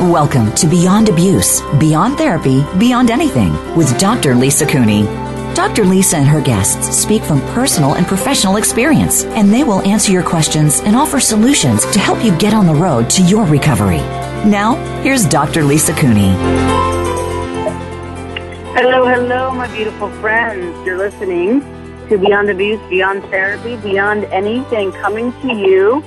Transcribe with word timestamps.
Welcome 0.00 0.54
to 0.54 0.66
Beyond 0.66 1.10
Abuse, 1.10 1.60
Beyond 1.78 2.16
Therapy, 2.16 2.64
Beyond 2.78 3.10
Anything 3.10 3.52
with 3.76 3.98
Dr. 3.98 4.34
Lisa 4.34 4.64
Cooney. 4.64 5.02
Dr. 5.54 5.84
Lisa 5.84 6.16
and 6.16 6.26
her 6.26 6.40
guests 6.40 6.96
speak 6.96 7.22
from 7.22 7.42
personal 7.48 7.96
and 7.96 8.06
professional 8.06 8.56
experience, 8.56 9.24
and 9.24 9.52
they 9.52 9.62
will 9.62 9.82
answer 9.82 10.10
your 10.10 10.22
questions 10.22 10.80
and 10.80 10.96
offer 10.96 11.20
solutions 11.20 11.84
to 11.92 11.98
help 11.98 12.24
you 12.24 12.34
get 12.38 12.54
on 12.54 12.66
the 12.66 12.74
road 12.74 13.10
to 13.10 13.22
your 13.24 13.44
recovery. 13.44 13.98
Now, 14.48 14.76
here's 15.02 15.26
Dr. 15.26 15.64
Lisa 15.64 15.92
Cooney. 15.92 16.30
Hello, 18.72 19.06
hello, 19.06 19.50
my 19.50 19.70
beautiful 19.76 20.08
friends. 20.12 20.74
You're 20.86 20.96
listening 20.96 21.60
to 22.08 22.16
Beyond 22.16 22.48
Abuse, 22.48 22.80
Beyond 22.88 23.22
Therapy, 23.24 23.76
Beyond 23.76 24.24
Anything, 24.24 24.92
coming 24.92 25.30
to 25.42 25.52
you 25.54 26.02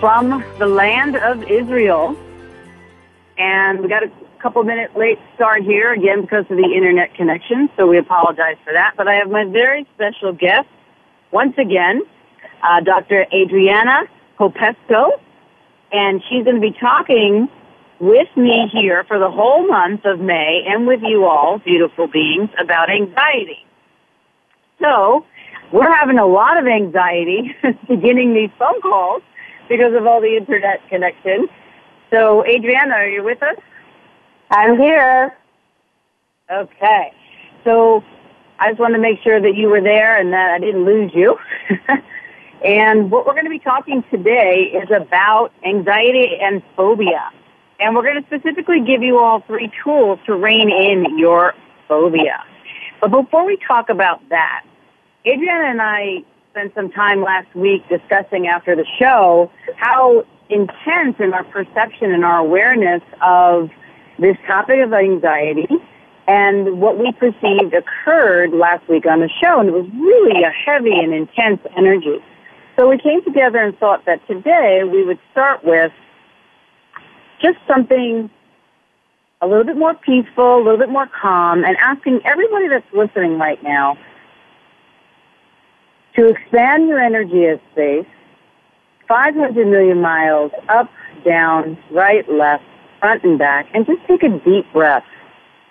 from 0.00 0.44
the 0.58 0.66
land 0.66 1.16
of 1.16 1.42
Israel 1.44 2.14
and 3.38 3.80
we 3.80 3.88
got 3.88 4.02
a 4.02 4.10
couple 4.40 4.62
minute 4.64 4.96
late 4.96 5.18
start 5.34 5.62
here 5.62 5.92
again 5.92 6.22
because 6.22 6.44
of 6.50 6.56
the 6.56 6.72
internet 6.74 7.14
connection, 7.14 7.68
so 7.76 7.86
we 7.86 7.98
apologize 7.98 8.56
for 8.64 8.72
that. 8.72 8.94
But 8.96 9.08
I 9.08 9.14
have 9.14 9.30
my 9.30 9.44
very 9.44 9.86
special 9.94 10.32
guest 10.32 10.68
once 11.32 11.54
again, 11.58 12.02
uh, 12.62 12.80
Dr. 12.80 13.26
Adriana 13.32 14.04
Popescu, 14.38 15.10
and 15.92 16.22
she's 16.28 16.44
going 16.44 16.56
to 16.56 16.60
be 16.60 16.76
talking 16.78 17.48
with 17.98 18.28
me 18.36 18.68
here 18.72 19.04
for 19.04 19.18
the 19.18 19.30
whole 19.30 19.66
month 19.66 20.04
of 20.04 20.20
May 20.20 20.64
and 20.66 20.86
with 20.86 21.00
you 21.02 21.24
all, 21.24 21.58
beautiful 21.58 22.06
beings, 22.06 22.50
about 22.58 22.90
anxiety. 22.90 23.64
So, 24.80 25.24
we're 25.72 25.90
having 25.90 26.18
a 26.18 26.26
lot 26.26 26.58
of 26.58 26.66
anxiety 26.66 27.54
beginning 27.88 28.34
these 28.34 28.50
phone 28.58 28.80
calls 28.82 29.22
because 29.68 29.94
of 29.94 30.06
all 30.06 30.20
the 30.20 30.36
internet 30.36 30.86
connection. 30.88 31.48
So, 32.10 32.44
Adriana, 32.46 32.94
are 32.94 33.08
you 33.08 33.24
with 33.24 33.42
us? 33.42 33.56
I'm 34.50 34.78
here. 34.78 35.36
Okay. 36.50 37.12
So, 37.64 38.04
I 38.58 38.70
just 38.70 38.80
want 38.80 38.94
to 38.94 39.00
make 39.00 39.20
sure 39.22 39.40
that 39.40 39.54
you 39.54 39.68
were 39.68 39.80
there 39.80 40.18
and 40.18 40.32
that 40.32 40.50
I 40.50 40.58
didn't 40.58 40.84
lose 40.84 41.10
you. 41.14 41.36
and 42.64 43.10
what 43.10 43.26
we're 43.26 43.32
going 43.34 43.44
to 43.44 43.50
be 43.50 43.58
talking 43.58 44.04
today 44.10 44.72
is 44.72 44.88
about 44.90 45.52
anxiety 45.64 46.38
and 46.40 46.62
phobia. 46.76 47.30
And 47.80 47.94
we're 47.94 48.02
going 48.02 48.22
to 48.22 48.26
specifically 48.26 48.80
give 48.80 49.02
you 49.02 49.18
all 49.18 49.40
three 49.40 49.70
tools 49.84 50.18
to 50.26 50.34
rein 50.34 50.70
in 50.70 51.18
your 51.18 51.54
phobia. 51.88 52.42
But 53.00 53.10
before 53.10 53.44
we 53.44 53.58
talk 53.66 53.90
about 53.90 54.26
that, 54.30 54.64
Adriana 55.26 55.66
and 55.66 55.82
I 55.82 56.24
spent 56.52 56.74
some 56.74 56.90
time 56.90 57.22
last 57.22 57.54
week 57.54 57.86
discussing 57.90 58.46
after 58.46 58.74
the 58.74 58.86
show 58.98 59.50
how 59.76 60.24
intense 60.48 61.16
in 61.18 61.32
our 61.32 61.44
perception 61.44 62.12
and 62.12 62.24
our 62.24 62.38
awareness 62.38 63.02
of 63.20 63.70
this 64.18 64.36
topic 64.46 64.80
of 64.80 64.92
anxiety 64.92 65.68
and 66.28 66.80
what 66.80 66.98
we 66.98 67.12
perceived 67.12 67.74
occurred 67.74 68.52
last 68.52 68.88
week 68.88 69.06
on 69.06 69.20
the 69.20 69.30
show, 69.40 69.60
and 69.60 69.68
it 69.68 69.72
was 69.72 69.88
really 69.94 70.42
a 70.42 70.50
heavy 70.50 70.98
and 70.98 71.14
intense 71.14 71.60
energy. 71.76 72.18
So 72.76 72.88
we 72.88 72.98
came 72.98 73.22
together 73.22 73.58
and 73.58 73.78
thought 73.78 74.04
that 74.06 74.26
today 74.26 74.82
we 74.84 75.04
would 75.04 75.18
start 75.32 75.64
with 75.64 75.92
just 77.40 77.58
something 77.68 78.28
a 79.40 79.46
little 79.46 79.64
bit 79.64 79.76
more 79.76 79.94
peaceful, 79.94 80.56
a 80.56 80.62
little 80.62 80.78
bit 80.78 80.88
more 80.88 81.08
calm, 81.20 81.64
and 81.64 81.76
asking 81.76 82.20
everybody 82.24 82.68
that's 82.68 82.86
listening 82.92 83.38
right 83.38 83.62
now 83.62 83.96
to 86.16 86.26
expand 86.26 86.88
your 86.88 86.98
energy 86.98 87.60
space 87.72 88.06
500 89.08 89.66
million 89.66 90.00
miles 90.00 90.52
up, 90.68 90.90
down, 91.24 91.78
right, 91.90 92.28
left, 92.28 92.64
front 93.00 93.24
and 93.24 93.38
back, 93.38 93.66
and 93.74 93.86
just 93.86 94.00
take 94.06 94.22
a 94.22 94.28
deep 94.28 94.70
breath 94.72 95.04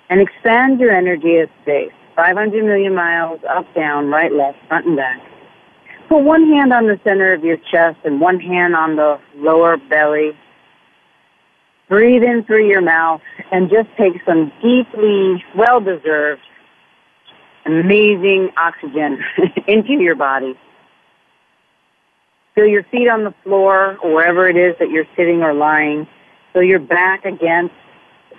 and 0.09 0.21
expand 0.21 0.79
your 0.79 0.91
energy 0.91 1.37
as 1.37 1.49
space. 1.61 1.91
500 2.15 2.63
million 2.63 2.95
miles 2.95 3.39
up, 3.49 3.65
down, 3.73 4.07
right, 4.07 4.31
left, 4.31 4.57
front 4.67 4.85
and 4.85 4.95
back. 4.95 5.19
Put 6.07 6.19
one 6.19 6.43
hand 6.45 6.71
on 6.71 6.85
the 6.85 6.99
center 7.03 7.33
of 7.33 7.43
your 7.43 7.57
chest 7.57 7.97
and 8.05 8.21
one 8.21 8.39
hand 8.39 8.75
on 8.75 8.95
the 8.95 9.19
lower 9.35 9.77
belly. 9.77 10.31
Breathe 11.89 12.23
in 12.23 12.43
through 12.45 12.67
your 12.67 12.81
mouth 12.81 13.21
and 13.51 13.69
just 13.69 13.89
take 13.97 14.13
some 14.25 14.51
deeply, 14.61 15.43
well 15.57 15.79
deserved, 15.81 16.41
amazing 17.65 18.51
oxygen 18.57 19.19
into 19.67 19.93
your 19.93 20.15
body. 20.15 20.57
Feel 22.55 22.67
your 22.67 22.83
feet 22.83 23.09
on 23.09 23.25
the 23.25 23.33
floor 23.43 23.97
or 24.01 24.13
wherever 24.13 24.47
it 24.47 24.55
is 24.55 24.75
that 24.79 24.89
you're 24.89 25.07
sitting 25.17 25.43
or 25.43 25.53
lying. 25.53 26.07
Feel 26.53 26.63
your 26.63 26.79
back 26.79 27.25
against 27.25 27.75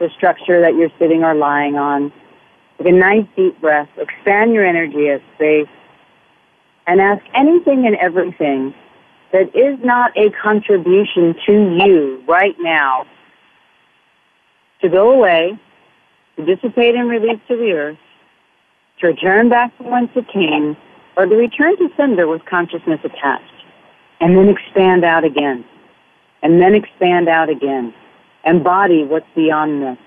the 0.00 0.08
structure 0.16 0.62
that 0.62 0.74
you're 0.74 0.92
sitting 0.98 1.22
or 1.22 1.34
lying 1.34 1.76
on. 1.76 2.10
Take 2.78 2.86
a 2.88 2.92
nice 2.92 3.26
deep 3.36 3.60
breath. 3.60 3.90
Expand 3.98 4.54
your 4.54 4.64
energy 4.64 5.08
as 5.10 5.20
space. 5.34 5.68
And 6.86 6.98
ask 7.00 7.22
anything 7.34 7.86
and 7.86 7.94
everything 7.96 8.74
that 9.32 9.54
is 9.54 9.78
not 9.84 10.16
a 10.16 10.30
contribution 10.42 11.34
to 11.44 11.52
you 11.84 12.24
right 12.26 12.56
now 12.58 13.04
to 14.80 14.88
go 14.88 15.10
away, 15.10 15.58
to 16.36 16.44
dissipate 16.44 16.94
and 16.94 17.10
release 17.10 17.40
to 17.48 17.56
the 17.56 17.72
earth, 17.72 17.98
to 19.00 19.08
return 19.08 19.50
back 19.50 19.76
from 19.76 19.90
whence 19.90 20.10
it 20.14 20.26
came, 20.32 20.74
or 21.18 21.26
to 21.26 21.34
return 21.34 21.76
to 21.76 21.88
sender 21.98 22.26
with 22.26 22.44
consciousness 22.46 23.00
attached 23.04 23.55
and 24.20 24.36
then 24.36 24.48
expand 24.48 25.04
out 25.04 25.24
again, 25.24 25.64
and 26.42 26.60
then 26.60 26.74
expand 26.74 27.28
out 27.28 27.48
again. 27.48 27.94
Embody 28.44 29.04
what's 29.04 29.26
beyond 29.34 29.82
this. 29.82 29.98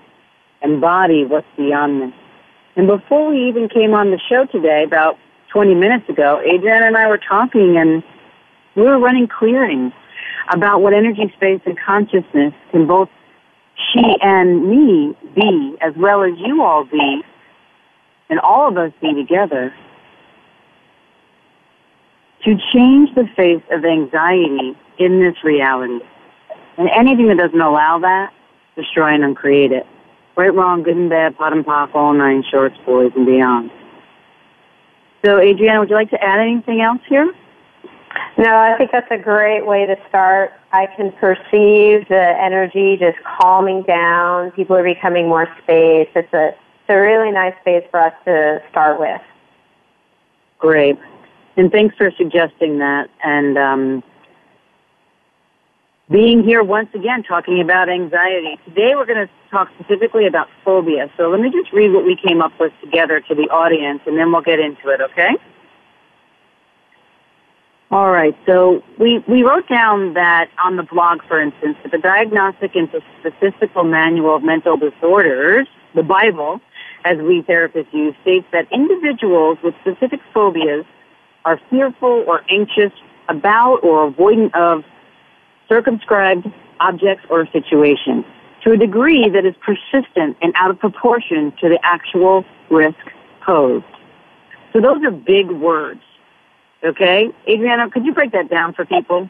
Embody 0.62 1.24
what's 1.24 1.46
beyond 1.56 2.02
this. 2.02 2.14
And 2.76 2.86
before 2.86 3.30
we 3.30 3.48
even 3.48 3.68
came 3.68 3.92
on 3.92 4.10
the 4.10 4.18
show 4.28 4.46
today, 4.46 4.84
about 4.84 5.18
20 5.52 5.74
minutes 5.74 6.08
ago, 6.08 6.40
Adrienne 6.40 6.84
and 6.84 6.96
I 6.96 7.08
were 7.08 7.18
talking 7.18 7.76
and 7.76 8.02
we 8.76 8.82
were 8.82 8.98
running 8.98 9.28
clearings 9.28 9.92
about 10.52 10.80
what 10.80 10.94
energy, 10.94 11.32
space, 11.36 11.60
and 11.66 11.78
consciousness 11.78 12.54
can 12.70 12.86
both 12.86 13.08
she 13.92 14.16
and 14.22 14.68
me 14.68 15.14
be, 15.34 15.76
as 15.80 15.94
well 15.96 16.22
as 16.22 16.32
you 16.38 16.62
all 16.62 16.84
be, 16.84 17.22
and 18.28 18.38
all 18.40 18.68
of 18.68 18.76
us 18.76 18.92
be 19.00 19.14
together 19.14 19.74
to 22.44 22.56
change 22.72 23.14
the 23.14 23.28
face 23.36 23.62
of 23.70 23.84
anxiety 23.84 24.76
in 24.98 25.20
this 25.20 25.42
reality. 25.44 26.00
And 26.78 26.88
anything 26.90 27.28
that 27.28 27.36
doesn't 27.36 27.60
allow 27.60 27.98
that, 27.98 28.32
destroy 28.76 29.14
and 29.14 29.24
uncreate 29.24 29.72
it. 29.72 29.86
Right, 30.36 30.54
wrong, 30.54 30.82
good 30.82 30.96
and 30.96 31.10
bad, 31.10 31.36
POD 31.36 31.52
and 31.52 31.66
POC, 31.66 31.94
all 31.94 32.14
nine 32.14 32.42
shorts, 32.50 32.76
boys, 32.86 33.12
and 33.14 33.26
beyond. 33.26 33.70
So, 35.24 35.38
Adriana, 35.38 35.80
would 35.80 35.90
you 35.90 35.96
like 35.96 36.10
to 36.10 36.22
add 36.22 36.40
anything 36.40 36.80
else 36.80 37.00
here? 37.08 37.30
No, 38.38 38.56
I 38.56 38.76
think 38.78 38.90
that's 38.90 39.10
a 39.10 39.18
great 39.18 39.66
way 39.66 39.86
to 39.86 39.96
start. 40.08 40.52
I 40.72 40.86
can 40.96 41.12
perceive 41.12 42.08
the 42.08 42.34
energy 42.40 42.96
just 42.96 43.18
calming 43.24 43.82
down. 43.82 44.52
People 44.52 44.76
are 44.76 44.84
becoming 44.84 45.28
more 45.28 45.46
space. 45.62 46.08
It's 46.14 46.32
a, 46.32 46.48
it's 46.48 46.88
a 46.88 46.96
really 46.96 47.32
nice 47.32 47.54
space 47.60 47.84
for 47.90 48.00
us 48.00 48.14
to 48.24 48.62
start 48.70 48.98
with. 48.98 49.20
Great. 50.58 50.98
And 51.56 51.70
thanks 51.70 51.96
for 51.96 52.10
suggesting 52.16 52.78
that. 52.78 53.10
And 53.22 53.58
um, 53.58 54.02
being 56.10 56.42
here 56.42 56.62
once 56.62 56.88
again 56.94 57.22
talking 57.22 57.60
about 57.60 57.88
anxiety. 57.88 58.58
Today 58.64 58.92
we're 58.96 59.06
going 59.06 59.26
to 59.26 59.32
talk 59.50 59.68
specifically 59.78 60.26
about 60.26 60.48
phobia. 60.64 61.10
So 61.16 61.30
let 61.30 61.40
me 61.40 61.50
just 61.50 61.72
read 61.72 61.92
what 61.92 62.04
we 62.04 62.16
came 62.16 62.42
up 62.42 62.52
with 62.58 62.72
together 62.82 63.20
to 63.20 63.34
the 63.34 63.48
audience 63.50 64.00
and 64.06 64.18
then 64.18 64.32
we'll 64.32 64.42
get 64.42 64.58
into 64.58 64.88
it, 64.88 65.00
okay? 65.00 65.30
All 67.92 68.10
right. 68.10 68.36
So 68.46 68.82
we, 68.98 69.18
we 69.28 69.42
wrote 69.42 69.68
down 69.68 70.14
that 70.14 70.48
on 70.64 70.76
the 70.76 70.84
blog, 70.84 71.22
for 71.26 71.40
instance, 71.40 71.76
that 71.82 71.90
the 71.90 71.98
Diagnostic 71.98 72.76
and 72.76 72.88
Statistical 73.20 73.84
Manual 73.84 74.36
of 74.36 74.42
Mental 74.44 74.76
Disorders, 74.76 75.66
the 75.94 76.04
Bible, 76.04 76.60
as 77.04 77.18
we 77.18 77.42
therapists 77.42 77.92
use, 77.92 78.14
states 78.22 78.46
that 78.52 78.66
individuals 78.72 79.58
with 79.62 79.74
specific 79.80 80.20
phobias 80.32 80.84
are 81.44 81.60
fearful 81.70 82.24
or 82.26 82.42
anxious 82.50 82.92
about 83.28 83.78
or 83.82 84.10
avoidant 84.10 84.54
of 84.54 84.84
circumscribed 85.68 86.46
objects 86.80 87.24
or 87.30 87.46
situations 87.52 88.24
to 88.62 88.72
a 88.72 88.76
degree 88.76 89.28
that 89.28 89.46
is 89.46 89.54
persistent 89.64 90.36
and 90.42 90.52
out 90.56 90.70
of 90.70 90.78
proportion 90.78 91.52
to 91.60 91.68
the 91.68 91.78
actual 91.82 92.44
risk 92.70 92.98
posed. 93.44 93.84
So 94.72 94.80
those 94.80 95.02
are 95.02 95.10
big 95.10 95.50
words. 95.50 96.02
Okay? 96.84 97.28
Adriana, 97.48 97.90
could 97.90 98.04
you 98.04 98.12
break 98.12 98.32
that 98.32 98.50
down 98.50 98.74
for 98.74 98.84
people? 98.84 99.28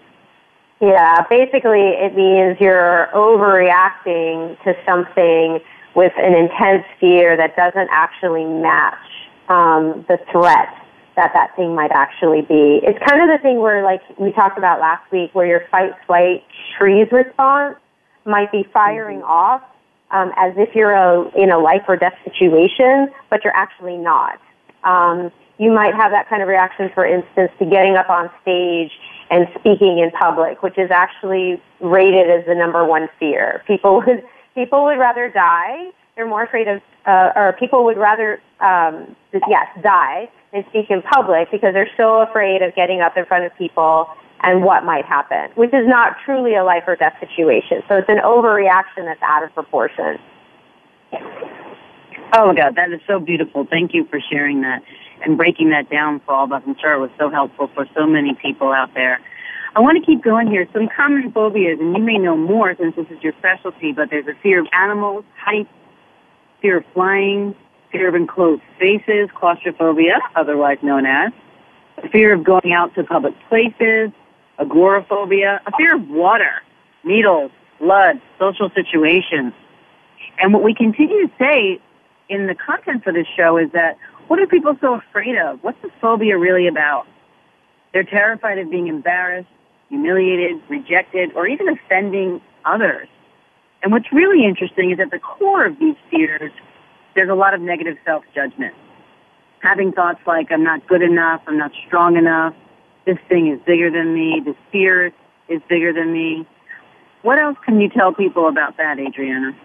Yeah, 0.80 1.22
basically 1.28 1.90
it 1.90 2.16
means 2.16 2.56
you're 2.58 3.08
overreacting 3.14 4.62
to 4.64 4.74
something 4.86 5.60
with 5.94 6.12
an 6.16 6.34
intense 6.34 6.84
fear 6.98 7.36
that 7.36 7.56
doesn't 7.56 7.88
actually 7.90 8.44
match 8.44 8.94
um, 9.48 10.06
the 10.08 10.18
threat 10.32 10.79
that 11.16 11.32
that 11.34 11.54
thing 11.56 11.74
might 11.74 11.90
actually 11.92 12.42
be. 12.42 12.80
It's 12.82 12.98
kind 13.08 13.22
of 13.22 13.28
the 13.28 13.38
thing 13.42 13.60
where, 13.60 13.82
like 13.82 14.00
we 14.18 14.32
talked 14.32 14.58
about 14.58 14.80
last 14.80 15.10
week, 15.12 15.34
where 15.34 15.46
your 15.46 15.62
fight, 15.70 15.92
flight, 16.06 16.44
freeze 16.78 17.08
response 17.12 17.76
might 18.24 18.52
be 18.52 18.66
firing 18.72 19.18
mm-hmm. 19.18 19.30
off 19.30 19.62
um, 20.10 20.32
as 20.36 20.52
if 20.56 20.74
you're 20.74 20.92
a, 20.92 21.30
in 21.36 21.50
a 21.50 21.58
life 21.58 21.82
or 21.88 21.96
death 21.96 22.14
situation, 22.24 23.08
but 23.28 23.44
you're 23.44 23.56
actually 23.56 23.96
not. 23.96 24.40
Um, 24.84 25.30
you 25.58 25.70
might 25.70 25.94
have 25.94 26.10
that 26.10 26.28
kind 26.28 26.42
of 26.42 26.48
reaction, 26.48 26.90
for 26.94 27.04
instance, 27.04 27.50
to 27.58 27.66
getting 27.66 27.96
up 27.96 28.08
on 28.08 28.30
stage 28.42 28.90
and 29.30 29.46
speaking 29.58 29.98
in 29.98 30.10
public, 30.10 30.62
which 30.62 30.78
is 30.78 30.90
actually 30.90 31.62
rated 31.80 32.30
as 32.30 32.44
the 32.46 32.54
number 32.54 32.84
one 32.84 33.08
fear. 33.18 33.62
People 33.66 34.02
would 34.06 34.24
people 34.54 34.84
would 34.84 34.98
rather 34.98 35.30
die. 35.30 35.90
They're 36.16 36.26
more 36.26 36.42
afraid 36.42 36.66
of, 36.66 36.82
uh, 37.06 37.32
or 37.34 37.56
people 37.58 37.84
would 37.84 37.96
rather, 37.96 38.40
um, 38.60 39.16
yes, 39.32 39.66
die 39.82 40.30
than 40.52 40.64
speak 40.70 40.90
in 40.90 41.02
public 41.02 41.50
because 41.50 41.72
they're 41.72 41.90
so 41.96 42.20
afraid 42.22 42.62
of 42.62 42.74
getting 42.74 43.00
up 43.00 43.16
in 43.16 43.24
front 43.24 43.44
of 43.44 43.56
people 43.56 44.08
and 44.42 44.64
what 44.64 44.84
might 44.84 45.04
happen, 45.04 45.50
which 45.54 45.72
is 45.72 45.86
not 45.86 46.16
truly 46.24 46.54
a 46.54 46.64
life 46.64 46.84
or 46.86 46.96
death 46.96 47.14
situation. 47.20 47.82
So 47.88 47.96
it's 47.96 48.08
an 48.08 48.20
overreaction 48.24 49.04
that's 49.04 49.22
out 49.22 49.44
of 49.44 49.52
proportion. 49.54 50.18
Oh 52.32 52.46
my 52.46 52.54
God, 52.54 52.76
that 52.76 52.92
is 52.92 53.00
so 53.06 53.18
beautiful. 53.18 53.66
Thank 53.68 53.92
you 53.92 54.06
for 54.06 54.20
sharing 54.30 54.60
that 54.62 54.82
and 55.24 55.36
breaking 55.36 55.70
that 55.70 55.90
down 55.90 56.20
for 56.20 56.32
all 56.32 56.44
of 56.44 56.52
us. 56.52 56.62
I'm 56.66 56.76
sure 56.80 56.94
it 56.94 57.00
was 57.00 57.10
so 57.18 57.28
helpful 57.28 57.68
for 57.74 57.86
so 57.94 58.06
many 58.06 58.34
people 58.40 58.72
out 58.72 58.94
there. 58.94 59.20
I 59.74 59.80
want 59.80 59.98
to 60.00 60.04
keep 60.04 60.22
going 60.22 60.48
here. 60.48 60.66
Some 60.72 60.88
common 60.96 61.30
phobias, 61.32 61.78
and 61.78 61.96
you 61.96 62.02
may 62.02 62.18
know 62.18 62.36
more 62.36 62.74
since 62.76 62.96
this 62.96 63.06
is 63.10 63.22
your 63.22 63.32
specialty, 63.38 63.92
but 63.92 64.10
there's 64.10 64.26
a 64.26 64.34
fear 64.42 64.60
of 64.60 64.66
animals, 64.72 65.24
heights, 65.36 65.70
fear 66.60 66.78
of 66.78 66.84
flying, 66.94 67.54
fear 67.92 68.08
of 68.08 68.14
enclosed 68.14 68.62
spaces, 68.76 69.28
claustrophobia, 69.34 70.18
otherwise 70.36 70.78
known 70.82 71.06
as, 71.06 71.32
a 72.02 72.08
fear 72.08 72.32
of 72.32 72.44
going 72.44 72.72
out 72.72 72.94
to 72.94 73.04
public 73.04 73.34
places, 73.48 74.10
agoraphobia, 74.58 75.60
a 75.66 75.72
fear 75.76 75.96
of 75.96 76.08
water, 76.08 76.62
needles, 77.04 77.50
blood, 77.78 78.20
social 78.38 78.70
situations. 78.74 79.52
And 80.38 80.52
what 80.52 80.62
we 80.62 80.74
continue 80.74 81.26
to 81.26 81.32
say 81.38 81.80
in 82.28 82.46
the 82.46 82.54
content 82.54 83.04
for 83.04 83.12
this 83.12 83.26
show 83.36 83.56
is 83.56 83.70
that 83.72 83.98
what 84.28 84.38
are 84.38 84.46
people 84.46 84.76
so 84.80 84.94
afraid 84.94 85.36
of? 85.36 85.62
What's 85.62 85.80
the 85.82 85.90
phobia 86.00 86.38
really 86.38 86.68
about? 86.68 87.06
They're 87.92 88.04
terrified 88.04 88.58
of 88.58 88.70
being 88.70 88.86
embarrassed, 88.86 89.48
humiliated, 89.88 90.62
rejected, 90.68 91.32
or 91.34 91.48
even 91.48 91.68
offending 91.68 92.40
others. 92.64 93.08
And 93.82 93.92
what's 93.92 94.12
really 94.12 94.44
interesting 94.44 94.90
is 94.90 95.00
at 95.00 95.10
the 95.10 95.18
core 95.18 95.66
of 95.66 95.78
these 95.78 95.96
fears, 96.10 96.52
there's 97.14 97.30
a 97.30 97.34
lot 97.34 97.54
of 97.54 97.60
negative 97.60 97.96
self-judgment. 98.04 98.74
Having 99.60 99.92
thoughts 99.92 100.20
like, 100.26 100.50
I'm 100.50 100.64
not 100.64 100.86
good 100.86 101.02
enough, 101.02 101.42
I'm 101.46 101.58
not 101.58 101.72
strong 101.86 102.16
enough, 102.16 102.54
this 103.06 103.18
thing 103.28 103.48
is 103.48 103.58
bigger 103.66 103.90
than 103.90 104.14
me, 104.14 104.42
this 104.44 104.56
fear 104.70 105.12
is 105.48 105.60
bigger 105.68 105.92
than 105.92 106.12
me. 106.12 106.46
What 107.22 107.38
else 107.38 107.56
can 107.64 107.80
you 107.80 107.88
tell 107.88 108.14
people 108.14 108.48
about 108.48 108.76
that, 108.76 108.98
Adriana? 108.98 109.56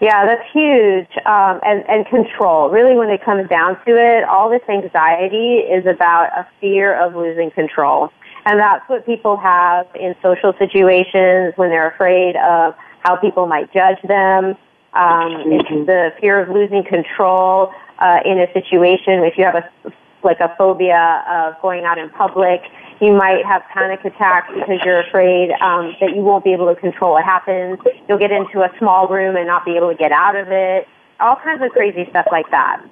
Yeah, 0.00 0.26
that's 0.26 0.50
huge. 0.52 1.08
Um, 1.24 1.60
and, 1.64 1.84
and 1.88 2.06
control. 2.06 2.70
Really, 2.70 2.96
when 2.96 3.08
it 3.10 3.24
comes 3.24 3.48
down 3.48 3.78
to 3.86 3.96
it, 3.96 4.24
all 4.24 4.50
this 4.50 4.62
anxiety 4.68 5.58
is 5.58 5.86
about 5.86 6.28
a 6.36 6.46
fear 6.60 6.94
of 6.94 7.14
losing 7.14 7.50
control. 7.50 8.10
And 8.44 8.60
that's 8.60 8.88
what 8.88 9.06
people 9.06 9.36
have 9.36 9.86
in 9.94 10.14
social 10.22 10.52
situations 10.58 11.54
when 11.56 11.70
they're 11.70 11.90
afraid 11.90 12.36
of 12.36 12.74
how 13.06 13.16
people 13.16 13.46
might 13.46 13.72
judge 13.72 14.00
them. 14.02 14.56
Um, 14.92 15.44
mm-hmm. 15.44 15.84
the 15.84 16.10
fear 16.20 16.40
of 16.40 16.48
losing 16.48 16.82
control 16.82 17.70
uh, 17.98 18.20
in 18.24 18.38
a 18.40 18.50
situation. 18.52 19.22
If 19.24 19.36
you 19.36 19.44
have 19.44 19.54
a 19.56 19.92
like 20.22 20.40
a 20.40 20.52
phobia 20.58 21.22
of 21.28 21.60
going 21.60 21.84
out 21.84 21.98
in 21.98 22.08
public, 22.10 22.62
you 23.00 23.12
might 23.12 23.44
have 23.44 23.62
panic 23.72 24.00
attacks 24.04 24.48
because 24.52 24.80
you're 24.84 25.00
afraid 25.00 25.50
um, 25.60 25.94
that 26.00 26.16
you 26.16 26.22
won't 26.22 26.42
be 26.42 26.52
able 26.52 26.74
to 26.74 26.80
control 26.80 27.12
what 27.12 27.24
happens. 27.24 27.78
You'll 28.08 28.18
get 28.18 28.32
into 28.32 28.62
a 28.62 28.70
small 28.78 29.06
room 29.06 29.36
and 29.36 29.46
not 29.46 29.64
be 29.64 29.76
able 29.76 29.90
to 29.90 29.96
get 29.96 30.10
out 30.10 30.34
of 30.34 30.48
it. 30.50 30.88
All 31.20 31.36
kinds 31.36 31.62
of 31.62 31.70
crazy 31.70 32.06
stuff 32.10 32.26
like 32.32 32.50
that. 32.50 32.82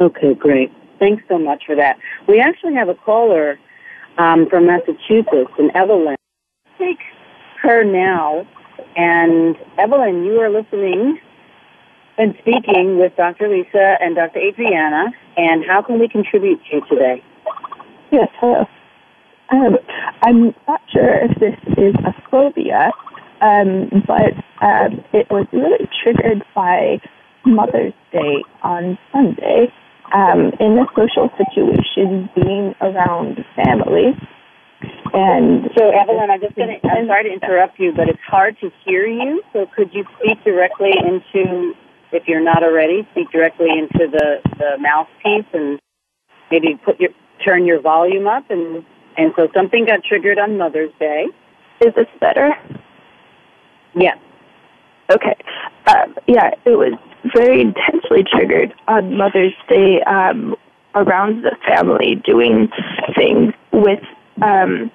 Okay, 0.00 0.34
great. 0.34 0.72
Thanks 0.98 1.22
so 1.28 1.38
much 1.38 1.62
for 1.64 1.76
that. 1.76 1.98
We 2.26 2.40
actually 2.40 2.74
have 2.74 2.88
a 2.88 2.94
caller 2.94 3.58
um, 4.18 4.48
from 4.50 4.66
Massachusetts, 4.66 5.52
and 5.58 5.70
Evelyn. 5.74 6.16
Take 6.78 6.98
her 7.62 7.84
now. 7.84 8.46
And 8.98 9.54
Evelyn, 9.78 10.24
you 10.24 10.40
are 10.40 10.50
listening 10.50 11.20
and 12.18 12.34
speaking 12.40 12.98
with 12.98 13.14
Dr. 13.16 13.48
Lisa 13.48 13.94
and 14.00 14.16
Dr. 14.16 14.40
Adriana. 14.40 15.12
And 15.36 15.64
how 15.64 15.82
can 15.82 16.00
we 16.00 16.08
contribute 16.08 16.60
to 16.64 16.76
you 16.76 16.82
today? 16.90 17.22
Yes, 18.10 18.28
hello. 18.40 18.66
Um, 19.50 19.78
I'm 20.22 20.52
not 20.66 20.80
sure 20.92 21.14
if 21.22 21.38
this 21.38 21.54
is 21.78 21.94
a 22.04 22.12
phobia, 22.28 22.90
um, 23.40 24.02
but 24.04 24.34
um, 24.66 25.04
it 25.12 25.30
was 25.30 25.46
really 25.52 25.88
triggered 26.02 26.42
by 26.52 27.00
Mother's 27.46 27.94
Day 28.10 28.42
on 28.64 28.98
Sunday 29.12 29.72
um, 30.12 30.50
in 30.58 30.76
a 30.76 30.86
social 30.96 31.30
situation 31.38 32.28
being 32.34 32.74
around 32.80 33.44
family. 33.54 34.18
And 35.12 35.70
so, 35.76 35.90
Evelyn, 35.90 36.30
I'm 36.30 36.40
just 36.40 36.54
going 36.54 36.78
to, 36.80 36.88
I'm 36.88 37.06
sorry 37.06 37.24
to 37.24 37.32
interrupt 37.32 37.78
you, 37.80 37.92
but 37.96 38.08
it's 38.08 38.20
hard 38.26 38.56
to 38.60 38.70
hear 38.84 39.06
you. 39.06 39.42
So, 39.52 39.66
could 39.74 39.92
you 39.92 40.04
speak 40.20 40.42
directly 40.44 40.92
into, 40.96 41.74
if 42.12 42.28
you're 42.28 42.44
not 42.44 42.62
already, 42.62 43.06
speak 43.12 43.30
directly 43.30 43.68
into 43.70 44.06
the, 44.10 44.40
the 44.58 44.78
mouthpiece 44.78 45.48
and 45.52 45.80
maybe 46.50 46.78
put 46.84 47.00
your 47.00 47.10
turn 47.44 47.64
your 47.64 47.80
volume 47.80 48.26
up 48.26 48.50
and 48.50 48.84
and 49.16 49.32
so 49.36 49.48
something 49.54 49.84
got 49.86 50.04
triggered 50.04 50.38
on 50.38 50.58
Mother's 50.58 50.92
Day. 50.98 51.26
Is 51.80 51.94
this 51.94 52.06
better? 52.20 52.52
Yes. 53.94 54.16
Okay. 55.10 55.36
Um, 55.86 56.14
yeah, 56.26 56.50
it 56.64 56.76
was 56.76 56.92
very 57.34 57.60
intensely 57.60 58.24
triggered 58.30 58.72
on 58.86 59.16
Mother's 59.16 59.54
Day 59.68 60.02
um, 60.02 60.54
around 60.94 61.42
the 61.42 61.56
family 61.66 62.22
doing 62.24 62.68
things 63.16 63.54
with 63.72 64.02
um, 64.42 64.90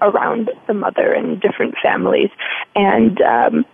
around 0.00 0.50
the 0.66 0.74
mother 0.74 1.12
and 1.12 1.40
different 1.40 1.74
families, 1.82 2.30
and 2.74 3.20
um, 3.22 3.64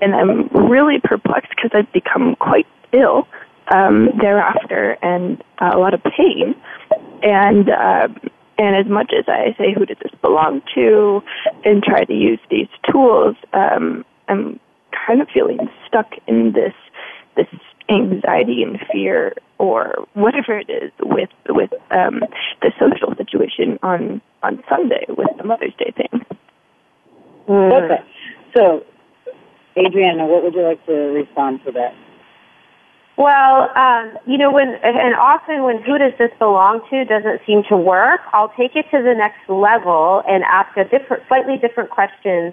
and 0.00 0.14
I'm 0.14 0.48
really 0.48 1.00
perplexed 1.02 1.50
because 1.50 1.70
I've 1.74 1.92
become 1.92 2.36
quite 2.36 2.66
ill 2.92 3.26
um, 3.68 4.10
thereafter 4.20 4.96
and 5.02 5.42
uh, 5.60 5.72
a 5.74 5.78
lot 5.78 5.94
of 5.94 6.02
pain. 6.02 6.54
And 7.22 7.70
uh, 7.70 8.08
and 8.56 8.76
as 8.76 8.86
much 8.86 9.12
as 9.16 9.24
I 9.26 9.54
say, 9.58 9.74
who 9.76 9.84
did 9.84 9.98
this 9.98 10.12
belong 10.20 10.62
to, 10.74 11.22
and 11.64 11.82
try 11.82 12.04
to 12.04 12.14
use 12.14 12.38
these 12.50 12.68
tools, 12.90 13.36
um, 13.52 14.04
I'm 14.28 14.60
kind 15.06 15.20
of 15.20 15.28
feeling 15.32 15.58
stuck 15.86 16.12
in 16.26 16.52
this 16.52 16.74
this 17.36 17.48
anxiety 17.88 18.62
and 18.62 18.78
fear 18.92 19.34
or 19.58 20.06
whatever 20.14 20.58
it 20.58 20.70
is 20.70 20.92
with 21.00 21.30
with 21.48 21.72
um, 21.90 22.22
the 22.62 22.72
social 22.78 23.14
situation 23.16 23.78
on 23.82 24.20
on 24.44 24.62
Sunday 24.68 25.04
with 25.08 25.28
the 25.38 25.44
Mother's 25.44 25.74
Day 25.78 25.92
thing. 25.96 26.20
Mm. 27.48 27.84
Okay, 27.84 28.04
so 28.54 28.84
Adriana, 29.76 30.26
what 30.26 30.44
would 30.44 30.54
you 30.54 30.62
like 30.62 30.84
to 30.86 30.92
respond 30.92 31.60
to 31.66 31.72
that? 31.72 31.94
Well, 33.16 33.70
um, 33.76 34.18
you 34.26 34.36
know, 34.38 34.50
when 34.50 34.74
and 34.82 35.14
often 35.14 35.62
when 35.62 35.80
who 35.82 35.98
does 35.98 36.12
this 36.18 36.30
belong 36.38 36.80
to 36.90 37.04
doesn't 37.04 37.40
seem 37.46 37.62
to 37.68 37.76
work, 37.76 38.20
I'll 38.32 38.52
take 38.56 38.74
it 38.74 38.86
to 38.90 39.02
the 39.02 39.14
next 39.14 39.48
level 39.48 40.22
and 40.26 40.42
ask 40.44 40.76
a 40.76 40.84
different, 40.84 41.22
slightly 41.28 41.56
different 41.56 41.90
question. 41.90 42.52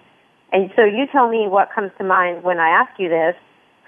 And 0.51 0.69
so 0.75 0.83
you 0.83 1.07
tell 1.11 1.29
me 1.29 1.47
what 1.47 1.69
comes 1.73 1.91
to 1.97 2.03
mind 2.03 2.43
when 2.43 2.59
I 2.59 2.69
ask 2.69 2.91
you 2.99 3.09
this. 3.09 3.35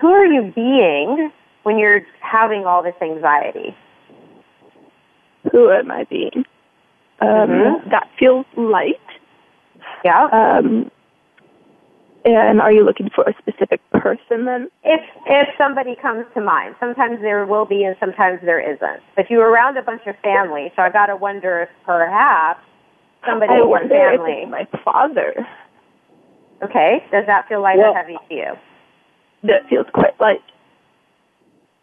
Who 0.01 0.07
are 0.07 0.25
you 0.25 0.51
being 0.55 1.31
when 1.61 1.77
you're 1.77 2.01
having 2.21 2.65
all 2.65 2.81
this 2.81 2.95
anxiety? 3.01 3.75
Who 5.51 5.69
am 5.69 5.91
I 5.91 6.05
being? 6.05 6.43
Um, 7.23 7.49
Mhm. 7.49 7.89
That 7.91 8.07
feels 8.19 8.45
light. 8.55 8.99
Yeah. 10.03 10.25
Um, 10.25 10.91
and 12.25 12.61
are 12.61 12.71
you 12.71 12.83
looking 12.83 13.09
for 13.09 13.23
a 13.25 13.33
specific 13.39 13.81
person 13.91 14.45
then? 14.45 14.69
if 14.83 15.01
if 15.25 15.49
somebody 15.57 15.95
comes 15.95 16.25
to 16.33 16.41
mind, 16.41 16.75
sometimes 16.79 17.19
there 17.21 17.45
will 17.45 17.65
be 17.65 17.83
and 17.83 17.95
sometimes 17.99 18.39
there 18.41 18.59
isn't. 18.59 19.01
But 19.15 19.29
you 19.29 19.37
were 19.37 19.49
around 19.49 19.77
a 19.77 19.81
bunch 19.81 20.05
of 20.07 20.15
family, 20.19 20.71
so 20.75 20.81
I 20.81 20.89
got 20.89 21.07
to 21.07 21.15
wonder 21.15 21.61
if 21.63 21.69
perhaps 21.85 22.59
somebody 23.25 23.53
I 23.53 23.57
in 23.61 23.67
your 23.69 23.87
family. 23.89 24.45
my 24.45 24.65
father. 24.83 25.47
Okay, 26.61 27.03
does 27.11 27.25
that 27.25 27.47
feel 27.47 27.61
light 27.61 27.77
Well- 27.77 27.91
or 27.91 27.95
heavy 27.97 28.17
to 28.29 28.33
you? 28.35 28.57
That 29.43 29.67
feels 29.67 29.87
quite 29.93 30.19
light. 30.21 30.41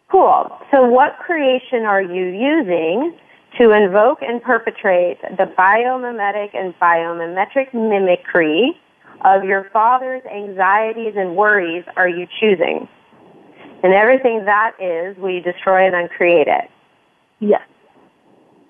Cool. 0.09 0.51
So, 0.71 0.85
what 0.89 1.19
creation 1.19 1.85
are 1.85 2.01
you 2.03 2.25
using 2.25 3.15
to 3.59 3.73
invoke 3.73 4.23
and 4.23 4.43
perpetrate 4.43 5.21
the 5.23 5.53
biomimetic 5.59 6.55
and 6.55 6.75
biomimetric 6.79 7.73
mimicry 7.75 8.73
of 9.25 9.45
your 9.45 9.69
father's 9.73 10.23
anxieties 10.25 11.15
and 11.17 11.37
worries 11.37 11.85
are 11.97 12.09
you 12.09 12.27
choosing? 12.41 12.89
And 13.83 13.95
everything 13.95 14.45
that 14.45 14.73
is, 14.81 15.17
we 15.17 15.41
destroy 15.41 15.87
and 15.87 15.95
uncreate 15.95 16.49
it? 16.49 16.71
Yes. 17.41 17.63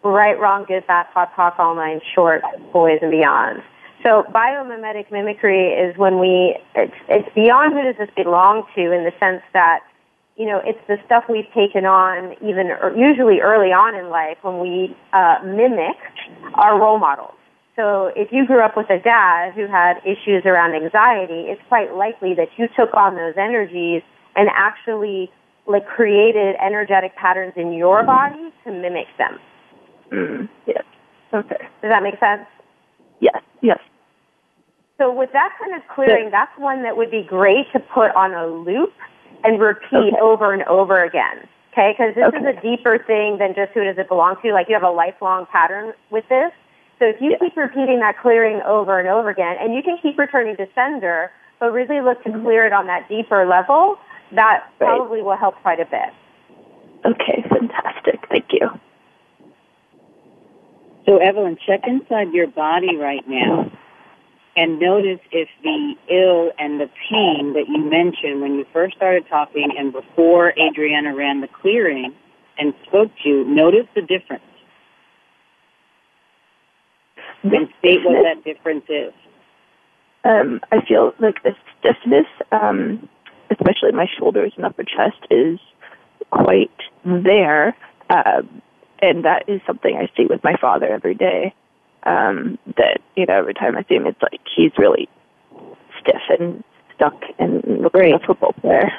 right, 0.04 0.38
wrong, 0.38 0.64
good, 0.66 0.86
bad, 0.86 1.06
hot, 1.12 1.34
talk, 1.34 1.56
all 1.58 1.74
nine, 1.74 2.00
short, 2.14 2.42
boys, 2.72 2.98
and 3.02 3.10
beyond. 3.10 3.62
So 4.04 4.24
biomimetic 4.32 5.10
mimicry 5.10 5.72
is 5.72 5.96
when 5.98 6.18
we, 6.20 6.56
it's, 6.74 6.94
it's 7.08 7.28
beyond 7.34 7.74
who 7.74 7.82
does 7.82 7.96
this 7.98 8.08
belong 8.16 8.64
to 8.76 8.92
in 8.92 9.04
the 9.04 9.12
sense 9.20 9.42
that, 9.52 9.80
you 10.40 10.46
know, 10.46 10.58
it's 10.64 10.80
the 10.88 10.96
stuff 11.04 11.24
we've 11.28 11.52
taken 11.52 11.84
on 11.84 12.32
even, 12.40 12.72
or 12.72 12.96
usually 12.96 13.40
early 13.40 13.76
on 13.76 13.94
in 13.94 14.08
life 14.08 14.38
when 14.40 14.58
we 14.58 14.96
uh, 15.12 15.36
mimic 15.44 16.00
our 16.54 16.80
role 16.80 16.98
models. 16.98 17.36
So 17.76 18.10
if 18.16 18.32
you 18.32 18.46
grew 18.46 18.64
up 18.64 18.74
with 18.74 18.88
a 18.88 18.98
dad 18.98 19.52
who 19.52 19.66
had 19.66 20.00
issues 20.00 20.46
around 20.46 20.72
anxiety, 20.74 21.52
it's 21.52 21.60
quite 21.68 21.92
likely 21.92 22.32
that 22.40 22.48
you 22.56 22.68
took 22.74 22.94
on 22.94 23.16
those 23.16 23.34
energies 23.36 24.00
and 24.34 24.48
actually 24.48 25.30
like 25.66 25.86
created 25.86 26.56
energetic 26.56 27.14
patterns 27.16 27.52
in 27.56 27.74
your 27.74 28.02
body 28.02 28.48
to 28.64 28.72
mimic 28.72 29.12
them. 29.18 29.38
Mm, 30.10 30.48
yes. 30.66 30.84
Okay. 31.34 31.68
Does 31.82 31.90
that 31.92 32.02
make 32.02 32.18
sense? 32.18 32.48
Yes. 33.20 33.42
Yes. 33.60 33.78
So 34.96 35.12
with 35.12 35.32
that 35.34 35.52
kind 35.60 35.74
of 35.74 35.82
clearing, 35.94 36.30
that's 36.30 36.52
one 36.56 36.82
that 36.84 36.96
would 36.96 37.10
be 37.10 37.26
great 37.28 37.70
to 37.74 37.78
put 37.78 38.08
on 38.16 38.32
a 38.32 38.46
loop 38.46 38.94
and 39.44 39.60
repeat 39.60 40.14
Okay. 40.14 40.20
over 40.20 40.52
and 40.52 40.62
over 40.64 41.02
again. 41.02 41.46
Okay, 41.72 41.94
because 41.96 42.14
this 42.14 42.26
is 42.34 42.46
a 42.46 42.60
deeper 42.60 42.98
thing 42.98 43.38
than 43.38 43.54
just 43.54 43.72
who 43.72 43.84
does 43.84 43.96
it 43.96 44.08
belong 44.08 44.36
to. 44.42 44.52
Like 44.52 44.68
you 44.68 44.74
have 44.74 44.82
a 44.82 44.90
lifelong 44.90 45.46
pattern 45.46 45.92
with 46.10 46.28
this. 46.28 46.52
So 46.98 47.06
if 47.06 47.20
you 47.20 47.30
Yeah. 47.30 47.38
keep 47.38 47.56
repeating 47.56 48.00
that 48.00 48.18
clearing 48.18 48.60
over 48.62 48.98
and 48.98 49.08
over 49.08 49.30
again, 49.30 49.56
and 49.58 49.74
you 49.74 49.82
can 49.82 49.96
keep 49.98 50.18
returning 50.18 50.56
to 50.56 50.66
sender, 50.74 51.30
but 51.58 51.72
really 51.72 52.00
look 52.00 52.22
to 52.24 52.30
mm-hmm. 52.30 52.44
clear 52.44 52.66
it 52.66 52.72
on 52.72 52.86
that 52.86 53.08
deeper 53.08 53.46
level, 53.46 53.98
that 54.32 54.64
Right. 54.78 54.88
probably 54.88 55.22
will 55.22 55.36
help 55.36 55.54
quite 55.62 55.80
a 55.80 55.86
bit. 55.86 56.10
Okay. 57.04 57.42
Fantastic. 57.48 58.26
Thank 58.28 58.52
you. 58.52 58.68
So, 61.06 61.16
Evelyn, 61.16 61.56
check 61.66 61.86
inside 61.86 62.32
your 62.32 62.48
body 62.48 62.96
right 62.96 63.26
now 63.26 63.70
and 64.56 64.78
notice 64.78 65.20
if 65.30 65.48
the 65.62 65.94
ill 66.08 66.52
and 66.58 66.80
the 66.80 66.90
pain 67.08 67.54
that 67.54 67.68
you 67.68 67.78
mentioned 67.78 68.40
when 68.40 68.54
you 68.54 68.66
first 68.72 68.96
started 68.96 69.24
talking 69.28 69.68
and 69.78 69.92
before 69.92 70.52
Adriana 70.58 71.14
ran 71.14 71.40
the 71.40 71.48
clearing 71.48 72.12
and 72.58 72.74
spoke 72.86 73.10
to 73.22 73.28
you, 73.28 73.44
notice 73.44 73.86
the 73.94 74.02
difference 74.02 74.42
and 77.42 77.68
state 77.78 78.00
what 78.04 78.22
that 78.22 78.44
difference 78.44 78.84
is. 78.88 79.12
Um, 80.24 80.60
I 80.70 80.84
feel 80.84 81.14
like 81.18 81.42
the 81.42 81.54
stiffness, 81.78 82.26
um, 82.52 83.08
especially 83.50 83.92
my 83.92 84.06
shoulders 84.18 84.52
and 84.56 84.66
upper 84.66 84.84
chest, 84.84 85.16
is 85.30 85.58
quite 86.30 86.70
there. 87.04 87.76
Um, 88.10 88.62
and 89.00 89.24
that 89.24 89.48
is 89.48 89.62
something 89.66 89.96
I 89.96 90.10
see 90.16 90.26
with 90.26 90.44
my 90.44 90.56
father 90.60 90.86
every 90.86 91.14
day. 91.14 91.54
Um, 92.04 92.58
that, 92.76 93.00
you 93.16 93.26
know, 93.26 93.38
every 93.38 93.54
time 93.54 93.76
I 93.76 93.84
see 93.88 93.96
him, 93.96 94.06
it's 94.06 94.20
like 94.22 94.40
he's 94.56 94.72
really 94.78 95.08
stiff 96.00 96.22
and 96.38 96.64
stuck 96.94 97.14
and 97.38 97.62
looks 97.82 97.94
like 97.94 98.22
a 98.22 98.26
football 98.26 98.54
player. 98.60 98.90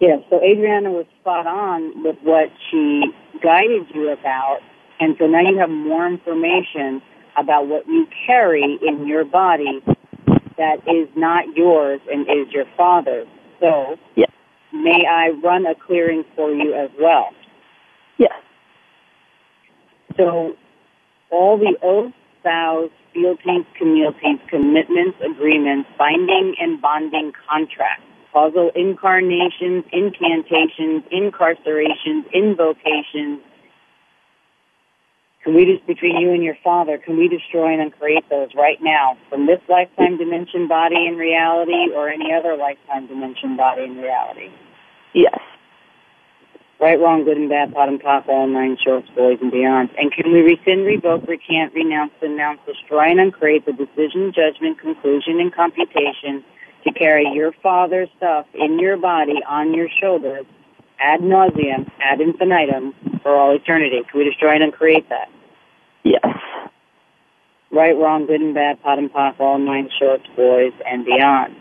Yeah, 0.00 0.16
so 0.30 0.40
Adriana 0.42 0.90
was 0.90 1.06
spot 1.20 1.46
on 1.46 2.04
with 2.04 2.16
what 2.22 2.50
she 2.70 3.04
guided 3.42 3.86
you 3.94 4.10
about, 4.10 4.60
and 5.00 5.16
so 5.18 5.26
now 5.26 5.40
you 5.40 5.58
have 5.58 5.70
more 5.70 6.06
information 6.06 7.02
about 7.36 7.66
what 7.66 7.86
you 7.86 8.06
carry 8.26 8.78
in 8.86 9.06
your 9.06 9.24
body 9.24 9.82
that 10.56 10.76
is 10.88 11.08
not 11.16 11.56
yours 11.56 12.00
and 12.10 12.22
is 12.28 12.52
your 12.52 12.66
father's. 12.76 13.28
So, 13.60 13.98
Yeah. 14.16 14.26
may 14.72 15.06
I 15.06 15.30
run 15.30 15.66
a 15.66 15.74
clearing 15.74 16.24
for 16.36 16.50
you 16.52 16.74
as 16.74 16.90
well? 16.98 17.30
Yes. 18.18 18.32
So, 20.16 20.56
all 21.30 21.58
the 21.58 21.76
oaths, 21.82 22.14
vows, 22.42 22.90
fealties, 23.12 23.64
communities, 23.76 24.38
commitments, 24.48 25.18
agreements, 25.24 25.88
binding 25.98 26.54
and 26.60 26.80
bonding 26.80 27.32
contracts, 27.48 28.04
causal 28.32 28.70
incarnations, 28.74 29.84
incantations, 29.92 31.02
incarcerations, 31.12 32.24
invocations. 32.32 33.40
Can 35.44 35.54
we 35.54 35.64
just, 35.64 35.86
between 35.86 36.16
you 36.18 36.32
and 36.32 36.42
your 36.42 36.56
father, 36.62 36.98
can 36.98 37.16
we 37.16 37.28
destroy 37.28 37.72
and 37.72 37.80
uncreate 37.80 38.28
those 38.28 38.50
right 38.54 38.78
now 38.82 39.16
from 39.30 39.46
this 39.46 39.60
lifetime 39.68 40.18
dimension 40.18 40.68
body 40.68 41.06
in 41.06 41.16
reality 41.16 41.92
or 41.94 42.08
any 42.08 42.32
other 42.32 42.56
lifetime 42.56 43.06
dimension 43.06 43.56
body 43.56 43.84
in 43.84 43.96
reality? 43.96 44.50
Yes. 45.14 45.38
Right, 46.80 47.00
wrong, 47.00 47.24
good 47.24 47.36
and 47.36 47.48
bad, 47.48 47.74
bottom, 47.74 47.98
top, 47.98 48.28
all 48.28 48.46
nine 48.46 48.76
shorts, 48.82 49.08
boys 49.16 49.38
and 49.42 49.50
beyond. 49.50 49.90
And 49.98 50.12
can 50.12 50.32
we 50.32 50.40
rescind, 50.42 50.86
revoke, 50.86 51.26
recant, 51.26 51.74
renounce, 51.74 52.12
denounce, 52.20 52.60
destroy, 52.66 53.10
and 53.10 53.18
uncreate 53.18 53.66
the 53.66 53.72
decision, 53.72 54.32
judgment, 54.32 54.78
conclusion, 54.78 55.40
and 55.40 55.52
computation 55.52 56.44
to 56.84 56.92
carry 56.92 57.26
your 57.34 57.50
father's 57.64 58.08
stuff 58.16 58.46
in 58.54 58.78
your 58.78 58.96
body 58.96 59.42
on 59.48 59.74
your 59.74 59.88
shoulders 60.00 60.46
ad 61.00 61.20
nauseum, 61.20 61.90
ad 62.00 62.20
infinitum, 62.20 62.94
for 63.22 63.34
all 63.34 63.54
eternity? 63.54 64.02
Can 64.10 64.20
we 64.20 64.24
destroy 64.24 64.54
and 64.54 64.62
uncreate 64.62 65.08
that? 65.08 65.28
Yes. 66.04 66.24
Right, 67.70 67.96
wrong, 67.96 68.26
good 68.26 68.40
and 68.40 68.54
bad, 68.54 68.80
POD 68.82 68.98
and 68.98 69.12
POC, 69.12 69.40
all 69.40 69.58
nine 69.58 69.90
shorts, 69.98 70.24
boys 70.36 70.72
and 70.86 71.04
beyond. 71.04 71.56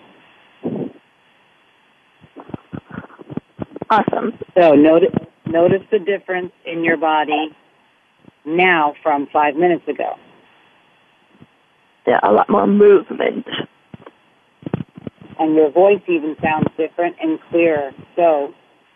Awesome. 3.90 4.38
So 4.58 4.74
notice, 4.76 5.14
notice 5.46 5.84
the 5.92 6.00
difference 6.00 6.52
in 6.66 6.84
your 6.84 6.98
body 6.98 7.56
now 8.46 8.96
from 9.04 9.28
five 9.32 9.56
minutes 9.56 9.88
ago. 9.88 10.16
Yeah, 12.08 12.20
a 12.24 12.32
lot 12.32 12.50
more 12.50 12.68
movement. 12.68 13.46
and 15.40 15.56
your 15.56 15.72
voice 15.72 16.02
even 16.08 16.36
sounds 16.42 16.68
different 16.78 17.16
and 17.22 17.40
clearer. 17.50 17.92
So, 18.16 18.54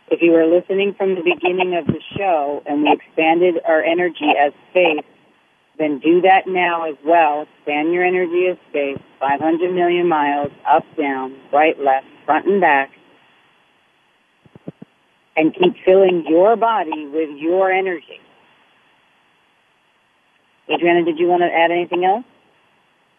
if 0.10 0.22
you 0.22 0.32
were 0.32 0.46
listening 0.46 0.94
from 0.98 1.16
the 1.16 1.22
beginning 1.24 1.76
of 1.78 1.88
the 1.88 2.02
show 2.18 2.62
and 2.66 2.84
we 2.84 2.92
expanded 2.92 3.56
our 3.68 3.82
energy 3.84 4.28
as 4.40 4.54
space, 4.72 5.06
then 5.78 6.00
do 6.00 6.22
that 6.22 6.48
now 6.48 6.90
as 6.90 6.96
well. 7.06 7.44
Expand 7.44 7.94
your 7.94 8.04
energy 8.04 8.48
as 8.52 8.58
space, 8.70 9.00
500 9.20 9.74
million 9.74 10.08
miles, 10.08 10.52
up, 10.70 10.84
down, 10.98 11.36
right, 11.54 11.80
left, 11.80 12.08
front, 12.26 12.46
and 12.46 12.60
back. 12.62 12.92
And 15.38 15.56
keep 15.56 15.76
filling 15.86 16.26
your 16.28 16.58
body 16.58 17.08
with 17.08 17.30
your 17.38 17.72
energy. 17.72 18.20
Adriana, 20.70 21.06
did 21.06 21.20
you 21.20 21.28
want 21.28 21.42
to 21.42 21.48
add 21.48 21.72
anything 21.72 22.04
else? 22.04 22.26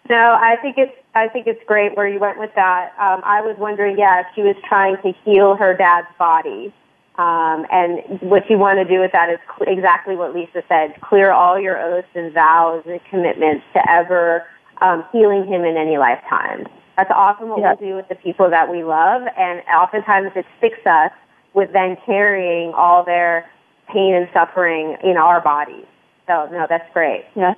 No, 0.09 0.37
I 0.39 0.57
think 0.61 0.77
it's 0.79 0.93
I 1.15 1.29
think 1.29 1.47
it's 1.47 1.63
great 1.67 1.97
where 1.97 2.09
you 2.09 2.19
went 2.19 2.39
with 2.39 2.51
that. 2.55 2.93
Um, 2.99 3.23
I 3.25 3.41
was 3.41 3.57
wondering, 3.59 3.99
yeah, 3.99 4.21
if 4.21 4.27
she 4.35 4.43
was 4.43 4.57
trying 4.69 4.97
to 5.03 5.13
heal 5.25 5.55
her 5.57 5.75
dad's 5.77 6.09
body, 6.19 6.73
um, 7.17 7.67
and 7.71 8.21
what 8.21 8.49
you 8.51 8.59
want 8.59 8.79
to 8.79 8.85
do 8.85 9.01
with 9.01 9.13
that 9.13 9.31
is 9.31 9.39
cl- 9.57 9.73
exactly 9.73 10.17
what 10.17 10.35
Lisa 10.35 10.63
said: 10.69 11.01
clear 11.01 11.31
all 11.31 11.59
your 11.61 11.79
oaths 11.79 12.09
and 12.15 12.33
vows 12.33 12.83
and 12.87 13.01
commitments 13.11 13.65
to 13.75 13.91
ever 13.91 14.45
um, 14.81 15.05
healing 15.13 15.47
him 15.47 15.65
in 15.65 15.77
any 15.77 15.99
lifetime. 15.99 16.67
That's 16.97 17.11
often 17.15 17.49
what 17.49 17.61
Yeah. 17.61 17.75
we 17.81 17.87
do 17.87 17.97
with 17.97 18.09
the 18.09 18.17
people 18.17 18.51
that 18.51 18.71
we 18.71 18.83
love, 18.83 19.23
and 19.39 19.63
oftentimes 19.69 20.33
it 20.35 20.47
sticks 20.59 20.85
us 20.85 21.13
with 21.55 21.73
then 21.73 21.97
carrying 22.07 22.73
all 22.75 23.05
their 23.05 23.49
pain 23.93 24.15
and 24.15 24.29
suffering 24.33 24.97
in 25.03 25.17
our 25.17 25.41
bodies. 25.41 25.85
So 26.27 26.49
no, 26.51 26.67
that's 26.69 26.91
great. 26.93 27.25
Yeah. 27.35 27.55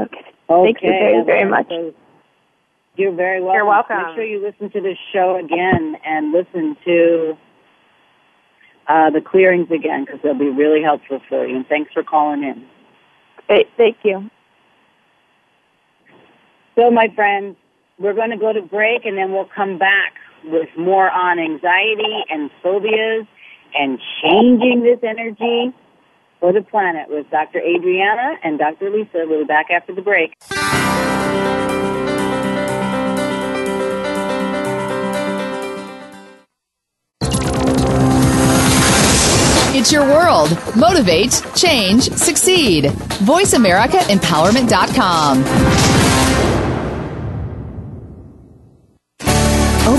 Okay. 0.00 0.24
Thank 0.48 0.82
you 0.82 0.88
very, 0.88 1.24
very 1.24 1.48
much. 1.48 1.70
You're 2.96 3.12
very 3.12 3.40
welcome. 3.40 3.54
You're 3.54 3.66
welcome. 3.66 3.96
Make 3.96 4.14
sure 4.16 4.24
you 4.24 4.42
listen 4.42 4.70
to 4.70 4.80
this 4.80 4.98
show 5.12 5.36
again 5.36 5.96
and 6.04 6.32
listen 6.32 6.76
to 6.84 7.36
uh, 8.86 9.10
the 9.10 9.20
clearings 9.20 9.70
again 9.70 10.04
because 10.04 10.20
they'll 10.22 10.38
be 10.38 10.50
really 10.50 10.82
helpful 10.82 11.20
for 11.28 11.46
you. 11.46 11.56
And 11.56 11.66
thanks 11.66 11.92
for 11.92 12.02
calling 12.02 12.42
in. 12.42 12.66
Great, 13.46 13.68
thank 13.76 13.98
you. 14.02 14.30
So, 16.74 16.90
my 16.90 17.08
friends, 17.14 17.56
we're 17.98 18.14
going 18.14 18.30
to 18.30 18.36
go 18.36 18.52
to 18.52 18.62
break 18.62 19.04
and 19.04 19.16
then 19.16 19.32
we'll 19.32 19.48
come 19.54 19.78
back 19.78 20.14
with 20.44 20.68
more 20.76 21.10
on 21.10 21.38
anxiety 21.38 22.24
and 22.30 22.50
phobias 22.62 23.26
and 23.74 23.98
changing 24.22 24.82
this 24.82 24.98
energy 25.02 25.72
for 26.40 26.52
the 26.52 26.62
planet 26.62 27.08
with 27.08 27.30
Dr. 27.30 27.60
Adriana 27.60 28.36
and 28.42 28.58
Dr. 28.58 28.90
Lisa. 28.90 29.24
We'll 29.26 29.40
be 29.40 29.46
back 29.46 29.70
after 29.70 29.94
the 29.94 30.02
break. 30.02 30.34
It's 39.74 39.90
your 39.90 40.04
world. 40.04 40.50
Motivate, 40.76 41.42
change, 41.56 42.02
succeed. 42.10 42.84
VoiceAmericaEmpowerment.com. 43.24 45.81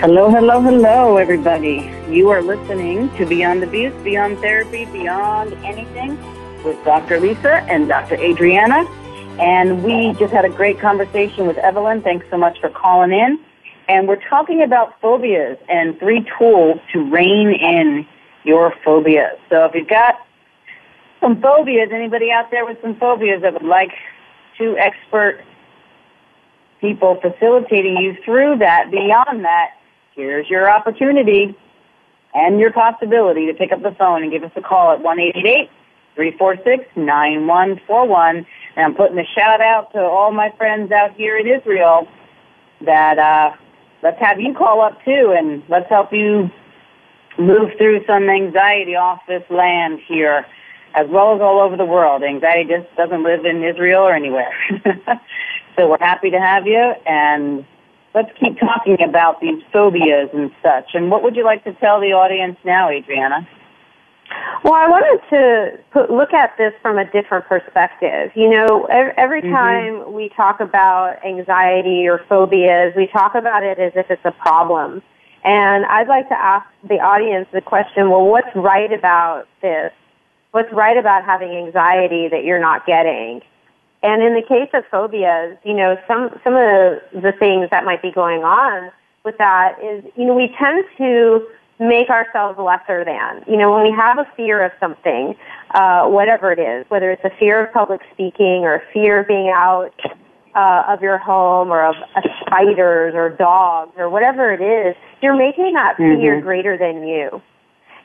Hello, 0.00 0.28
hello, 0.30 0.60
hello, 0.60 1.16
everybody. 1.16 1.90
You 2.10 2.28
are 2.28 2.42
listening 2.42 3.08
to 3.16 3.24
Beyond 3.24 3.64
Abuse, 3.64 3.94
Beyond 4.04 4.38
Therapy, 4.40 4.84
Beyond 4.84 5.54
Anything 5.64 6.18
with 6.62 6.76
Dr. 6.84 7.18
Lisa 7.18 7.62
and 7.62 7.88
Dr. 7.88 8.16
Adriana. 8.16 8.84
And 9.40 9.82
we 9.82 10.12
just 10.18 10.34
had 10.34 10.44
a 10.44 10.50
great 10.50 10.78
conversation 10.78 11.46
with 11.46 11.56
Evelyn. 11.56 12.02
Thanks 12.02 12.26
so 12.30 12.36
much 12.36 12.60
for 12.60 12.68
calling 12.68 13.10
in. 13.10 13.40
And 13.88 14.06
we're 14.06 14.20
talking 14.28 14.62
about 14.62 15.00
phobias 15.00 15.56
and 15.66 15.98
three 15.98 16.26
tools 16.38 16.78
to 16.92 17.10
rein 17.10 17.52
in 17.58 18.06
your 18.44 18.74
phobias. 18.84 19.38
So 19.48 19.64
if 19.64 19.74
you've 19.74 19.88
got 19.88 20.16
some 21.22 21.40
phobias, 21.40 21.88
anybody 21.90 22.30
out 22.30 22.50
there 22.50 22.66
with 22.66 22.76
some 22.82 22.96
phobias 22.96 23.40
that 23.40 23.54
would 23.54 23.62
like 23.62 23.92
two 24.58 24.76
expert 24.76 25.40
people 26.82 27.18
facilitating 27.22 27.96
you 27.96 28.14
through 28.26 28.58
that, 28.58 28.90
beyond 28.90 29.46
that, 29.46 29.70
here's 30.16 30.50
your 30.50 30.68
opportunity 30.68 31.56
and 32.34 32.58
your 32.58 32.72
possibility 32.72 33.46
to 33.46 33.54
pick 33.54 33.70
up 33.70 33.82
the 33.82 33.94
phone 33.98 34.22
and 34.22 34.32
give 34.32 34.42
us 34.42 34.50
a 34.56 34.62
call 34.62 34.92
at 34.92 35.00
1-888-346-9141. 36.16 38.46
And 38.76 38.76
I'm 38.76 38.94
putting 38.94 39.18
a 39.18 39.24
shout 39.24 39.60
out 39.60 39.92
to 39.92 40.00
all 40.00 40.32
my 40.32 40.50
friends 40.56 40.90
out 40.90 41.14
here 41.14 41.38
in 41.38 41.46
Israel 41.46 42.08
that 42.80 43.18
uh, 43.18 43.52
let's 44.02 44.18
have 44.20 44.40
you 44.40 44.54
call 44.54 44.80
up 44.80 45.04
too 45.04 45.34
and 45.36 45.62
let's 45.68 45.88
help 45.88 46.12
you 46.12 46.50
move 47.38 47.70
through 47.78 48.04
some 48.06 48.28
anxiety 48.28 48.96
off 48.96 49.20
this 49.28 49.44
land 49.50 50.00
here 50.08 50.46
as 50.94 51.06
well 51.10 51.34
as 51.34 51.42
all 51.42 51.60
over 51.60 51.76
the 51.76 51.84
world. 51.84 52.22
Anxiety 52.22 52.70
just 52.70 52.96
doesn't 52.96 53.22
live 53.22 53.44
in 53.44 53.62
Israel 53.62 54.02
or 54.02 54.14
anywhere. 54.14 54.50
so 55.76 55.88
we're 55.88 55.98
happy 56.00 56.30
to 56.30 56.40
have 56.40 56.66
you 56.66 56.94
and 57.04 57.66
let's 58.16 58.30
keep 58.40 58.58
talking 58.58 58.96
about 59.02 59.40
these 59.40 59.62
phobias 59.72 60.30
and 60.32 60.50
such. 60.62 60.94
And 60.94 61.10
what 61.10 61.22
would 61.22 61.36
you 61.36 61.44
like 61.44 61.62
to 61.64 61.74
tell 61.74 62.00
the 62.00 62.12
audience 62.14 62.56
now, 62.64 62.88
Adriana? 62.88 63.46
Well, 64.64 64.74
I 64.74 64.88
wanted 64.88 65.20
to 65.30 65.78
put, 65.92 66.10
look 66.10 66.32
at 66.32 66.56
this 66.56 66.72
from 66.82 66.98
a 66.98 67.04
different 67.04 67.44
perspective. 67.44 68.32
You 68.34 68.48
know, 68.50 68.88
every 68.90 69.42
mm-hmm. 69.42 69.52
time 69.52 69.94
mm-hmm. 69.94 70.12
we 70.12 70.30
talk 70.30 70.60
about 70.60 71.24
anxiety 71.24 72.08
or 72.08 72.24
phobias, 72.28 72.94
we 72.96 73.06
talk 73.06 73.34
about 73.34 73.62
it 73.62 73.78
as 73.78 73.92
if 73.94 74.10
it's 74.10 74.24
a 74.24 74.32
problem. 74.32 75.02
And 75.44 75.84
I'd 75.84 76.08
like 76.08 76.28
to 76.30 76.34
ask 76.34 76.66
the 76.88 76.98
audience 76.98 77.46
the 77.52 77.60
question, 77.60 78.10
well, 78.10 78.26
what's 78.26 78.50
right 78.56 78.92
about 78.92 79.46
this? 79.60 79.92
What's 80.50 80.72
right 80.72 80.96
about 80.96 81.24
having 81.24 81.50
anxiety 81.50 82.28
that 82.28 82.44
you're 82.44 82.60
not 82.60 82.86
getting? 82.86 83.42
And 84.02 84.22
in 84.22 84.34
the 84.34 84.42
case 84.42 84.70
of 84.74 84.84
phobias, 84.90 85.56
you 85.64 85.74
know, 85.74 85.96
some, 86.06 86.30
some 86.44 86.54
of 86.54 87.00
the, 87.22 87.32
things 87.38 87.68
that 87.70 87.84
might 87.84 88.02
be 88.02 88.12
going 88.12 88.44
on 88.44 88.90
with 89.24 89.36
that 89.38 89.78
is, 89.82 90.04
you 90.16 90.26
know, 90.26 90.34
we 90.34 90.54
tend 90.58 90.84
to 90.98 91.46
make 91.78 92.08
ourselves 92.08 92.58
lesser 92.58 93.04
than. 93.04 93.44
You 93.46 93.56
know, 93.56 93.72
when 93.72 93.82
we 93.82 93.90
have 93.90 94.18
a 94.18 94.26
fear 94.36 94.64
of 94.64 94.72
something, 94.80 95.34
uh, 95.74 96.06
whatever 96.06 96.52
it 96.52 96.58
is, 96.58 96.88
whether 96.88 97.10
it's 97.10 97.24
a 97.24 97.32
fear 97.38 97.66
of 97.66 97.72
public 97.72 98.00
speaking 98.12 98.62
or 98.64 98.76
a 98.76 98.82
fear 98.92 99.20
of 99.20 99.28
being 99.28 99.52
out 99.54 99.94
uh, 100.54 100.84
of 100.88 101.02
your 101.02 101.18
home 101.18 101.70
or 101.70 101.84
of 101.84 101.96
uh, 102.14 102.20
spiders 102.46 103.14
or 103.14 103.30
dogs 103.30 103.92
or 103.98 104.08
whatever 104.08 104.52
it 104.52 104.62
is, 104.62 104.96
you're 105.20 105.36
making 105.36 105.74
that 105.74 105.96
fear 105.96 106.36
mm-hmm. 106.36 106.46
greater 106.46 106.78
than 106.78 107.06
you 107.06 107.42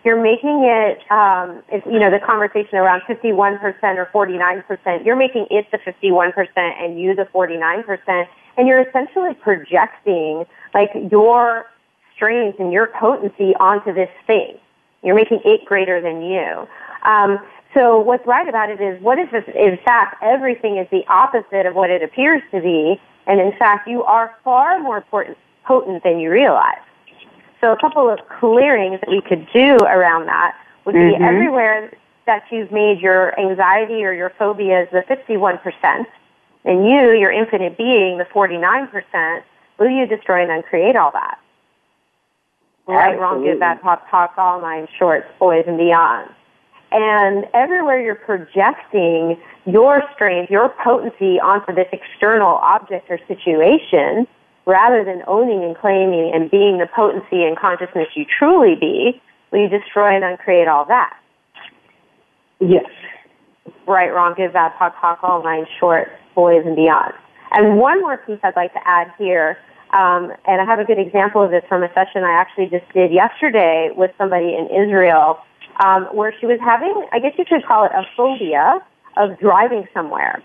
you're 0.04 0.22
making 0.22 0.64
it, 0.64 1.12
um, 1.12 1.62
you 1.86 2.00
know, 2.00 2.10
the 2.10 2.20
conversation 2.20 2.78
around 2.78 3.02
51% 3.02 3.62
or 3.98 4.10
49%, 4.14 5.06
you're 5.06 5.16
making 5.16 5.48
it 5.52 5.68
the 5.72 5.78
51% 5.78 6.48
and 6.56 7.00
you 7.00 7.16
the 7.16 7.26
49%, 7.26 8.28
and 8.58 8.68
you're 8.68 8.82
essentially 8.82 9.34
projecting, 9.36 10.46
like, 10.74 10.90
your 11.12 11.66
strength 12.16 12.60
and 12.60 12.72
your 12.72 12.88
potency 12.88 13.56
onto 13.60 13.94
this 13.94 14.10
thing. 14.28 14.58
You're 15.04 15.16
making 15.16 15.42
it 15.46 15.66
greater 15.66 16.02
than 16.02 16.22
you. 16.22 16.68
Um, 17.04 17.40
so 17.74 18.00
what's 18.00 18.26
right 18.28 18.48
about 18.48 18.70
it 18.70 18.82
is, 18.82 19.02
what 19.02 19.18
if, 19.18 19.34
in 19.34 19.78
fact, 19.86 20.22
everything 20.22 20.78
is 20.78 20.88
the 20.92 21.06
opposite 21.08 21.66
of 21.66 21.76
what 21.76 21.90
it 21.90 22.04
appears 22.04 22.42
to 22.52 22.62
be, 22.62 23.00
and 23.28 23.40
in 23.40 23.54
fact, 23.58 23.88
you 23.88 24.04
are 24.04 24.36
far 24.44 24.80
more 24.80 25.02
potent 25.64 26.04
than 26.04 26.20
you 26.20 26.32
realize. 26.32 26.82
So 27.62 27.72
a 27.72 27.78
couple 27.78 28.10
of 28.10 28.20
clearings 28.40 29.00
that 29.02 29.10
we 29.10 29.22
could 29.22 29.48
do 29.54 29.78
around 29.78 30.26
that 30.26 30.58
would 30.86 30.94
be 30.94 31.00
mm-hmm. 31.00 31.24
everywhere 31.24 31.94
that 32.26 32.44
you've 32.52 32.72
made 32.72 33.00
your 33.00 33.40
anxiety 33.40 34.04
or 34.04 34.14
your 34.14 34.32
phobias 34.38 34.88
the 34.92 35.04
51%, 35.08 36.06
and 36.66 36.86
you, 36.86 37.12
your 37.12 37.32
infinite 37.32 37.78
being, 37.78 38.18
the 38.18 38.26
49%, 38.26 39.44
will 39.78 39.90
you 39.90 40.06
destroy 40.08 40.42
and 40.44 40.52
uncreate 40.52 40.96
all 40.96 41.12
that? 41.12 41.40
Right, 42.88 43.18
wrong, 43.20 43.44
good, 43.44 43.60
bad, 43.60 43.82
pop, 43.82 44.10
talk, 44.10 44.34
all 44.38 44.60
nine 44.60 44.88
shorts, 44.98 45.28
boys, 45.40 45.64
and 45.68 45.78
beyond. 45.78 46.30
And 46.92 47.46
everywhere 47.54 48.02
you're 48.02 48.16
projecting 48.16 49.40
your 49.66 50.04
strength, 50.14 50.52
your 50.52 50.74
potency 50.84 51.40
onto 51.40 51.74
this 51.74 51.88
external 51.94 52.56
object 52.56 53.10
or 53.10 53.20
situation, 53.28 54.28
rather 54.66 55.04
than 55.04 55.24
owning 55.28 55.64
and 55.64 55.76
claiming 55.78 56.32
and 56.34 56.50
being 56.52 56.78
the 56.78 56.88
potency 56.88 57.44
and 57.44 57.58
consciousness 57.58 58.08
you 58.16 58.26
truly 58.26 58.76
be, 58.80 59.22
will 59.52 59.62
you 59.62 59.70
destroy 59.70 60.16
and 60.16 60.24
uncreate 60.24 60.68
all 60.68 60.86
that? 60.86 61.18
Yes. 62.60 62.86
Right, 63.88 64.14
wrong, 64.14 64.34
good, 64.38 64.54
bad, 64.54 64.74
talk, 64.78 65.00
talk, 65.02 65.20
all 65.24 65.44
nine 65.44 65.66
short, 65.80 66.12
boys 66.36 66.64
and 66.66 66.76
beyond. 66.76 67.14
And 67.52 67.80
one 67.80 68.02
more 68.02 68.18
piece 68.18 68.40
I'd 68.44 68.56
like 68.56 68.74
to 68.74 68.88
add 68.88 69.12
here, 69.18 69.58
um, 69.92 70.32
and 70.48 70.62
I 70.62 70.66
have 70.66 70.80
a 70.80 70.86
good 70.86 71.00
example 71.00 71.44
of 71.44 71.52
this 71.52 71.64
from 71.68 71.84
a 71.84 71.90
session 71.94 72.24
I 72.24 72.32
actually 72.32 72.68
just 72.68 72.88
did 72.94 73.12
yesterday 73.12 73.90
with 73.96 74.12
somebody 74.18 74.56
in 74.56 74.68
Israel, 74.68 75.40
um, 75.84 76.06
where 76.14 76.34
she 76.40 76.46
was 76.46 76.60
having, 76.64 77.06
I 77.12 77.20
guess 77.20 77.34
you 77.38 77.46
could 77.46 77.66
call 77.66 77.84
it 77.84 77.92
a 77.92 78.04
phobia 78.16 78.80
of 79.18 79.38
driving 79.40 79.88
somewhere. 79.94 80.42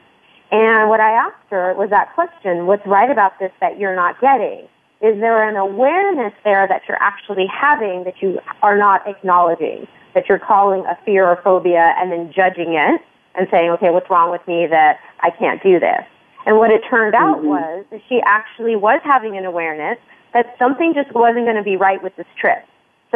And 0.50 0.88
what 0.88 1.00
I 1.00 1.10
asked 1.12 1.50
her 1.50 1.74
was 1.74 1.90
that 1.90 2.14
question, 2.14 2.66
what's 2.66 2.86
right 2.86 3.10
about 3.10 3.38
this 3.38 3.52
that 3.60 3.78
you're 3.78 3.96
not 3.96 4.20
getting? 4.20 4.68
Is 5.02 5.20
there 5.20 5.48
an 5.48 5.56
awareness 5.56 6.32
there 6.44 6.66
that 6.68 6.82
you're 6.88 7.02
actually 7.02 7.46
having 7.46 8.04
that 8.04 8.22
you 8.22 8.40
are 8.62 8.78
not 8.78 9.06
acknowledging? 9.06 9.86
That 10.14 10.28
you're 10.28 10.38
calling 10.38 10.86
a 10.86 10.96
fear 11.04 11.26
or 11.26 11.40
phobia 11.42 11.94
and 11.98 12.10
then 12.10 12.32
judging 12.32 12.74
it 12.74 13.02
and 13.34 13.46
saying, 13.50 13.70
okay, 13.70 13.90
what's 13.90 14.08
wrong 14.08 14.30
with 14.30 14.46
me 14.48 14.66
that 14.66 14.98
I 15.20 15.30
can't 15.30 15.62
do 15.62 15.78
this? 15.78 16.04
And 16.46 16.56
what 16.58 16.70
it 16.70 16.80
turned 16.88 17.14
out 17.14 17.38
mm-hmm. 17.38 17.48
was 17.48 17.84
that 17.90 18.00
she 18.08 18.20
actually 18.24 18.76
was 18.76 19.00
having 19.04 19.36
an 19.36 19.44
awareness 19.44 19.98
that 20.32 20.54
something 20.58 20.94
just 20.94 21.12
wasn't 21.12 21.44
going 21.44 21.56
to 21.56 21.62
be 21.62 21.76
right 21.76 22.02
with 22.02 22.14
this 22.16 22.26
trip. 22.40 22.64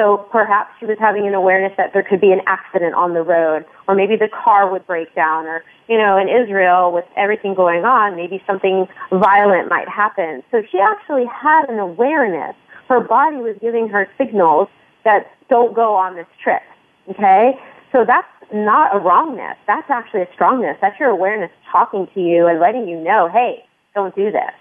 So 0.01 0.17
perhaps 0.33 0.71
she 0.81 0.87
was 0.87 0.97
having 0.99 1.27
an 1.27 1.35
awareness 1.35 1.75
that 1.77 1.93
there 1.93 2.03
could 2.03 2.23
be 2.23 2.33
an 2.33 2.41
accident 2.47 2.95
on 2.95 3.13
the 3.13 3.21
road, 3.21 3.67
or 3.87 3.95
maybe 3.95 4.17
the 4.17 4.31
car 4.33 4.71
would 4.73 4.87
break 4.87 5.15
down, 5.15 5.45
or, 5.45 5.63
you 5.89 5.99
know, 5.99 6.17
in 6.17 6.27
Israel 6.27 6.91
with 6.91 7.05
everything 7.19 7.55
going 7.55 7.85
on, 7.85 8.17
maybe 8.17 8.43
something 8.47 8.89
violent 9.13 9.69
might 9.69 9.91
happen. 9.91 10.43
So 10.51 10.63
she 10.73 10.79
actually 10.81 11.27
had 11.27 11.69
an 11.69 11.79
awareness. 11.79 12.57
Her 12.89 13.01
body 13.01 13.37
was 13.37 13.57
giving 13.61 13.91
her 13.91 14.09
signals 14.17 14.69
that 15.05 15.31
don't 15.51 15.75
go 15.75 15.95
on 15.95 16.17
this 16.17 16.27
trip. 16.43 16.63
Okay? 17.11 17.61
So 17.93 18.07
that's 18.07 18.27
not 18.55 18.97
a 18.97 18.99
wrongness. 19.01 19.59
That's 19.67 19.91
actually 19.91 20.23
a 20.23 20.33
strongness. 20.33 20.79
That's 20.81 20.99
your 20.99 21.11
awareness 21.11 21.51
talking 21.71 22.09
to 22.15 22.21
you 22.21 22.47
and 22.47 22.59
letting 22.59 22.89
you 22.89 22.99
know, 22.99 23.29
hey, 23.31 23.67
don't 23.95 24.17
do 24.17 24.33
this. 24.33 24.55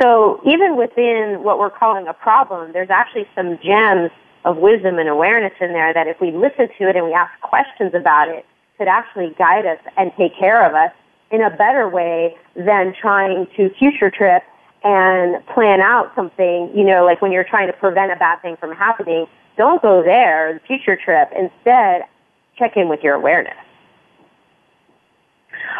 So 0.00 0.40
even 0.46 0.76
within 0.76 1.42
what 1.42 1.58
we're 1.58 1.70
calling 1.70 2.06
a 2.06 2.14
problem, 2.14 2.72
there's 2.72 2.90
actually 2.90 3.26
some 3.34 3.58
gems 3.64 4.12
of 4.46 4.56
wisdom 4.56 4.98
and 4.98 5.08
awareness 5.08 5.52
in 5.60 5.72
there 5.72 5.92
that 5.92 6.06
if 6.06 6.20
we 6.20 6.30
listen 6.30 6.68
to 6.78 6.88
it 6.88 6.96
and 6.96 7.04
we 7.04 7.12
ask 7.12 7.32
questions 7.42 7.92
about 7.94 8.28
it, 8.28 8.46
could 8.78 8.88
actually 8.88 9.34
guide 9.36 9.66
us 9.66 9.80
and 9.96 10.12
take 10.16 10.38
care 10.38 10.64
of 10.66 10.74
us 10.74 10.92
in 11.30 11.42
a 11.42 11.50
better 11.50 11.88
way 11.88 12.36
than 12.54 12.94
trying 12.98 13.46
to 13.56 13.68
future 13.74 14.10
trip 14.10 14.44
and 14.84 15.44
plan 15.46 15.80
out 15.80 16.12
something, 16.14 16.70
you 16.74 16.84
know, 16.84 17.04
like 17.04 17.20
when 17.20 17.32
you're 17.32 17.44
trying 17.44 17.66
to 17.66 17.72
prevent 17.72 18.12
a 18.12 18.16
bad 18.16 18.40
thing 18.40 18.56
from 18.56 18.72
happening, 18.72 19.26
don't 19.56 19.82
go 19.82 20.02
there, 20.02 20.54
the 20.54 20.60
future 20.60 20.96
trip. 20.96 21.28
Instead, 21.36 22.02
check 22.56 22.76
in 22.76 22.88
with 22.88 23.00
your 23.02 23.14
awareness. 23.14 23.56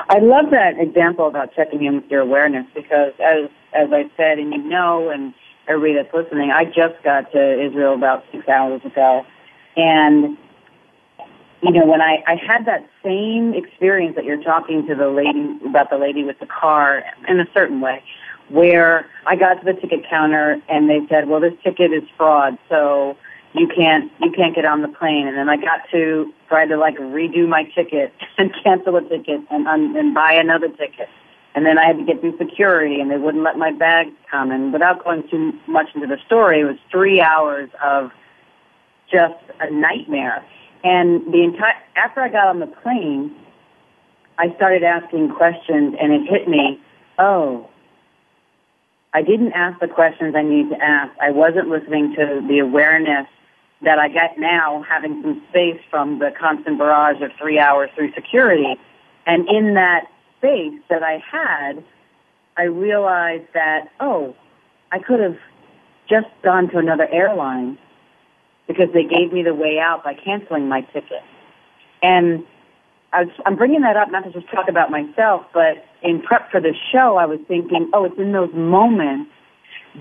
I 0.09 0.19
love 0.19 0.51
that 0.51 0.79
example 0.79 1.29
about 1.29 1.55
checking 1.55 1.85
in 1.85 1.97
with 1.97 2.11
your 2.11 2.21
awareness 2.21 2.67
because 2.75 3.13
as 3.21 3.49
as 3.73 3.89
I 3.93 4.11
said 4.17 4.39
and 4.39 4.53
you 4.53 4.63
know 4.63 5.11
and 5.11 5.35
everybody 5.69 5.95
that's 5.95 6.15
listening, 6.15 6.51
I 6.51 6.65
just 6.65 7.03
got 7.03 7.33
to 7.33 7.67
Israel 7.67 7.95
about 7.95 8.25
six 8.33 8.49
hours 8.49 8.85
ago. 8.85 9.25
And 9.77 10.37
you 11.63 11.73
know, 11.73 11.87
when 11.87 12.01
I, 12.01 12.23
I 12.27 12.37
had 12.37 12.67
that 12.67 12.89
same 13.03 13.55
experience 13.55 14.15
that 14.17 14.25
you're 14.25 14.43
talking 14.43 14.87
to 14.87 14.95
the 14.95 15.09
lady 15.09 15.59
about 15.67 15.91
the 15.91 15.97
lady 15.97 16.23
with 16.23 16.39
the 16.39 16.47
car 16.47 17.03
in 17.29 17.41
a 17.41 17.47
certain 17.53 17.81
way, 17.81 18.03
where 18.49 19.07
I 19.27 19.37
got 19.37 19.55
to 19.55 19.65
the 19.65 19.73
ticket 19.73 20.09
counter 20.09 20.61
and 20.69 20.89
they 20.89 21.01
said, 21.09 21.29
Well 21.29 21.41
this 21.41 21.55
ticket 21.65 21.93
is 21.93 22.05
fraud, 22.17 22.59
so 22.69 23.17
you 23.55 23.69
can't 23.75 24.13
you 24.21 24.31
can't 24.31 24.55
get 24.55 24.65
on 24.65 24.83
the 24.83 24.89
plane. 24.89 25.27
And 25.27 25.37
then 25.37 25.49
I 25.49 25.57
got 25.57 25.89
to 25.93 26.33
try 26.49 26.67
to 26.67 26.77
like 26.77 26.97
redo 26.99 27.49
my 27.49 27.65
ticket 27.75 28.13
and 28.39 28.53
cancel 28.63 28.97
a 28.97 29.03
ticket 29.03 29.41
and 29.51 29.67
and 29.67 30.15
buy 30.15 30.33
another 30.35 30.69
ticket 30.69 31.09
and 31.57 31.67
then 31.67 31.79
I 31.79 31.87
had 31.87 31.99
to 31.99 32.05
get 32.05 32.21
through 32.21 32.39
security 32.39 33.01
and 33.01 33.11
they 33.11 33.17
wouldn't 33.17 33.43
let 33.43 33.57
my 33.57 33.73
bags 33.73 34.13
come 34.31 34.53
and 34.53 34.73
without 34.73 35.03
going 35.03 35.29
too 35.29 35.53
much 35.67 35.89
into 35.95 36.07
the 36.07 36.19
story 36.27 36.61
it 36.61 36.65
was 36.65 36.77
3 36.93 37.21
hours 37.21 37.71
of 37.83 38.13
just 39.11 39.43
a 39.61 39.71
nightmare 39.71 40.45
and 40.85 41.33
the 41.33 41.43
entire 41.43 41.75
after 41.97 42.21
I 42.21 42.29
got 42.29 42.47
on 42.47 42.61
the 42.61 42.67
plane 42.67 43.35
I 44.39 44.55
started 44.55 44.85
asking 44.85 45.35
questions 45.35 45.97
and 46.01 46.13
it 46.13 46.31
hit 46.31 46.47
me 46.47 46.81
oh 47.19 47.69
I 49.17 49.23
didn't 49.23 49.53
ask 49.53 49.81
the 49.81 49.89
questions 49.89 50.35
I 50.37 50.43
needed 50.43 50.77
to 50.77 50.85
ask. 50.85 51.11
I 51.23 51.31
wasn't 51.31 51.71
listening 51.71 52.15
to 52.17 52.45
the 52.47 52.59
awareness 52.59 53.27
that 53.81 53.99
I 53.99 54.09
get 54.09 54.39
now 54.39 54.85
having 54.87 55.23
some 55.23 55.43
space 55.49 55.81
from 55.89 56.19
the 56.19 56.33
constant 56.39 56.77
barrage 56.77 57.23
of 57.23 57.31
three 57.41 57.59
hours 57.59 57.89
through 57.95 58.13
security. 58.13 58.77
And 59.25 59.49
in 59.49 59.73
that 59.73 60.05
space 60.39 60.81
that 60.89 61.03
I 61.03 61.23
had, 61.31 61.85
I 62.57 62.65
realized 62.65 63.49
that, 63.55 63.89
oh, 64.01 64.35
I 64.93 64.99
could 64.99 65.21
have 65.21 65.37
just 66.09 66.29
gone 66.43 66.69
to 66.71 66.79
another 66.79 67.09
airline 67.11 67.79
because 68.67 68.89
they 68.93 69.05
gave 69.05 69.33
me 69.33 69.43
the 69.43 69.55
way 69.55 69.79
out 69.79 70.05
by 70.05 70.15
canceling 70.15 70.69
my 70.69 70.81
ticket. 70.81 71.23
And 72.03 72.45
I 73.13 73.25
was, 73.25 73.33
I'm 73.45 73.57
bringing 73.57 73.83
that 73.83 73.97
up 73.97 74.11
not 74.11 74.25
to 74.25 74.33
just 74.33 74.51
talk 74.51 74.69
about 74.69 74.91
myself, 74.91 75.47
but 75.53 75.85
in 76.03 76.23
prep 76.23 76.51
for 76.51 76.61
the 76.61 76.75
show, 76.93 77.17
I 77.17 77.27
was 77.27 77.41
thinking, 77.49 77.91
oh, 77.93 78.05
it's 78.05 78.19
in 78.19 78.33
those 78.33 78.53
moments 78.55 79.31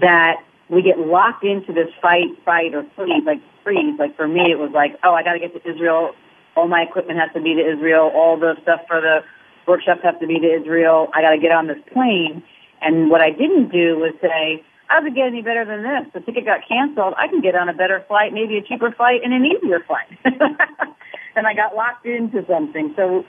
that 0.01 0.43
we 0.69 0.81
get 0.81 0.99
locked 0.99 1.43
into 1.43 1.73
this 1.73 1.89
fight, 2.01 2.29
fight, 2.43 2.73
or 2.73 2.85
freeze. 2.95 3.23
Like 3.25 3.41
freeze. 3.65 3.99
Like 3.99 4.15
for 4.15 4.27
me, 4.27 4.51
it 4.51 4.59
was 4.59 4.71
like, 4.73 4.97
oh, 5.03 5.13
I 5.13 5.23
got 5.23 5.33
to 5.33 5.39
get 5.39 5.53
to 5.53 5.69
Israel. 5.69 6.13
All 6.55 6.69
my 6.69 6.83
equipment 6.83 7.19
has 7.19 7.29
to 7.33 7.41
be 7.41 7.55
to 7.55 7.61
Israel. 7.61 8.11
All 8.15 8.39
the 8.39 8.55
stuff 8.61 8.81
for 8.87 9.01
the 9.01 9.19
workshops 9.67 10.01
have 10.03 10.19
to 10.19 10.27
be 10.27 10.39
to 10.39 10.47
Israel. 10.61 11.09
I 11.13 11.21
got 11.21 11.31
to 11.31 11.37
get 11.37 11.51
on 11.51 11.67
this 11.67 11.79
plane. 11.91 12.43
And 12.81 13.09
what 13.09 13.21
I 13.21 13.31
didn't 13.31 13.69
do 13.71 13.97
was 13.97 14.13
say, 14.21 14.63
how 14.87 14.99
does 14.99 15.07
it 15.07 15.15
get 15.15 15.27
any 15.27 15.41
better 15.41 15.65
than 15.65 15.81
this? 15.81 16.13
The 16.13 16.19
ticket 16.21 16.45
got 16.45 16.61
canceled. 16.67 17.15
I 17.17 17.27
can 17.27 17.41
get 17.41 17.55
on 17.55 17.69
a 17.69 17.73
better 17.73 18.03
flight, 18.07 18.33
maybe 18.33 18.57
a 18.57 18.61
cheaper 18.61 18.91
flight, 18.91 19.21
and 19.23 19.33
an 19.33 19.45
easier 19.45 19.79
flight. 19.79 20.07
and 21.35 21.47
I 21.47 21.53
got 21.53 21.75
locked 21.75 22.05
into 22.05 22.45
something. 22.47 22.93
So, 22.95 23.25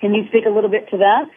can 0.00 0.14
you 0.14 0.26
speak 0.28 0.44
a 0.46 0.50
little 0.50 0.70
bit 0.70 0.88
to 0.90 0.98
that? 0.98 1.30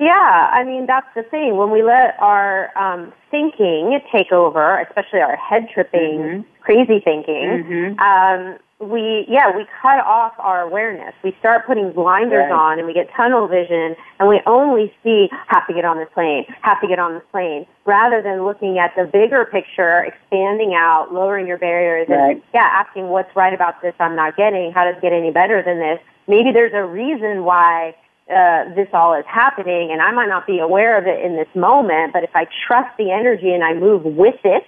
Yeah, 0.00 0.50
I 0.52 0.62
mean 0.64 0.86
that's 0.86 1.08
the 1.14 1.24
thing. 1.24 1.56
When 1.56 1.70
we 1.70 1.82
let 1.82 2.14
our 2.20 2.76
um, 2.78 3.12
thinking 3.30 3.98
take 4.12 4.30
over, 4.30 4.80
especially 4.80 5.20
our 5.20 5.36
head 5.36 5.68
tripping, 5.74 6.18
mm-hmm. 6.18 6.62
crazy 6.62 7.00
thinking, 7.02 7.64
mm-hmm. 7.66 7.98
um, 7.98 8.58
we 8.80 9.26
yeah 9.28 9.50
we 9.56 9.66
cut 9.82 9.98
off 10.06 10.34
our 10.38 10.62
awareness. 10.62 11.14
We 11.24 11.34
start 11.40 11.66
putting 11.66 11.90
blinders 11.92 12.46
right. 12.48 12.52
on, 12.52 12.78
and 12.78 12.86
we 12.86 12.94
get 12.94 13.10
tunnel 13.16 13.48
vision, 13.48 13.96
and 14.20 14.28
we 14.28 14.40
only 14.46 14.94
see 15.02 15.28
have 15.48 15.66
to 15.66 15.74
get 15.74 15.84
on 15.84 15.98
this 15.98 16.08
plane, 16.14 16.44
have 16.62 16.80
to 16.80 16.86
get 16.86 17.00
on 17.00 17.14
this 17.14 17.24
plane, 17.32 17.66
rather 17.84 18.22
than 18.22 18.44
looking 18.44 18.78
at 18.78 18.94
the 18.94 19.04
bigger 19.04 19.46
picture, 19.46 20.04
expanding 20.04 20.74
out, 20.74 21.12
lowering 21.12 21.48
your 21.48 21.58
barriers, 21.58 22.06
right. 22.08 22.36
and 22.36 22.42
yeah, 22.54 22.68
asking 22.70 23.08
what's 23.08 23.34
right 23.34 23.52
about 23.52 23.82
this 23.82 23.94
I'm 23.98 24.14
not 24.14 24.36
getting. 24.36 24.70
How 24.70 24.84
does 24.84 24.94
it 24.96 25.02
get 25.02 25.12
any 25.12 25.32
better 25.32 25.60
than 25.60 25.80
this? 25.80 25.98
Maybe 26.28 26.52
there's 26.52 26.74
a 26.74 26.84
reason 26.84 27.42
why 27.42 27.96
uh, 28.30 28.74
this 28.74 28.88
all 28.92 29.14
is 29.14 29.24
happening 29.26 29.90
and 29.90 30.02
I 30.02 30.12
might 30.12 30.28
not 30.28 30.46
be 30.46 30.58
aware 30.58 30.98
of 30.98 31.06
it 31.06 31.24
in 31.24 31.36
this 31.36 31.48
moment, 31.54 32.12
but 32.12 32.24
if 32.24 32.30
I 32.34 32.46
trust 32.66 32.96
the 32.98 33.10
energy 33.10 33.52
and 33.52 33.64
I 33.64 33.74
move 33.74 34.04
with 34.04 34.40
it 34.44 34.64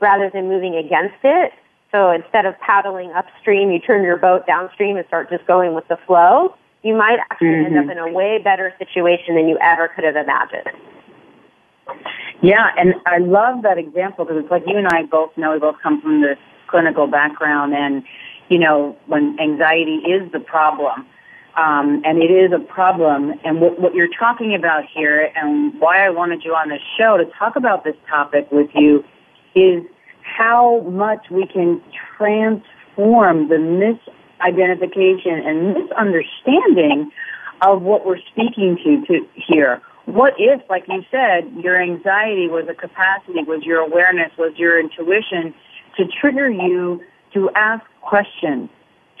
rather 0.00 0.30
than 0.30 0.48
moving 0.48 0.74
against 0.76 1.20
it, 1.22 1.52
so 1.90 2.10
instead 2.10 2.46
of 2.46 2.58
paddling 2.60 3.12
upstream, 3.12 3.70
you 3.70 3.78
turn 3.78 4.02
your 4.02 4.16
boat 4.16 4.46
downstream 4.46 4.96
and 4.96 5.06
start 5.06 5.28
just 5.28 5.46
going 5.46 5.74
with 5.74 5.86
the 5.88 5.98
flow, 6.06 6.54
you 6.82 6.96
might 6.96 7.18
actually 7.30 7.48
mm-hmm. 7.48 7.66
end 7.66 7.78
up 7.78 7.84
mm-hmm. 7.84 8.06
in 8.06 8.12
a 8.14 8.16
way 8.16 8.40
better 8.42 8.72
situation 8.78 9.36
than 9.36 9.46
you 9.46 9.58
ever 9.60 9.88
could 9.88 10.04
have 10.04 10.16
imagined. 10.16 10.68
Yeah, 12.40 12.66
and 12.78 12.94
I 13.06 13.18
love 13.18 13.62
that 13.62 13.78
example 13.78 14.24
because 14.24 14.42
it's 14.42 14.50
like 14.50 14.64
you 14.66 14.76
and 14.76 14.88
I 14.88 15.04
both 15.04 15.36
know 15.36 15.52
we 15.52 15.58
both 15.58 15.76
come 15.82 16.00
from 16.00 16.22
this 16.22 16.38
clinical 16.66 17.06
background 17.06 17.74
and, 17.74 18.02
you 18.48 18.58
know, 18.58 18.96
when 19.06 19.38
anxiety 19.38 19.96
is 19.96 20.32
the 20.32 20.40
problem, 20.40 21.06
um, 21.56 22.02
and 22.04 22.18
it 22.18 22.30
is 22.30 22.52
a 22.52 22.58
problem. 22.58 23.32
And 23.44 23.60
what, 23.60 23.80
what 23.80 23.94
you're 23.94 24.12
talking 24.18 24.54
about 24.54 24.84
here, 24.94 25.30
and 25.36 25.78
why 25.80 26.04
I 26.04 26.10
wanted 26.10 26.42
you 26.44 26.52
on 26.52 26.70
this 26.70 26.80
show 26.98 27.16
to 27.16 27.24
talk 27.38 27.56
about 27.56 27.84
this 27.84 27.96
topic 28.08 28.48
with 28.50 28.70
you, 28.74 29.04
is 29.54 29.84
how 30.22 30.80
much 30.88 31.26
we 31.30 31.46
can 31.46 31.82
transform 32.16 33.48
the 33.48 33.56
misidentification 33.56 35.46
and 35.46 35.74
misunderstanding 35.74 37.10
of 37.60 37.82
what 37.82 38.06
we're 38.06 38.18
speaking 38.32 38.78
to, 38.84 39.04
to 39.06 39.26
here. 39.34 39.82
What 40.06 40.34
if, 40.36 40.62
like 40.68 40.84
you 40.88 41.02
said, 41.10 41.52
your 41.62 41.80
anxiety 41.80 42.48
was 42.48 42.66
a 42.68 42.74
capacity, 42.74 43.44
was 43.46 43.62
your 43.62 43.78
awareness, 43.80 44.32
was 44.36 44.52
your 44.56 44.80
intuition 44.80 45.54
to 45.96 46.04
trigger 46.20 46.50
you 46.50 47.00
to 47.34 47.50
ask 47.54 47.84
questions, 48.00 48.68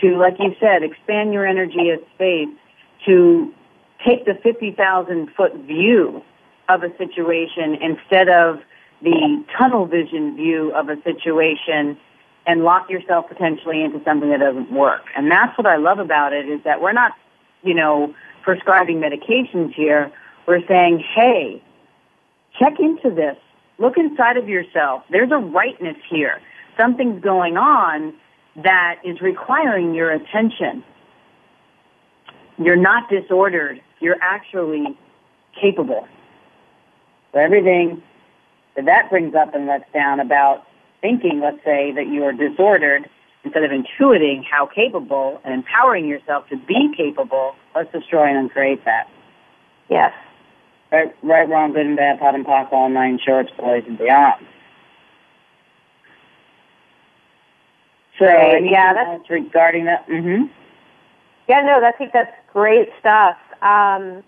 to, 0.02 0.18
like 0.18 0.34
you 0.38 0.54
said, 0.60 0.82
expand 0.82 1.32
your 1.32 1.46
energy 1.46 1.90
of 1.90 2.00
space 2.14 2.48
to 3.06 3.52
take 4.06 4.24
the 4.24 4.34
50,000 4.42 5.30
foot 5.36 5.54
view 5.66 6.22
of 6.68 6.82
a 6.82 6.96
situation 6.98 7.76
instead 7.80 8.28
of 8.28 8.60
the 9.02 9.44
tunnel 9.58 9.86
vision 9.86 10.36
view 10.36 10.72
of 10.74 10.88
a 10.88 10.96
situation 11.02 11.96
and 12.46 12.62
lock 12.62 12.90
yourself 12.90 13.28
potentially 13.28 13.82
into 13.82 14.02
something 14.04 14.30
that 14.30 14.40
doesn't 14.40 14.72
work. 14.72 15.02
And 15.16 15.30
that's 15.30 15.56
what 15.56 15.66
I 15.66 15.76
love 15.76 15.98
about 15.98 16.32
it 16.32 16.48
is 16.48 16.60
that 16.64 16.80
we're 16.80 16.92
not, 16.92 17.12
you 17.62 17.74
know, 17.74 18.14
prescribing 18.42 19.00
medications 19.00 19.72
here. 19.74 20.10
We're 20.46 20.66
saying, 20.66 21.04
hey, 21.14 21.62
check 22.58 22.74
into 22.80 23.14
this. 23.14 23.36
Look 23.78 23.96
inside 23.96 24.36
of 24.36 24.48
yourself. 24.48 25.04
There's 25.10 25.30
a 25.30 25.38
rightness 25.38 25.96
here. 26.10 26.40
Something's 26.76 27.22
going 27.22 27.56
on 27.56 28.14
that 28.56 29.00
is 29.04 29.20
requiring 29.20 29.94
your 29.94 30.10
attention. 30.10 30.84
You're 32.58 32.76
not 32.76 33.08
disordered. 33.08 33.80
You're 34.00 34.20
actually 34.20 34.96
capable. 35.60 36.06
So 37.32 37.38
everything 37.38 38.02
that 38.76 38.84
that 38.86 39.10
brings 39.10 39.34
up 39.34 39.54
and 39.54 39.66
lets 39.66 39.90
down 39.92 40.20
about 40.20 40.66
thinking, 41.00 41.40
let's 41.42 41.64
say, 41.64 41.92
that 41.92 42.06
you 42.06 42.24
are 42.24 42.32
disordered, 42.32 43.08
instead 43.44 43.64
of 43.64 43.70
intuiting 43.70 44.44
how 44.44 44.66
capable 44.66 45.40
and 45.44 45.54
empowering 45.54 46.06
yourself 46.06 46.48
to 46.48 46.56
be 46.56 46.92
capable, 46.96 47.54
let's 47.74 47.90
destroy 47.92 48.28
and 48.28 48.38
uncreate 48.38 48.84
that. 48.84 49.08
Yes. 49.88 50.12
Right, 50.92 51.14
right, 51.22 51.48
wrong, 51.48 51.72
good 51.72 51.86
and 51.86 51.96
bad, 51.96 52.20
POD 52.20 52.34
and 52.34 52.46
POC, 52.46 52.72
all 52.72 52.88
nine 52.90 53.18
shorts, 53.24 53.50
boys 53.58 53.84
and 53.86 53.98
beyond. 53.98 54.46
So, 58.22 58.28
Right, 58.28 58.64
yeah, 58.64 58.92
that's- 58.92 59.28
regarding 59.28 59.84
that. 59.86 60.06
Mm-hmm. 60.08 60.44
Yeah, 61.48 61.62
no, 61.62 61.84
I 61.84 61.90
think 61.92 62.12
that's 62.12 62.32
great 62.52 62.90
stuff. 63.00 63.36
Um, 63.62 64.22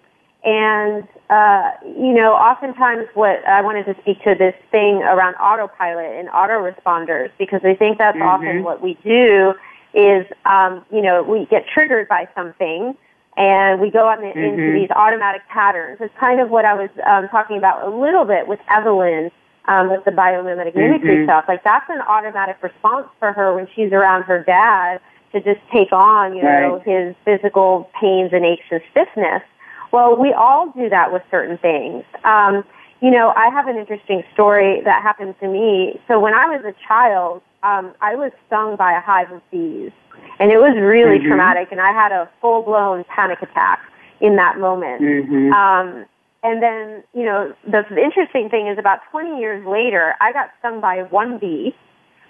and, 0.45 1.07
uh, 1.31 1.71
you 1.85 2.13
know, 2.13 2.35
oftentimes 2.35 3.07
what 3.15 3.47
I 3.49 3.63
wanted 3.63 3.87
to 3.87 3.95
speak 4.03 4.23
to 4.25 4.35
this 4.35 4.55
thing 4.71 4.97
around 5.03 5.35
autopilot 5.37 6.13
and 6.19 6.29
autoresponders 6.29 7.31
because 7.39 7.65
I 7.65 7.75
think 7.75 7.99
that's 7.99 8.19
Mhm. 8.19 8.27
often 8.27 8.65
what 8.65 8.83
we 8.83 8.95
do 9.05 9.55
is, 9.95 10.27
um, 10.45 10.85
you 10.91 11.01
know, 11.01 11.23
we 11.23 11.47
get 11.47 11.67
triggered 11.69 12.09
by 12.09 12.27
something 12.35 12.97
and 13.37 13.81
we 13.81 13.91
go 13.91 14.07
on 14.09 14.21
the, 14.21 14.27
into 14.37 14.63
Mhm. 14.63 14.75
these 14.75 14.91
automatic 14.91 15.43
patterns. 15.49 15.99
It's 16.01 16.15
kind 16.19 16.41
of 16.41 16.51
what 16.51 16.65
I 16.65 16.75
was 16.75 16.91
um, 17.05 17.29
talking 17.29 17.57
about 17.57 17.83
a 17.85 17.89
little 17.89 18.25
bit 18.25 18.47
with 18.49 18.61
Evelyn 18.69 19.31
um, 19.67 19.91
with 19.91 20.05
the 20.05 20.11
biomimetic 20.11 20.75
mimicry 20.75 21.17
Mhm. 21.19 21.25
stuff. 21.25 21.45
Like 21.49 21.63
that's 21.65 21.89
an 21.89 22.01
automatic 22.03 22.57
response 22.61 23.07
for 23.19 23.33
her 23.33 23.55
when 23.55 23.67
she's 23.75 23.93
around 23.93 24.25
her 24.25 24.41
dad 24.41 25.01
to 25.33 25.41
just 25.41 25.61
take 25.71 25.93
on, 25.93 26.37
you 26.37 26.43
know, 26.43 26.75
Right. 26.75 26.83
his 26.83 27.17
physical 27.25 27.91
pains 28.01 28.33
and 28.33 28.45
aches 28.45 28.67
and 28.71 28.81
stiffness. 28.91 29.43
Well, 29.91 30.17
we 30.17 30.33
all 30.33 30.69
do 30.69 30.89
that 30.89 31.13
with 31.13 31.23
certain 31.31 31.57
things. 31.59 32.05
Um, 32.25 32.65
you 33.01 33.11
know, 33.11 33.33
I 33.37 33.49
have 33.51 33.67
an 33.69 33.77
interesting 33.77 34.23
story 34.33 34.81
that 34.83 35.03
happened 35.03 35.39
to 35.41 35.47
me. 35.49 36.01
So 36.09 36.19
when 36.21 36.35
I 36.35 36.47
was 36.47 36.65
a 36.65 36.73
child, 36.87 37.43
um, 37.63 37.93
I 38.01 38.15
was 38.15 38.33
stung 38.47 38.77
by 38.77 38.93
a 38.93 39.01
hive 39.01 39.31
of 39.33 39.41
bees, 39.51 39.91
and 40.39 40.51
it 40.53 40.59
was 40.59 40.75
really 40.77 41.19
Mhm. 41.19 41.27
traumatic, 41.29 41.73
and 41.73 41.81
I 41.81 41.93
had 41.93 42.13
a 42.13 42.29
full 42.41 42.63
blown 42.63 43.05
panic 43.05 43.43
attack 43.43 43.81
in 44.21 44.37
that 44.37 44.59
moment. 44.59 45.03
Mm-hmm. 45.03 45.53
Um, 45.53 46.05
and 46.45 46.63
then, 46.63 47.03
you 47.15 47.25
know, 47.25 47.55
the 47.67 47.83
interesting 47.97 48.51
thing 48.51 48.69
is 48.69 48.79
about 48.79 49.01
20 49.11 49.41
years 49.41 49.67
later, 49.67 50.15
I 50.21 50.31
got 50.33 50.51
stung 50.59 50.81
by 50.81 51.03
one 51.05 51.39
bee 51.39 51.75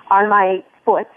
on 0.09 0.29
my 0.29 0.63
foot 0.85 1.09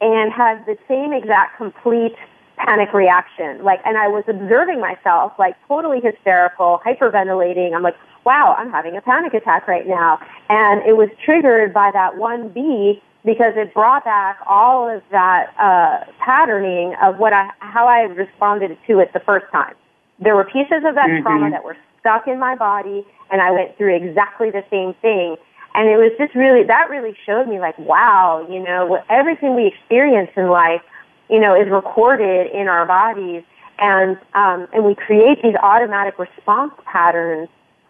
and 0.00 0.32
had 0.32 0.64
the 0.64 0.78
same 0.88 1.12
exact 1.12 1.58
complete 1.58 2.16
panic 2.56 2.94
reaction. 2.94 3.62
Like, 3.62 3.80
and 3.84 3.98
I 3.98 4.08
was 4.08 4.24
observing 4.26 4.80
myself, 4.80 5.32
like 5.38 5.56
totally 5.68 6.00
hysterical, 6.00 6.80
hyperventilating. 6.86 7.74
I'm 7.74 7.82
like, 7.82 7.96
wow, 8.24 8.54
I'm 8.58 8.70
having 8.70 8.96
a 8.96 9.02
panic 9.02 9.34
attack 9.34 9.68
right 9.68 9.86
now. 9.86 10.18
And 10.48 10.82
it 10.88 10.96
was 10.96 11.10
triggered 11.24 11.74
by 11.74 11.90
that 11.92 12.16
one 12.16 12.48
bee 12.48 13.02
because 13.26 13.52
it 13.56 13.74
brought 13.74 14.06
back 14.06 14.38
all 14.48 14.88
of 14.88 15.02
that 15.10 15.52
uh, 15.58 16.10
patterning 16.18 16.94
of 17.02 17.18
what 17.18 17.34
I, 17.34 17.50
how 17.58 17.86
I 17.86 18.02
responded 18.02 18.78
to 18.86 19.00
it 19.00 19.12
the 19.12 19.20
first 19.20 19.46
time. 19.52 19.74
There 20.18 20.34
were 20.34 20.44
pieces 20.44 20.82
of 20.86 20.94
that 20.94 21.08
Mhm. 21.08 21.22
trauma 21.22 21.50
that 21.50 21.62
were 21.62 21.76
stuck 22.00 22.26
in 22.26 22.38
my 22.38 22.54
body, 22.54 23.06
and 23.30 23.40
I 23.40 23.50
went 23.50 23.76
through 23.76 23.96
exactly 23.96 24.50
the 24.50 24.64
same 24.70 24.94
thing. 25.02 25.36
And 25.74 25.88
it 25.88 25.96
was 25.96 26.12
just 26.18 26.34
really, 26.34 26.64
that 26.64 26.90
really 26.90 27.14
showed 27.26 27.46
me 27.46 27.60
like, 27.60 27.78
wow, 27.78 28.46
you 28.50 28.60
know, 28.60 28.98
everything 29.08 29.54
we 29.54 29.66
experience 29.66 30.30
in 30.36 30.48
life, 30.48 30.82
you 31.28 31.38
know, 31.38 31.54
is 31.54 31.68
recorded 31.70 32.50
in 32.52 32.68
our 32.68 32.86
bodies. 32.86 33.44
And, 33.78 34.16
um, 34.34 34.66
and 34.72 34.84
we 34.84 34.94
create 34.94 35.40
these 35.42 35.54
automatic 35.62 36.18
response 36.18 36.72
patterns, 36.84 37.48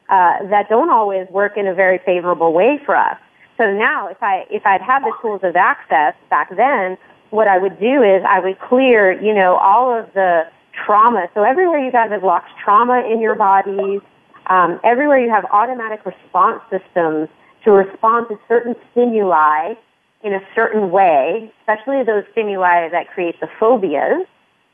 uh, 0.08 0.48
that 0.48 0.68
don't 0.68 0.90
always 0.90 1.28
work 1.30 1.56
in 1.56 1.66
a 1.66 1.74
very 1.74 1.98
favorable 2.04 2.52
way 2.52 2.80
for 2.84 2.96
us. 2.96 3.16
So 3.56 3.72
now 3.72 4.08
if 4.08 4.22
I, 4.22 4.46
if 4.50 4.66
I'd 4.66 4.80
had 4.80 5.02
the 5.02 5.12
tools 5.22 5.40
of 5.42 5.56
access 5.56 6.14
back 6.30 6.54
then, 6.56 6.98
what 7.30 7.48
I 7.48 7.58
would 7.58 7.78
do 7.78 8.02
is 8.02 8.22
I 8.26 8.40
would 8.40 8.58
clear, 8.58 9.12
you 9.20 9.34
know, 9.34 9.56
all 9.56 9.96
of 9.98 10.12
the 10.14 10.44
trauma. 10.84 11.28
So 11.34 11.42
everywhere 11.42 11.78
you 11.78 11.92
guys 11.92 12.10
have 12.10 12.22
lost 12.22 12.46
trauma 12.62 13.02
in 13.10 13.20
your 13.20 13.34
bodies, 13.34 14.00
um, 14.46 14.80
everywhere 14.84 15.18
you 15.18 15.30
have 15.30 15.44
automatic 15.52 16.04
response 16.06 16.62
systems 16.70 17.28
to 17.64 17.72
respond 17.72 18.28
to 18.28 18.38
certain 18.48 18.74
stimuli 18.90 19.74
in 20.22 20.34
a 20.34 20.40
certain 20.54 20.90
way, 20.90 21.52
especially 21.60 22.02
those 22.02 22.24
stimuli 22.32 22.88
that 22.88 23.08
create 23.08 23.38
the 23.40 23.48
phobias, 23.58 24.26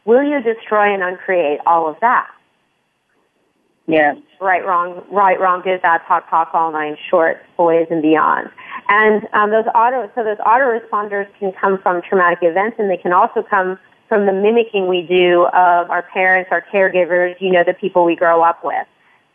will 0.05 0.23
you 0.23 0.43
destroy 0.43 0.93
and 0.93 1.03
uncreate 1.03 1.61
all 1.67 1.89
of 1.89 1.97
that? 2.01 2.29
Yes. 3.87 4.17
Right, 4.41 4.65
wrong, 4.65 5.05
right, 5.11 5.39
wrong, 5.39 5.61
good, 5.63 5.83
bad, 5.83 6.01
talk, 6.09 6.31
talk, 6.31 6.51
all 6.55 6.73
nine 6.73 6.97
shorts, 7.11 7.41
boys, 7.57 7.87
and 7.91 8.01
beyond. 8.01 8.49
And 8.89 9.27
um, 9.35 9.51
those 9.51 9.67
auto, 9.75 10.11
so 10.15 10.25
those 10.25 10.39
autoresponders 10.39 11.27
can 11.39 11.53
come 11.53 11.79
from 11.83 12.01
traumatic 12.01 12.39
events, 12.43 12.77
and 12.79 12.91
they 12.91 12.97
can 12.97 13.13
also 13.13 13.43
come 13.43 13.79
from 14.15 14.27
the 14.27 14.33
mimicking 14.33 14.87
we 14.87 15.03
do 15.03 15.43
of 15.47 15.91
our 15.91 16.03
parents, 16.13 16.49
our 16.53 16.65
caregivers, 16.73 17.35
you 17.41 17.51
know, 17.51 17.65
the 17.67 17.75
people 17.75 18.05
we 18.05 18.15
grow 18.15 18.45
up 18.45 18.63
with. 18.63 18.87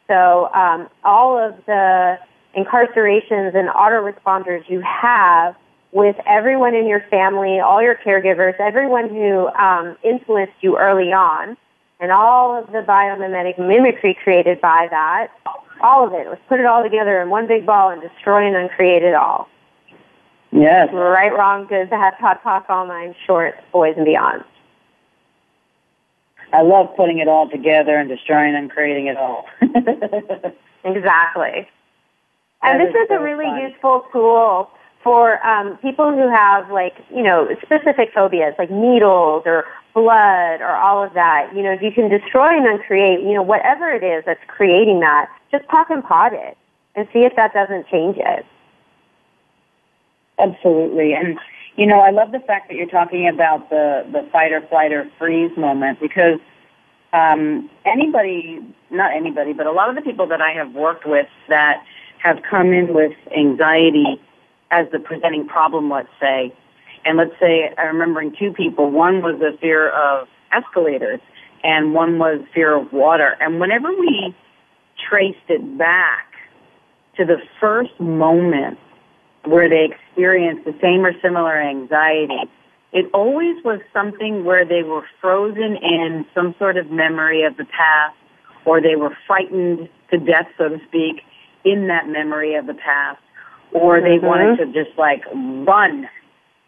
So 0.07 0.49
um, 0.53 0.87
all 1.03 1.37
of 1.37 1.53
the 1.65 2.17
incarcerations 2.55 3.55
and 3.55 3.67
autoresponders 3.67 4.69
you 4.69 4.79
have 4.79 5.53
with 5.91 6.15
everyone 6.25 6.75
in 6.75 6.87
your 6.87 7.01
family, 7.11 7.59
all 7.59 7.81
your 7.81 7.95
caregivers, 7.95 8.57
everyone 8.57 9.09
who 9.09 9.49
um, 9.49 9.97
influenced 10.01 10.53
you 10.61 10.77
early 10.77 11.11
on, 11.11 11.57
and 11.99 12.09
all 12.13 12.57
of 12.57 12.67
the 12.67 12.81
biomimetic 12.87 13.59
mimicry 13.59 14.17
created 14.23 14.61
by 14.61 14.87
that, 14.91 15.27
all 15.81 16.07
of 16.07 16.13
it. 16.13 16.25
Let's 16.29 16.41
put 16.47 16.61
it 16.61 16.65
all 16.65 16.83
together 16.83 17.21
in 17.21 17.29
one 17.29 17.47
big 17.47 17.65
ball 17.65 17.89
and 17.89 18.01
destroy 18.01 18.47
and 18.47 18.55
uncreate 18.55 19.03
it 19.03 19.13
all. 19.13 19.49
Yes. 20.53 20.87
Right, 20.93 21.33
wrong, 21.33 21.67
good, 21.67 21.89
bad, 21.89 22.13
hot, 22.13 22.41
talk, 22.43 22.67
all 22.69 22.87
nine, 22.87 23.13
shorts, 23.27 23.57
boys, 23.73 23.95
and 23.97 24.05
beyond. 24.05 24.45
I 26.53 26.61
love 26.61 26.95
putting 26.95 27.19
it 27.19 27.27
all 27.27 27.49
together 27.49 27.97
and 27.97 28.09
destroying 28.09 28.55
and 28.55 28.69
creating 28.71 29.07
it 29.07 29.17
all. 29.17 29.45
Exactly. 30.85 31.67
And 32.63 32.79
That 32.79 32.85
this 32.87 32.95
is 32.95 33.05
is 33.05 33.11
a 33.11 33.19
really 33.19 33.45
fun. 33.45 33.61
useful 33.69 34.05
tool 34.13 34.69
for 35.03 35.45
um, 35.45 35.77
people 35.77 36.11
who 36.13 36.27
have 36.29 36.71
like, 36.71 36.93
you 37.13 37.21
know, 37.21 37.47
specific 37.61 38.11
phobias 38.13 38.55
like 38.57 38.71
needles 38.71 39.43
or 39.45 39.65
blood 39.93 40.61
or 40.61 40.71
all 40.75 41.03
of 41.03 41.13
that. 41.13 41.51
You 41.53 41.63
know, 41.63 41.73
you 41.81 41.91
can 41.91 42.09
destroy 42.09 42.55
and 42.55 42.65
uncreate, 42.65 43.19
you 43.21 43.33
know, 43.33 43.43
whatever 43.43 43.91
it 43.91 44.03
is 44.03 44.23
that's 44.25 44.39
creating 44.47 45.01
that, 45.01 45.29
just 45.51 45.67
pop 45.67 45.89
and 45.89 46.03
pot 46.03 46.31
it 46.33 46.57
and 46.95 47.07
see 47.13 47.19
if 47.19 47.35
that 47.35 47.53
doesn't 47.53 47.87
change 47.87 48.17
it. 48.17 48.45
Absolutely. 50.37 51.13
And 51.13 51.37
you 51.75 51.85
know, 51.85 51.99
I 51.99 52.11
love 52.11 52.31
the 52.31 52.39
fact 52.39 52.69
that 52.69 52.75
you're 52.75 52.87
talking 52.87 53.27
about 53.27 53.69
the 53.69 54.05
the 54.11 54.27
fight 54.31 54.51
or 54.51 54.61
flight 54.67 54.91
or 54.91 55.09
freeze 55.17 55.55
moment 55.57 55.99
because 55.99 56.39
um, 57.13 57.69
anybody, 57.85 58.59
not 58.89 59.13
anybody, 59.13 59.53
but 59.53 59.65
a 59.65 59.71
lot 59.71 59.89
of 59.89 59.95
the 59.95 60.01
people 60.01 60.27
that 60.27 60.41
I 60.41 60.51
have 60.51 60.73
worked 60.73 61.07
with 61.07 61.27
that 61.47 61.83
have 62.19 62.39
come 62.49 62.73
in 62.73 62.93
with 62.93 63.13
anxiety 63.35 64.21
as 64.71 64.87
the 64.91 64.99
presenting 64.99 65.47
problem, 65.47 65.89
let's 65.89 66.09
say, 66.19 66.53
and 67.05 67.17
let's 67.17 67.33
say 67.39 67.73
I'm 67.77 67.95
remembering 67.95 68.35
two 68.37 68.53
people. 68.53 68.91
One 68.91 69.21
was 69.21 69.41
a 69.41 69.57
fear 69.57 69.89
of 69.89 70.27
escalators, 70.51 71.19
and 71.63 71.93
one 71.93 72.19
was 72.19 72.41
fear 72.53 72.75
of 72.75 72.91
water. 72.91 73.35
And 73.39 73.59
whenever 73.59 73.89
we 73.89 74.35
traced 75.09 75.37
it 75.47 75.77
back 75.77 76.27
to 77.17 77.25
the 77.25 77.37
first 77.59 77.99
moment 77.99 78.77
where 79.45 79.69
they 79.69 79.85
experienced 79.91 80.65
the 80.65 80.75
same 80.81 81.05
or 81.05 81.13
similar 81.21 81.59
anxiety, 81.59 82.49
it 82.91 83.09
always 83.13 83.63
was 83.63 83.79
something 83.93 84.43
where 84.43 84.65
they 84.65 84.83
were 84.83 85.05
frozen 85.21 85.77
in 85.77 86.25
some 86.33 86.55
sort 86.57 86.77
of 86.77 86.89
memory 86.91 87.43
of 87.43 87.55
the 87.57 87.65
past 87.65 88.15
or 88.65 88.81
they 88.81 88.95
were 88.95 89.15
frightened 89.27 89.89
to 90.11 90.17
death, 90.17 90.47
so 90.57 90.69
to 90.69 90.79
speak, 90.87 91.21
in 91.63 91.87
that 91.87 92.07
memory 92.07 92.55
of 92.55 92.65
the 92.65 92.73
past 92.73 93.19
or 93.71 94.01
they 94.01 94.17
Mhm. 94.17 94.23
wanted 94.23 94.57
to 94.57 94.65
just 94.67 94.97
like 94.97 95.23
run 95.33 96.09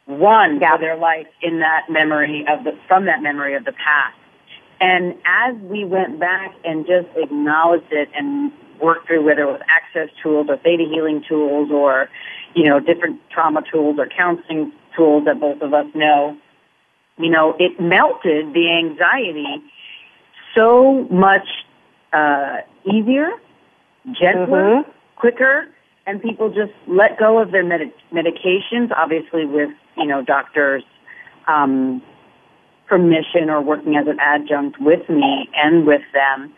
run 0.07 0.59
Yeah. 0.59 0.71
for 0.71 0.77
their 0.79 0.95
life 0.95 1.27
in 1.41 1.59
that 1.59 1.89
memory 1.89 2.45
of 2.47 2.63
the 2.63 2.73
from 2.87 3.05
that 3.05 3.21
memory 3.21 3.53
of 3.53 3.63
the 3.63 3.71
past. 3.71 4.15
And 4.81 5.15
as 5.25 5.55
we 5.55 5.85
went 5.85 6.19
back 6.19 6.53
and 6.65 6.85
just 6.85 7.07
acknowledged 7.15 7.91
it 7.93 8.09
and 8.15 8.51
worked 8.79 9.07
through 9.07 9.21
whether 9.21 9.43
it 9.43 9.51
was 9.51 9.61
access 9.67 10.09
tools 10.21 10.49
or 10.49 10.57
theta 10.57 10.83
healing 10.83 11.21
tools 11.21 11.71
or, 11.71 12.09
you 12.55 12.65
know, 12.65 12.79
different 12.79 13.19
trauma 13.29 13.61
tools 13.71 13.97
or 13.99 14.07
counseling 14.07 14.71
tools 14.95 15.25
that 15.25 15.39
both 15.39 15.61
of 15.61 15.73
us 15.73 15.85
know, 15.93 16.37
you 17.17 17.29
know, 17.29 17.55
it 17.59 17.79
melted 17.79 18.53
the 18.53 18.69
anxiety 18.69 19.63
so 20.55 21.07
much 21.09 21.47
uh, 22.13 22.57
easier, 22.85 23.29
gentler, 24.19 24.83
quicker, 25.15 25.67
and 26.05 26.21
people 26.21 26.49
just 26.49 26.73
let 26.87 27.17
go 27.19 27.39
of 27.39 27.51
their 27.51 27.63
medi- 27.63 27.93
medications, 28.11 28.91
obviously 28.95 29.45
with, 29.45 29.69
you 29.95 30.05
know, 30.05 30.21
doctors' 30.23 30.83
um, 31.47 32.01
permission 32.87 33.49
or 33.49 33.61
working 33.61 33.95
as 33.95 34.07
an 34.07 34.17
adjunct 34.19 34.77
with 34.81 35.07
me 35.09 35.47
and 35.55 35.85
with 35.85 36.01
them. 36.13 36.53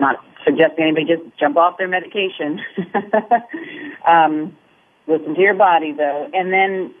Not 0.00 0.16
suggesting 0.44 0.84
anybody 0.84 1.06
just 1.06 1.22
jump 1.38 1.56
off 1.56 1.78
their 1.78 1.88
medication. 1.88 2.60
um, 4.08 4.56
listen 5.06 5.34
to 5.34 5.40
your 5.40 5.54
body 5.54 5.92
though. 5.92 6.28
And 6.32 6.52
then 6.52 6.94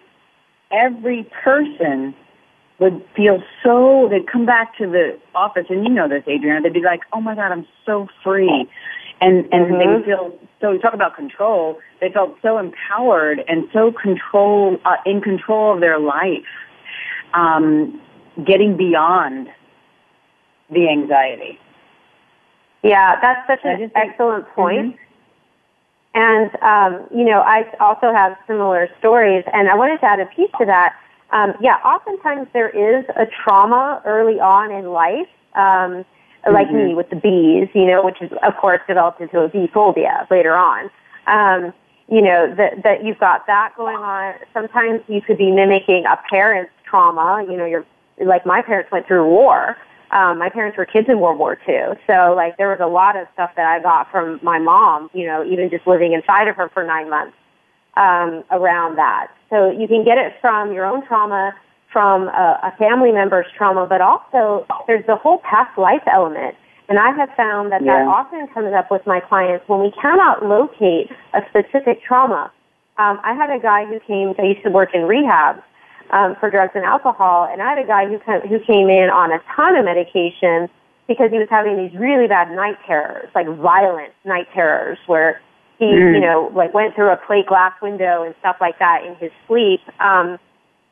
every 0.70 1.28
person 1.44 2.14
would 2.78 3.02
feel 3.16 3.42
so, 3.64 4.08
they'd 4.10 4.30
come 4.30 4.44
back 4.44 4.76
to 4.76 4.86
the 4.86 5.18
office, 5.34 5.64
and 5.70 5.84
you 5.84 5.88
know 5.88 6.08
this, 6.08 6.22
Adriana, 6.28 6.62
they'd 6.62 6.74
be 6.74 6.82
like, 6.82 7.00
oh 7.12 7.20
my 7.20 7.34
God, 7.34 7.50
I'm 7.50 7.66
so 7.86 8.06
free. 8.22 8.68
And, 9.18 9.48
and 9.50 9.80
they 9.80 9.86
would 9.86 10.04
feel, 10.04 10.38
so 10.60 10.72
we 10.72 10.78
talk 10.78 10.92
about 10.92 11.16
control, 11.16 11.78
they 12.02 12.10
felt 12.10 12.36
so 12.42 12.58
empowered 12.58 13.40
and 13.48 13.64
so 13.72 13.92
control, 13.92 14.76
uh, 14.84 14.96
in 15.06 15.22
control 15.22 15.74
of 15.74 15.80
their 15.80 15.98
life, 15.98 16.44
um, 17.32 17.98
getting 18.46 18.76
beyond 18.76 19.48
the 20.68 20.88
anxiety. 20.90 21.58
Yeah, 22.82 23.18
that's 23.22 23.46
such 23.46 23.60
an 23.64 23.90
excellent 23.96 24.48
point. 24.50 24.96
And, 26.16 26.50
um, 26.62 27.06
you 27.14 27.26
know, 27.26 27.40
I 27.40 27.70
also 27.78 28.10
have 28.10 28.38
similar 28.46 28.88
stories, 28.98 29.44
and 29.52 29.68
I 29.68 29.76
wanted 29.76 30.00
to 30.00 30.06
add 30.06 30.18
a 30.18 30.24
piece 30.24 30.50
to 30.58 30.64
that. 30.64 30.96
Um, 31.30 31.52
yeah, 31.60 31.74
oftentimes 31.84 32.48
there 32.54 32.70
is 32.70 33.04
a 33.16 33.26
trauma 33.26 34.00
early 34.06 34.40
on 34.40 34.72
in 34.72 34.86
life, 34.86 35.28
um, 35.54 36.06
like 36.50 36.72
me 36.72 36.94
with 36.94 37.10
the 37.10 37.16
bees, 37.16 37.68
you 37.74 37.84
know, 37.84 38.02
which 38.02 38.22
is, 38.22 38.30
of 38.42 38.56
course, 38.56 38.80
developed 38.88 39.20
into 39.20 39.40
a 39.40 39.48
bee 39.48 39.66
phobia 39.66 40.26
later 40.30 40.54
on. 40.56 40.88
Um, 41.26 41.74
you 42.08 42.22
know, 42.22 42.54
that, 42.54 42.82
that 42.82 43.04
you've 43.04 43.18
got 43.18 43.46
that 43.46 43.74
going 43.76 43.96
on. 43.96 44.36
Sometimes 44.54 45.02
you 45.08 45.20
could 45.20 45.36
be 45.36 45.50
mimicking 45.50 46.06
a 46.06 46.16
parent's 46.30 46.72
trauma. 46.88 47.44
You 47.46 47.58
know, 47.58 47.66
you're, 47.66 47.84
like 48.24 48.46
my 48.46 48.62
parents 48.62 48.90
went 48.90 49.06
through 49.06 49.28
war. 49.28 49.76
Um, 50.10 50.38
my 50.38 50.48
parents 50.48 50.78
were 50.78 50.86
kids 50.86 51.08
in 51.08 51.20
World 51.20 51.38
War 51.38 51.58
II. 51.68 51.98
So, 52.06 52.34
like, 52.34 52.56
there 52.56 52.68
was 52.68 52.78
a 52.80 52.86
lot 52.86 53.16
of 53.16 53.26
stuff 53.34 53.50
that 53.56 53.66
I 53.66 53.82
got 53.82 54.10
from 54.10 54.38
my 54.42 54.58
mom, 54.58 55.10
you 55.12 55.26
know, 55.26 55.44
even 55.44 55.68
just 55.68 55.86
living 55.86 56.12
inside 56.12 56.48
of 56.48 56.56
her 56.56 56.68
for 56.68 56.84
nine 56.84 57.10
months 57.10 57.36
um, 57.96 58.44
around 58.50 58.96
that. 58.96 59.28
So 59.50 59.70
you 59.70 59.88
can 59.88 60.04
get 60.04 60.18
it 60.18 60.34
from 60.40 60.72
your 60.72 60.84
own 60.86 61.06
trauma, 61.06 61.54
from 61.92 62.28
a, 62.28 62.60
a 62.62 62.76
family 62.78 63.10
member's 63.10 63.46
trauma, 63.56 63.86
but 63.88 64.00
also 64.00 64.66
there's 64.86 65.06
the 65.06 65.16
whole 65.16 65.38
past 65.38 65.76
life 65.78 66.02
element. 66.06 66.54
And 66.88 66.98
I 67.00 67.10
have 67.16 67.30
found 67.36 67.72
that 67.72 67.82
that 67.84 68.06
often 68.06 68.46
comes 68.54 68.72
up 68.72 68.92
with 68.92 69.04
my 69.06 69.18
clients 69.18 69.68
when 69.68 69.80
we 69.80 69.90
cannot 70.00 70.44
locate 70.44 71.10
a 71.34 71.40
specific 71.48 72.00
trauma. 72.02 72.52
Um, 72.98 73.18
I 73.24 73.34
had 73.34 73.50
a 73.50 73.58
guy 73.58 73.86
who 73.86 73.98
came, 74.00 74.34
I 74.38 74.42
used 74.42 74.62
to 74.62 74.70
work 74.70 74.90
in 74.94 75.02
rehab 75.02 75.62
um, 76.10 76.36
for 76.40 76.50
drugs 76.50 76.72
and 76.74 76.84
alcohol, 76.84 77.48
and 77.50 77.62
I 77.62 77.70
had 77.70 77.78
a 77.78 77.86
guy 77.86 78.06
who, 78.06 78.18
come, 78.18 78.40
who 78.42 78.58
came 78.60 78.88
in 78.88 79.10
on 79.10 79.32
a 79.32 79.38
ton 79.54 79.76
of 79.76 79.84
medication 79.84 80.68
because 81.08 81.30
he 81.30 81.38
was 81.38 81.48
having 81.50 81.76
these 81.76 81.98
really 81.98 82.26
bad 82.26 82.50
night 82.50 82.76
terrors, 82.86 83.28
like 83.34 83.46
violent 83.46 84.12
night 84.24 84.48
terrors, 84.52 84.98
where 85.06 85.40
he, 85.78 85.86
you 85.86 86.20
know, 86.20 86.50
like 86.54 86.72
went 86.74 86.94
through 86.94 87.12
a 87.12 87.16
plate 87.16 87.46
glass 87.46 87.72
window 87.82 88.22
and 88.22 88.34
stuff 88.40 88.56
like 88.60 88.78
that 88.78 89.04
in 89.04 89.14
his 89.16 89.30
sleep. 89.46 89.80
Um, 90.00 90.38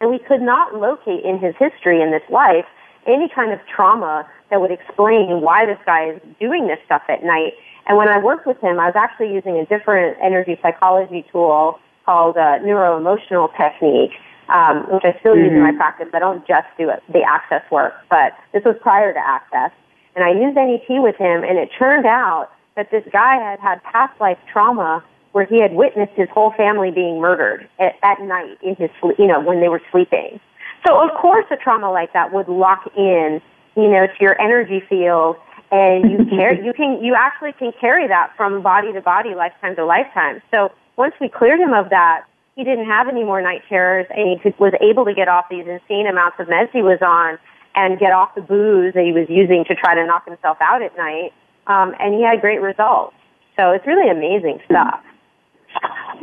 and 0.01 0.11
we 0.11 0.19
could 0.19 0.43
not 0.43 0.75
locate 0.75 1.25
in 1.25 1.39
his 1.39 1.55
history 1.59 2.03
in 2.03 2.11
this 2.11 2.23
life 2.29 2.67
any 3.07 3.29
kind 3.29 3.53
of 3.53 3.59
trauma 3.67 4.29
that 4.51 4.61
would 4.61 4.71
explain 4.71 5.41
why 5.41 5.67
this 5.67 5.79
guy 5.85 6.11
is 6.11 6.21
doing 6.39 6.67
this 6.67 6.79
stuff 6.85 7.03
at 7.09 7.25
night. 7.25 7.55
And 7.87 7.97
when 7.97 8.09
I 8.09 8.19
worked 8.19 8.47
with 8.47 8.61
him, 8.61 8.79
I 8.79 8.87
was 8.87 8.97
actually 8.97 9.33
using 9.33 9.57
a 9.57 9.67
different 9.67 10.17
energy 10.23 10.59
psychology 10.63 11.25
tool 11.31 11.79
called 12.05 12.37
uh, 12.37 12.59
neuroemotional 12.61 13.55
technique, 13.57 14.13
um, 14.49 14.87
which 14.91 15.05
I 15.05 15.17
still 15.21 15.37
use 15.37 15.53
in 15.53 15.63
my 15.63 15.73
practice. 15.73 16.09
I 16.13 16.19
don't 16.19 16.47
just 16.47 16.67
do 16.77 16.91
it, 16.91 17.03
the 17.13 17.23
access 17.23 17.63
work, 17.71 17.95
but 18.11 18.33
this 18.53 18.65
was 18.65 18.77
prior 18.81 19.13
to 19.13 19.19
access. 19.19 19.71
And 20.15 20.25
I 20.25 20.31
used 20.31 20.55
NET 20.55 21.03
with 21.03 21.17
him, 21.17 21.43
and 21.43 21.59
it 21.59 21.71
turned 21.79 22.07
out 22.07 22.51
that 22.77 22.91
this 22.91 23.05
guy 23.13 23.37
had 23.37 23.61
had 23.61 23.83
past 23.83 24.19
life 24.21 24.39
trauma 24.53 25.03
where 25.33 25.45
he 25.45 25.61
had 25.61 25.75
witnessed 25.75 26.13
his 26.15 26.29
whole 26.31 26.53
family 26.57 26.93
being 26.93 27.21
murdered 27.21 27.69
at, 27.81 27.97
at 28.05 28.21
night 28.23 28.57
in 28.63 28.77
his, 28.77 28.91
sleep, 29.01 29.17
you 29.19 29.27
know, 29.27 29.41
when 29.41 29.61
they 29.61 29.69
were 29.69 29.83
sleeping. 29.91 30.39
So 30.87 30.97
of 31.03 31.11
course, 31.21 31.45
a 31.51 31.57
trauma 31.57 31.91
like 31.91 32.13
that 32.13 32.33
would 32.33 32.49
lock 32.49 32.89
in, 32.97 33.41
you 33.75 33.91
know, 33.91 34.07
to 34.07 34.15
your 34.21 34.41
energy 34.41 34.81
field, 34.89 35.37
and 35.73 36.09
you 36.11 36.25
carry, 36.31 36.65
you 36.65 36.73
can, 36.73 37.03
you 37.03 37.17
actually 37.19 37.53
can 37.53 37.73
carry 37.81 38.07
that 38.07 38.31
from 38.37 38.63
body 38.63 38.93
to 38.93 39.01
body, 39.01 39.35
lifetime 39.35 39.75
to 39.75 39.85
lifetime. 39.85 40.41
So 40.53 40.71
once 40.97 41.15
we 41.21 41.29
cleared 41.29 41.59
him 41.59 41.73
of 41.73 41.91
that, 41.91 42.27
he 42.57 42.63
didn't 42.63 42.87
have 42.87 43.09
any 43.09 43.25
more 43.25 43.43
night 43.43 43.63
terrors, 43.69 44.07
and 44.11 44.29
he 44.31 44.39
could, 44.39 44.59
was 44.59 44.73
able 44.81 45.05
to 45.05 45.15
get 45.15 45.29
off 45.29 45.47
these 45.51 45.67
insane 45.67 46.07
amounts 46.07 46.39
of 46.39 46.47
meds 46.47 46.71
he 46.73 46.83
was 46.83 47.03
on, 47.03 47.39
and 47.75 47.99
get 47.99 48.13
off 48.13 48.35
the 48.35 48.43
booze 48.43 48.95
that 48.95 49.03
he 49.03 49.13
was 49.13 49.27
using 49.29 49.65
to 49.67 49.75
try 49.75 49.95
to 49.95 50.07
knock 50.07 50.25
himself 50.27 50.57
out 50.61 50.83
at 50.83 50.97
night. 50.97 51.33
Um, 51.67 51.95
and 51.99 52.15
he 52.15 52.23
had 52.23 52.41
great 52.41 52.61
results. 52.61 53.17
So 53.59 53.73
it's 53.73 53.87
really 53.87 54.11
amazing 54.11 54.61
stuff. 54.67 55.01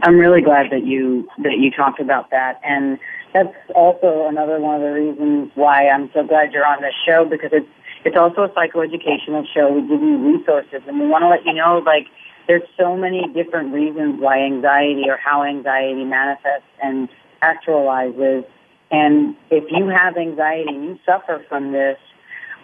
I'm 0.03 0.17
really 0.17 0.41
glad 0.41 0.71
that 0.71 0.85
you 0.85 1.27
that 1.39 1.59
you 1.59 1.71
talked 1.71 1.99
about 1.99 2.29
that, 2.31 2.61
and 2.63 2.97
that's 3.33 3.53
also 3.75 4.27
another 4.27 4.59
one 4.59 4.75
of 4.75 4.81
the 4.81 4.93
reasons 4.93 5.51
why 5.55 5.87
I'm 5.87 6.09
so 6.13 6.23
glad 6.23 6.53
you're 6.53 6.65
on 6.65 6.81
this 6.81 6.95
show 7.05 7.25
because 7.25 7.51
it's 7.51 7.67
it's 8.05 8.17
also 8.17 8.43
a 8.43 8.49
psychoeducational 8.49 9.45
show. 9.53 9.71
We 9.71 9.81
give 9.81 10.01
you 10.01 10.17
resources, 10.37 10.81
and 10.87 10.99
we 10.99 11.07
want 11.07 11.23
to 11.23 11.29
let 11.29 11.45
you 11.45 11.53
know 11.53 11.83
like 11.85 12.07
there's 12.51 12.67
so 12.77 12.97
many 12.97 13.25
different 13.33 13.73
reasons 13.73 14.19
why 14.19 14.39
anxiety 14.39 15.03
or 15.07 15.15
how 15.15 15.41
anxiety 15.41 16.03
manifests 16.03 16.67
and 16.83 17.07
actualizes. 17.41 18.43
And 18.91 19.37
if 19.49 19.71
you 19.71 19.87
have 19.87 20.17
anxiety 20.17 20.67
and 20.67 20.83
you 20.83 20.99
suffer 21.05 21.41
from 21.47 21.71
this, 21.71 21.97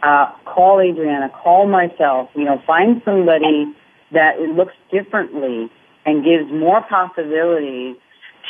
uh, 0.04 0.34
call 0.43 0.82
Adriana, 0.82 1.30
call 1.30 1.69
myself. 1.69 2.30
You 2.36 2.43
know, 2.43 2.62
find 2.67 3.02
somebody 3.06 3.73
that 4.12 4.41
looks 4.41 4.73
differently 4.91 5.71
and 6.06 6.21
gives 6.21 6.52
more 6.52 6.82
possibilities 6.82 7.95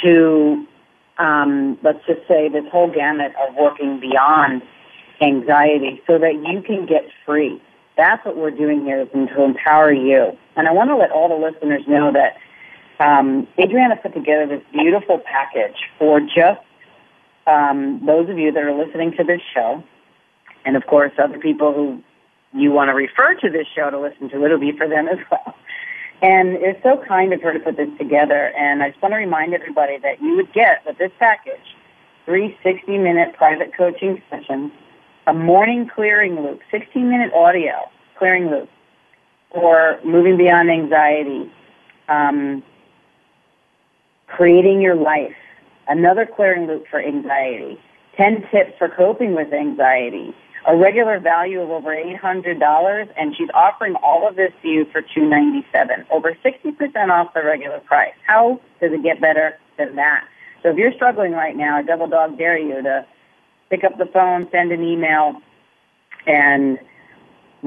to, 0.03 0.65
um, 1.19 1.77
let's 1.83 2.03
just 2.07 2.27
say, 2.27 2.49
this 2.49 2.65
whole 2.71 2.91
gamut 2.91 3.33
of 3.47 3.53
working 3.53 3.99
beyond 3.99 4.63
anxiety 5.21 6.01
so 6.07 6.17
that 6.17 6.33
you 6.33 6.63
can 6.63 6.87
get 6.87 7.03
free. 7.27 7.61
That's 7.97 8.23
what 8.25 8.37
we're 8.37 8.51
doing 8.51 8.81
here 8.85 9.01
is 9.01 9.09
to 9.11 9.43
empower 9.43 9.91
you. 9.91 10.37
And 10.55 10.67
I 10.67 10.71
want 10.71 10.89
to 10.89 10.95
let 10.95 11.11
all 11.11 11.29
the 11.29 11.35
listeners 11.35 11.81
know 11.87 12.13
that 12.13 12.37
um, 13.03 13.47
Adriana 13.59 13.95
put 13.97 14.13
together 14.13 14.47
this 14.47 14.63
beautiful 14.71 15.19
package 15.19 15.75
for 15.97 16.19
just 16.19 16.61
um, 17.47 18.01
those 18.05 18.29
of 18.29 18.37
you 18.37 18.51
that 18.51 18.63
are 18.63 18.73
listening 18.73 19.13
to 19.17 19.23
this 19.23 19.41
show, 19.53 19.83
and 20.65 20.75
of 20.75 20.85
course, 20.85 21.11
other 21.17 21.39
people 21.39 21.73
who 21.73 22.03
you 22.53 22.71
want 22.71 22.89
to 22.89 22.93
refer 22.93 23.35
to 23.35 23.49
this 23.49 23.67
show 23.75 23.89
to 23.89 23.99
listen 23.99 24.29
to 24.29 24.45
it 24.45 24.49
will 24.49 24.59
be 24.59 24.71
for 24.77 24.87
them 24.87 25.07
as 25.07 25.17
well. 25.31 25.55
And 26.21 26.55
it's 26.55 26.81
so 26.81 27.01
kind 27.07 27.31
of 27.33 27.41
her 27.41 27.53
to 27.53 27.59
put 27.59 27.77
this 27.77 27.89
together. 27.97 28.51
And 28.57 28.81
I 28.81 28.89
just 28.89 29.01
want 29.01 29.13
to 29.13 29.17
remind 29.17 29.53
everybody 29.53 29.97
that 29.99 30.21
you 30.21 30.35
would 30.35 30.51
get 30.51 30.83
with 30.85 30.97
this 30.97 31.11
package 31.19 31.75
three 32.25 32.57
60 32.63 32.97
minute 32.97 33.35
private 33.37 33.75
coaching 33.77 34.21
sessions, 34.29 34.71
a 35.27 35.33
morning 35.33 35.89
clearing 35.93 36.41
loop, 36.41 36.61
16 36.71 37.09
minute 37.09 37.33
audio 37.33 37.73
clearing 38.17 38.49
loop 38.49 38.69
or 39.51 39.99
moving 40.03 40.37
beyond 40.37 40.71
anxiety, 40.71 41.51
um, 42.07 42.63
creating 44.27 44.81
your 44.81 44.95
life, 44.95 45.35
another 45.87 46.25
clearing 46.25 46.65
loop 46.65 46.85
for 46.89 47.01
anxiety, 47.01 47.77
10 48.15 48.47
tips 48.51 48.71
for 48.77 48.87
coping 48.87 49.35
with 49.35 49.53
anxiety, 49.53 50.33
a 50.65 50.75
regular 50.75 51.19
value 51.19 51.61
of 51.61 51.69
over 51.69 51.95
$800, 51.95 53.09
and 53.17 53.35
she's 53.35 53.49
offering 53.53 53.95
all 53.95 54.27
of 54.27 54.35
this 54.37 54.51
to 54.61 54.67
you 54.67 54.85
for 54.85 55.01
297, 55.01 56.05
over 56.09 56.37
60% 56.43 57.09
off 57.09 57.33
the 57.33 57.43
regular 57.43 57.79
price. 57.81 58.13
How 58.25 58.59
does 58.81 58.91
it 58.93 59.03
get 59.03 59.19
better 59.19 59.57
than 59.77 59.95
that? 59.97 60.25
So 60.63 60.69
if 60.69 60.77
you're 60.77 60.93
struggling 60.93 61.33
right 61.33 61.55
now, 61.55 61.77
I 61.77 61.83
double 61.83 62.07
dog 62.07 62.37
dare 62.37 62.57
you 62.57 62.81
to 62.81 63.05
pick 63.69 63.83
up 63.83 63.97
the 63.97 64.05
phone, 64.05 64.47
send 64.51 64.71
an 64.71 64.83
email, 64.83 65.41
and 66.25 66.79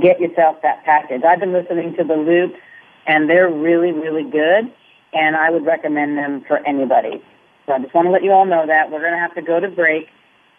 get 0.01 0.21
yourself 0.21 0.57
that 0.63 0.85
package. 0.85 1.23
I've 1.25 1.41
been 1.41 1.53
listening 1.53 1.95
to 1.97 2.05
the 2.05 2.15
loops, 2.15 2.59
and 3.07 3.29
they're 3.29 3.51
really, 3.51 3.93
really 3.93 4.25
good, 4.25 4.73
and 5.13 5.37
I 5.37 5.51
would 5.51 5.65
recommend 5.65 6.17
them 6.17 6.45
for 6.47 6.59
anybody 6.67 7.23
So 7.67 7.73
I 7.73 7.79
just 7.81 7.95
want 7.95 8.07
to 8.07 8.11
let 8.13 8.23
you 8.23 8.33
all 8.33 8.47
know 8.47 8.67
that 8.67 8.91
we're 8.91 9.01
going 9.01 9.13
to 9.13 9.19
have 9.19 9.35
to 9.35 9.43
go 9.43 9.61
to 9.61 9.69
break, 9.69 10.09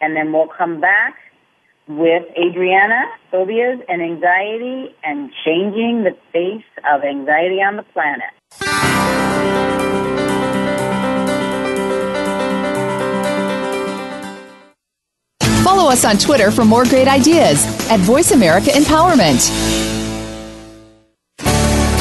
and 0.00 0.16
then 0.16 0.32
we'll 0.32 0.48
come 0.48 0.80
back 0.80 1.14
with 1.88 2.24
Adriana, 2.38 3.02
phobias 3.30 3.80
and 3.88 4.02
anxiety, 4.02 4.94
and 5.02 5.32
changing 5.44 6.04
the 6.04 6.16
face 6.32 6.64
of 6.90 7.02
anxiety 7.02 7.60
on 7.62 7.76
the 7.76 7.82
planet. 7.82 8.30
Follow 15.74 15.90
us 15.90 16.04
on 16.04 16.18
Twitter 16.18 16.50
for 16.50 16.66
more 16.66 16.84
great 16.84 17.08
ideas 17.08 17.64
at 17.90 17.98
Voice 18.00 18.32
America 18.32 18.68
Empowerment. 18.72 19.40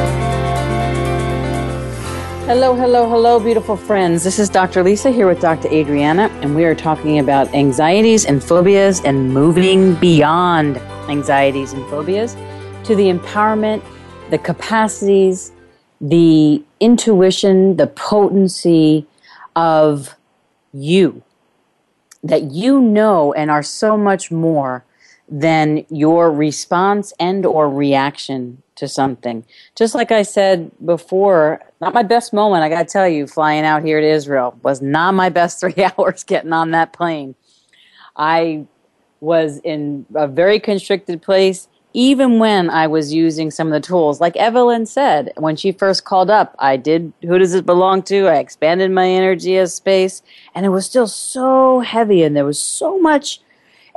Hello, 2.47 2.73
hello, 2.75 3.07
hello, 3.07 3.39
beautiful 3.39 3.77
friends. 3.77 4.23
This 4.23 4.39
is 4.39 4.49
Dr. 4.49 4.81
Lisa 4.81 5.11
here 5.11 5.27
with 5.27 5.39
Dr. 5.39 5.67
Adriana, 5.69 6.23
and 6.41 6.55
we 6.55 6.65
are 6.65 6.73
talking 6.73 7.19
about 7.19 7.53
anxieties 7.53 8.25
and 8.25 8.43
phobias 8.43 8.99
and 9.05 9.31
moving 9.31 9.93
beyond 9.95 10.77
anxieties 11.07 11.71
and 11.71 11.87
phobias 11.87 12.33
to 12.83 12.95
the 12.95 13.13
empowerment, 13.13 13.83
the 14.31 14.39
capacities, 14.39 15.51
the 16.01 16.63
intuition, 16.79 17.77
the 17.77 17.85
potency 17.85 19.05
of 19.55 20.15
you. 20.73 21.21
That 22.23 22.45
you 22.51 22.81
know 22.81 23.33
and 23.33 23.51
are 23.51 23.63
so 23.63 23.95
much 23.95 24.31
more 24.31 24.83
than 25.29 25.85
your 25.89 26.31
response 26.31 27.13
and 27.19 27.45
or 27.45 27.69
reaction 27.69 28.60
to 28.75 28.87
something. 28.87 29.43
Just 29.75 29.95
like 29.95 30.11
I 30.11 30.23
said 30.23 30.71
before, 30.85 31.61
not 31.81 31.93
my 31.93 32.03
best 32.03 32.33
moment, 32.33 32.63
I 32.63 32.69
got 32.69 32.87
to 32.87 32.91
tell 32.91 33.07
you, 33.07 33.27
flying 33.27 33.65
out 33.65 33.83
here 33.83 33.99
to 34.01 34.07
Israel 34.07 34.57
was 34.63 34.81
not 34.81 35.13
my 35.13 35.29
best 35.29 35.59
3 35.61 35.73
hours 35.83 36.23
getting 36.23 36.53
on 36.53 36.71
that 36.71 36.93
plane. 36.93 37.35
I 38.15 38.65
was 39.19 39.59
in 39.59 40.05
a 40.15 40.27
very 40.27 40.59
constricted 40.59 41.21
place 41.21 41.67
even 41.93 42.39
when 42.39 42.69
I 42.69 42.87
was 42.87 43.13
using 43.13 43.51
some 43.51 43.67
of 43.67 43.73
the 43.73 43.85
tools, 43.85 44.21
like 44.21 44.37
Evelyn 44.37 44.85
said, 44.85 45.33
when 45.37 45.55
she 45.55 45.71
first 45.71 46.05
called 46.05 46.29
up, 46.29 46.55
I 46.57 46.77
did 46.77 47.11
who 47.21 47.37
does 47.37 47.53
it 47.53 47.65
belong 47.65 48.03
to? 48.03 48.27
I 48.27 48.37
expanded 48.37 48.91
my 48.91 49.09
energy 49.09 49.57
as 49.57 49.73
space, 49.73 50.21
and 50.55 50.65
it 50.65 50.69
was 50.69 50.85
still 50.85 51.07
so 51.07 51.81
heavy, 51.81 52.23
and 52.23 52.35
there 52.35 52.45
was 52.45 52.59
so 52.59 52.97
much 52.99 53.41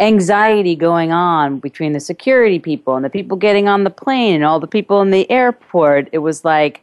anxiety 0.01 0.75
going 0.75 1.13
on 1.13 1.59
between 1.59 1.93
the 1.93 2.01
security 2.01 2.59
people 2.59 2.97
and 2.97 3.05
the 3.05 3.11
people 3.11 3.37
getting 3.37 3.69
on 3.69 3.85
the 3.85 3.91
plane 3.91 4.35
and 4.35 4.45
all 4.45 4.61
the 4.61 4.67
people 4.67 5.01
in 5.01 5.11
the 5.11 5.31
airport. 5.31 6.09
It 6.13 6.19
was 6.19 6.45
like 6.45 6.83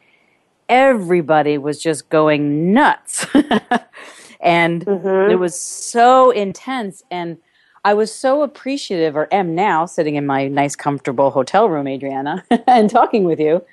everybody 0.70 1.58
was 1.58 1.82
just 1.82 2.10
going 2.10 2.74
nuts. 2.74 3.26
and 4.40 4.86
mm-hmm. 4.86 5.32
it 5.32 5.36
was 5.36 5.60
so 5.60 6.32
intense. 6.32 7.04
And 7.12 7.38
I 7.84 7.94
was 7.94 8.14
so 8.14 8.44
appreciative, 8.44 9.16
or 9.16 9.28
am 9.34 9.56
now, 9.56 9.86
sitting 9.86 10.16
in 10.16 10.26
my 10.26 10.48
nice, 10.48 10.76
comfortable 10.76 11.32
hotel 11.32 11.68
room, 11.68 11.88
Adriana, 11.88 12.44
and 12.68 12.90
talking 12.90 13.24
with 13.24 13.40
you. 13.40 13.64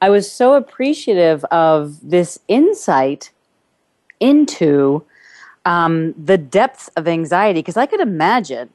I 0.00 0.10
was 0.10 0.30
so 0.30 0.54
appreciative 0.54 1.44
of 1.46 1.98
this 2.02 2.38
insight 2.46 3.30
into 4.20 5.02
um, 5.64 6.12
the 6.22 6.36
depth 6.36 6.90
of 6.96 7.08
anxiety 7.08 7.60
because 7.60 7.76
I 7.76 7.86
could 7.86 8.00
imagine 8.00 8.68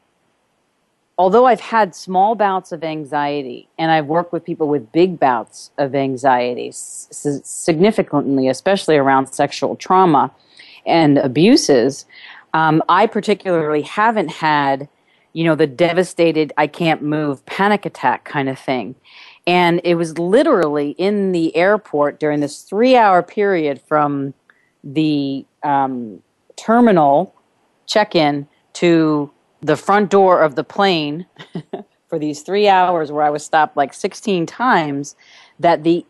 although 1.20 1.46
I've 1.46 1.60
had 1.60 1.94
small 1.94 2.34
bouts 2.34 2.72
of 2.72 2.82
anxiety 2.82 3.68
and 3.78 3.92
I've 3.92 4.06
worked 4.06 4.32
with 4.32 4.46
people 4.46 4.70
with 4.70 4.90
big 4.94 5.20
bouts 5.20 5.70
of 5.78 5.94
anxiety 5.94 6.72
significantly, 6.72 8.48
especially 8.48 8.96
around 8.96 9.28
sexual 9.28 9.76
trauma 9.76 10.32
and 10.86 11.18
abuses, 11.18 12.06
um, 12.54 12.82
I 12.88 13.06
particularly 13.06 13.82
haven't 13.82 14.32
had, 14.32 14.88
you 15.34 15.44
know, 15.44 15.56
the 15.56 15.68
devastated, 15.68 16.54
I 16.58 16.68
can't 16.68 17.04
move 17.04 17.46
panic 17.46 17.86
attack 17.86 18.24
kind 18.24 18.48
of 18.48 18.58
thing. 18.58 18.96
And 19.46 19.82
it 19.84 19.96
was 19.96 20.18
literally 20.18 20.92
in 20.92 21.34
the 21.34 21.54
airport 21.54 22.22
during 22.22 22.40
this 22.40 22.62
three 22.62 22.96
hour 22.96 23.22
period 23.22 23.82
from 23.82 24.34
the 24.86 25.46
um, 25.64 26.24
terminal 26.56 27.36
check 27.88 28.16
in 28.16 28.48
to 28.74 29.30
the 29.62 29.78
front 29.78 30.10
door 30.10 30.42
of 30.42 30.56
the 30.56 30.64
plane 30.64 31.26
for 32.08 32.20
these 32.20 32.42
three 32.42 32.68
hours 32.68 33.12
where 33.12 33.24
I 33.24 33.30
was 33.30 33.44
stopped 33.44 33.78
like 33.78 33.94
16 33.94 34.46
times 34.46 35.16
that 35.60 35.84
the 35.84 36.06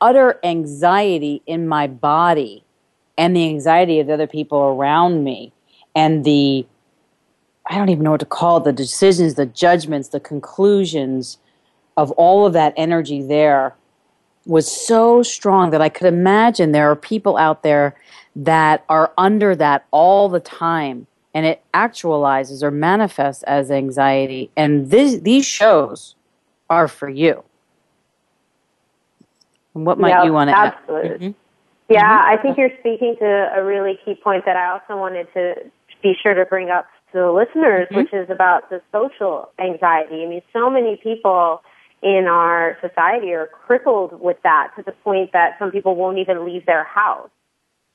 utter 0.00 0.38
anxiety 0.44 1.42
in 1.46 1.66
my 1.66 1.86
body 1.86 2.64
and 3.16 3.36
the 3.36 3.48
anxiety 3.48 4.00
of 4.00 4.06
the 4.06 4.14
other 4.14 4.26
people 4.26 4.58
around 4.58 5.24
me 5.24 5.52
and 5.94 6.24
the 6.24 6.66
I 7.66 7.78
don't 7.78 7.88
even 7.88 8.04
know 8.04 8.10
what 8.10 8.20
to 8.20 8.26
call 8.26 8.58
it, 8.58 8.64
the 8.64 8.74
decisions, 8.74 9.34
the 9.34 9.46
judgments, 9.46 10.08
the 10.08 10.20
conclusions 10.20 11.38
of 11.96 12.10
all 12.12 12.46
of 12.46 12.52
that 12.52 12.74
energy 12.76 13.22
there 13.22 13.74
was 14.44 14.70
so 14.70 15.22
strong 15.22 15.70
that 15.70 15.80
I 15.80 15.88
could 15.88 16.06
imagine 16.06 16.72
there 16.72 16.90
are 16.90 16.96
people 16.96 17.38
out 17.38 17.62
there 17.62 17.96
that 18.36 18.84
are 18.90 19.12
under 19.16 19.56
that 19.56 19.86
all 19.90 20.28
the 20.28 20.40
time 20.40 21.06
and 21.34 21.44
it 21.44 21.62
actualizes 21.74 22.62
or 22.62 22.70
manifests 22.70 23.42
as 23.42 23.70
anxiety. 23.70 24.50
And 24.56 24.90
this, 24.90 25.18
these 25.18 25.44
shows 25.44 26.14
are 26.70 26.88
for 26.88 27.08
you. 27.08 27.42
And 29.74 29.84
what 29.84 29.98
might 29.98 30.10
yep, 30.10 30.24
you 30.24 30.32
want 30.32 30.50
to 30.50 30.56
absolutely. 30.56 31.10
add? 31.10 31.20
Mm-hmm. 31.20 31.30
Yeah, 31.92 32.00
mm-hmm. 32.02 32.38
I 32.38 32.42
think 32.42 32.56
you're 32.56 32.70
speaking 32.78 33.16
to 33.18 33.50
a 33.54 33.62
really 33.64 33.98
key 34.04 34.14
point 34.14 34.44
that 34.46 34.56
I 34.56 34.70
also 34.70 34.98
wanted 34.98 35.26
to 35.34 35.54
be 36.02 36.14
sure 36.22 36.34
to 36.34 36.44
bring 36.44 36.70
up 36.70 36.86
to 37.12 37.18
the 37.18 37.32
listeners, 37.32 37.88
mm-hmm. 37.88 37.96
which 37.96 38.12
is 38.12 38.30
about 38.30 38.70
the 38.70 38.80
social 38.92 39.50
anxiety. 39.58 40.22
I 40.24 40.28
mean, 40.28 40.42
so 40.52 40.70
many 40.70 40.96
people 41.02 41.62
in 42.02 42.26
our 42.28 42.78
society 42.80 43.32
are 43.32 43.46
crippled 43.46 44.20
with 44.20 44.36
that 44.44 44.68
to 44.76 44.82
the 44.82 44.92
point 44.92 45.32
that 45.32 45.56
some 45.58 45.70
people 45.70 45.96
won't 45.96 46.18
even 46.18 46.44
leave 46.44 46.66
their 46.66 46.84
house. 46.84 47.30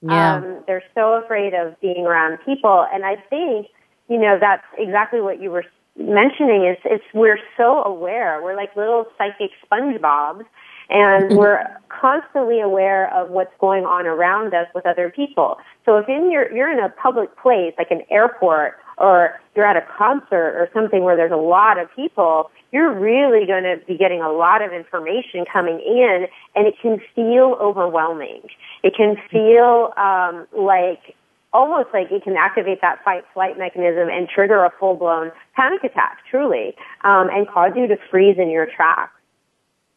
Yeah. 0.01 0.35
Um, 0.35 0.63
they're 0.65 0.83
so 0.95 1.15
afraid 1.15 1.53
of 1.53 1.79
being 1.81 2.05
around 2.05 2.39
people. 2.45 2.85
And 2.93 3.05
I 3.05 3.15
think 3.29 3.67
you 4.09 4.17
know, 4.17 4.37
that's 4.41 4.65
exactly 4.77 5.21
what 5.21 5.41
you 5.41 5.51
were 5.51 5.63
mentioning 5.95 6.65
is 6.65 6.77
it's 6.83 7.03
we're 7.13 7.39
so 7.55 7.83
aware. 7.83 8.41
We're 8.43 8.55
like 8.55 8.75
little 8.75 9.05
psychic 9.17 9.51
SpongeBobs 9.71 10.45
and 10.89 11.37
we're 11.37 11.63
constantly 11.89 12.59
aware 12.59 13.13
of 13.13 13.29
what's 13.29 13.53
going 13.59 13.85
on 13.85 14.07
around 14.07 14.53
us 14.55 14.65
with 14.73 14.85
other 14.87 15.11
people. 15.15 15.57
So 15.85 15.97
if 15.97 16.09
in 16.09 16.31
your 16.31 16.51
you're 16.51 16.71
in 16.71 16.83
a 16.83 16.89
public 16.89 17.37
place 17.37 17.73
like 17.77 17.91
an 17.91 18.01
airport 18.09 18.77
or 18.99 19.39
you're 19.55 19.65
at 19.65 19.77
a 19.77 19.85
concert 19.97 20.55
or 20.55 20.69
something 20.73 21.03
where 21.03 21.15
there's 21.15 21.31
a 21.31 21.37
lot 21.37 21.79
of 21.79 21.87
people, 21.95 22.51
you're 22.71 22.93
really 22.93 23.47
going 23.47 23.63
to 23.63 23.77
be 23.87 23.97
getting 23.97 24.21
a 24.21 24.31
lot 24.31 24.61
of 24.61 24.71
information 24.71 25.45
coming 25.51 25.79
in 25.79 26.27
and 26.55 26.67
it 26.67 26.75
can 26.81 27.01
feel 27.15 27.57
overwhelming. 27.59 28.41
It 28.83 28.93
can 28.95 29.15
feel 29.31 29.93
um, 29.97 30.47
like 30.55 31.15
almost 31.51 31.89
like 31.93 32.11
it 32.11 32.23
can 32.23 32.35
activate 32.35 32.81
that 32.81 33.03
fight 33.03 33.23
flight 33.33 33.57
mechanism 33.57 34.09
and 34.09 34.27
trigger 34.29 34.63
a 34.63 34.71
full 34.79 34.95
blown 34.95 35.31
panic 35.55 35.83
attack, 35.83 36.19
truly, 36.29 36.75
um, 37.03 37.29
and 37.31 37.47
cause 37.47 37.71
you 37.75 37.87
to 37.87 37.97
freeze 38.11 38.37
in 38.37 38.49
your 38.49 38.67
tracks. 38.67 39.13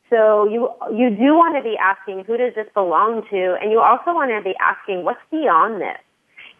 So 0.09 0.49
you 0.49 0.71
you 0.93 1.11
do 1.11 1.35
want 1.35 1.57
to 1.57 1.63
be 1.63 1.77
asking 1.77 2.25
who 2.25 2.37
does 2.37 2.55
this 2.55 2.69
belong 2.75 3.23
to, 3.31 3.57
and 3.61 3.71
you 3.71 3.81
also 3.81 4.15
want 4.15 4.31
to 4.31 4.43
be 4.43 4.55
asking 4.61 5.05
what's 5.05 5.21
beyond 5.31 5.81
this. 5.81 5.99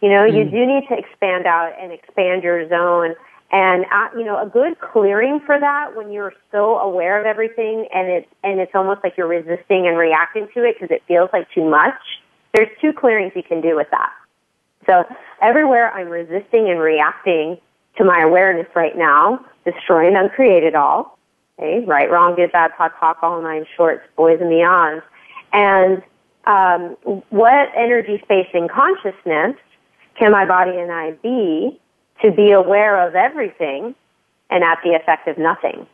You 0.03 0.09
know, 0.09 0.27
mm. 0.27 0.35
you 0.35 0.43
do 0.43 0.65
need 0.65 0.83
to 0.89 0.97
expand 0.97 1.47
out 1.47 1.71
and 1.79 1.93
expand 1.93 2.43
your 2.43 2.67
zone. 2.67 3.15
And 3.53 3.85
uh, 3.85 4.09
you 4.17 4.25
know, 4.25 4.37
a 4.37 4.49
good 4.49 4.77
clearing 4.81 5.39
for 5.45 5.57
that 5.57 5.95
when 5.95 6.11
you're 6.11 6.33
so 6.51 6.77
aware 6.77 7.21
of 7.21 7.25
everything, 7.25 7.87
and 7.93 8.09
it's 8.09 8.27
and 8.43 8.59
it's 8.59 8.73
almost 8.75 8.99
like 9.01 9.13
you're 9.15 9.27
resisting 9.27 9.87
and 9.87 9.97
reacting 9.97 10.49
to 10.55 10.65
it 10.65 10.75
because 10.75 10.93
it 10.93 11.03
feels 11.07 11.29
like 11.31 11.47
too 11.55 11.63
much. 11.63 11.93
There's 12.53 12.67
two 12.81 12.91
clearings 12.91 13.31
you 13.33 13.43
can 13.43 13.61
do 13.61 13.77
with 13.77 13.87
that. 13.91 14.11
So 14.85 15.05
everywhere 15.41 15.89
I'm 15.93 16.09
resisting 16.09 16.69
and 16.69 16.81
reacting 16.81 17.57
to 17.97 18.03
my 18.03 18.23
awareness 18.23 18.67
right 18.75 18.97
now, 18.97 19.45
destroying 19.63 20.17
and 20.17 20.29
uncreate 20.29 20.63
it 20.63 20.75
all. 20.75 21.17
Okay, 21.57 21.85
right, 21.85 22.11
wrong, 22.11 22.35
good, 22.35 22.51
bad, 22.51 22.71
POD, 22.77 22.91
POC, 22.99 23.15
all 23.23 23.41
nine 23.41 23.65
shorts, 23.77 24.03
boys 24.17 24.39
and 24.41 24.49
beyonds. 24.49 25.03
And 25.53 26.03
um, 26.45 27.23
what 27.29 27.69
energy 27.77 28.19
space 28.25 28.49
in 28.53 28.67
consciousness 28.67 29.55
can 30.17 30.31
my 30.31 30.45
body 30.45 30.77
and 30.77 30.91
I 30.91 31.11
be 31.11 31.79
to 32.21 32.31
be 32.31 32.51
aware 32.51 33.07
of 33.07 33.15
everything 33.15 33.95
and 34.49 34.63
at 34.63 34.79
the 34.83 34.91
effect 34.91 35.27
of 35.27 35.37
nothing? 35.37 35.87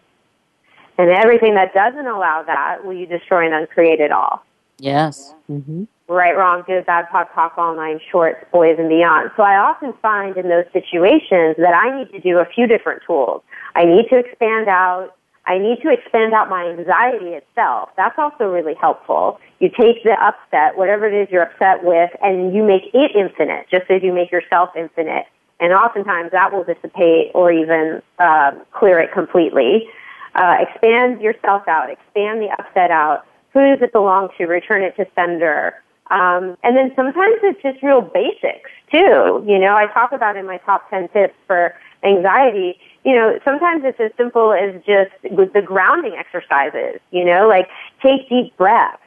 And 0.97 1.09
everything 1.11 1.55
that 1.55 1.73
doesn't 1.73 2.07
allow 2.07 2.43
that, 2.43 2.83
will 2.83 2.93
you 2.93 3.05
destroy 3.05 3.45
and 3.45 3.53
uncreate 3.53 4.01
it 4.01 4.11
all? 4.11 4.43
Yes. 4.77 5.33
Mm-hmm 5.49 5.85
right, 6.09 6.35
wrong, 6.35 6.63
good, 6.65 6.85
bad, 6.85 7.07
POD, 7.09 7.27
POC, 7.35 7.57
all 7.57 7.75
nine 7.75 7.99
shorts, 8.11 8.43
boys 8.51 8.77
and 8.79 8.89
beyond. 8.89 9.31
So 9.37 9.43
I 9.43 9.57
often 9.57 9.93
find 10.01 10.35
in 10.35 10.49
those 10.49 10.65
situations 10.73 11.55
that 11.57 11.73
I 11.73 11.97
need 11.97 12.11
to 12.11 12.19
do 12.19 12.39
a 12.39 12.45
few 12.45 12.67
different 12.67 13.03
tools. 13.05 13.43
I 13.75 13.85
need 13.85 14.09
to 14.09 14.17
expand 14.17 14.67
out. 14.67 15.15
I 15.45 15.57
need 15.57 15.81
to 15.81 15.89
expand 15.91 16.33
out 16.33 16.49
my 16.49 16.67
anxiety 16.67 17.33
itself. 17.33 17.89
That's 17.97 18.17
also 18.17 18.45
really 18.45 18.75
helpful. 18.75 19.39
You 19.59 19.69
take 19.69 20.03
the 20.03 20.15
upset, 20.21 20.77
whatever 20.77 21.07
it 21.07 21.13
is 21.13 21.29
you're 21.31 21.43
upset 21.43 21.83
with, 21.83 22.11
and 22.21 22.53
you 22.53 22.63
make 22.63 22.83
it 22.93 23.15
infinite, 23.15 23.67
just 23.69 23.89
as 23.89 24.03
you 24.03 24.13
make 24.13 24.31
yourself 24.31 24.69
infinite. 24.75 25.25
And 25.59 25.73
oftentimes 25.73 26.31
that 26.31 26.53
will 26.53 26.63
dissipate 26.63 27.31
or 27.33 27.51
even 27.51 28.01
uh, 28.19 28.51
clear 28.71 28.99
it 28.99 29.11
completely. 29.11 29.89
Uh, 30.35 30.57
expand 30.59 31.21
yourself 31.21 31.67
out, 31.67 31.89
expand 31.89 32.41
the 32.41 32.49
upset 32.59 32.91
out. 32.91 33.25
Who 33.53 33.59
does 33.59 33.81
it 33.81 33.91
belong 33.91 34.29
to? 34.37 34.45
Return 34.45 34.83
it 34.83 34.95
to 34.97 35.07
sender 35.15 35.75
um, 36.09 36.57
and 36.63 36.75
then 36.75 36.91
sometimes 36.95 37.35
it's 37.43 37.61
just 37.61 37.83
real 37.83 38.01
basics 38.01 38.69
too. 38.91 39.43
You 39.45 39.59
know, 39.59 39.75
I 39.75 39.87
talk 39.93 40.11
about 40.11 40.35
in 40.35 40.45
my 40.45 40.57
top 40.57 40.89
10 40.89 41.09
tips 41.09 41.35
for 41.45 41.75
anxiety, 42.03 42.79
you 43.03 43.15
know, 43.15 43.39
sometimes 43.45 43.83
it's 43.85 43.99
as 43.99 44.11
simple 44.17 44.53
as 44.53 44.75
just 44.85 45.11
with 45.31 45.53
the 45.53 45.61
grounding 45.61 46.15
exercises, 46.17 46.99
you 47.11 47.23
know, 47.23 47.47
like 47.47 47.67
take 48.01 48.27
deep 48.29 48.55
breaths. 48.57 49.01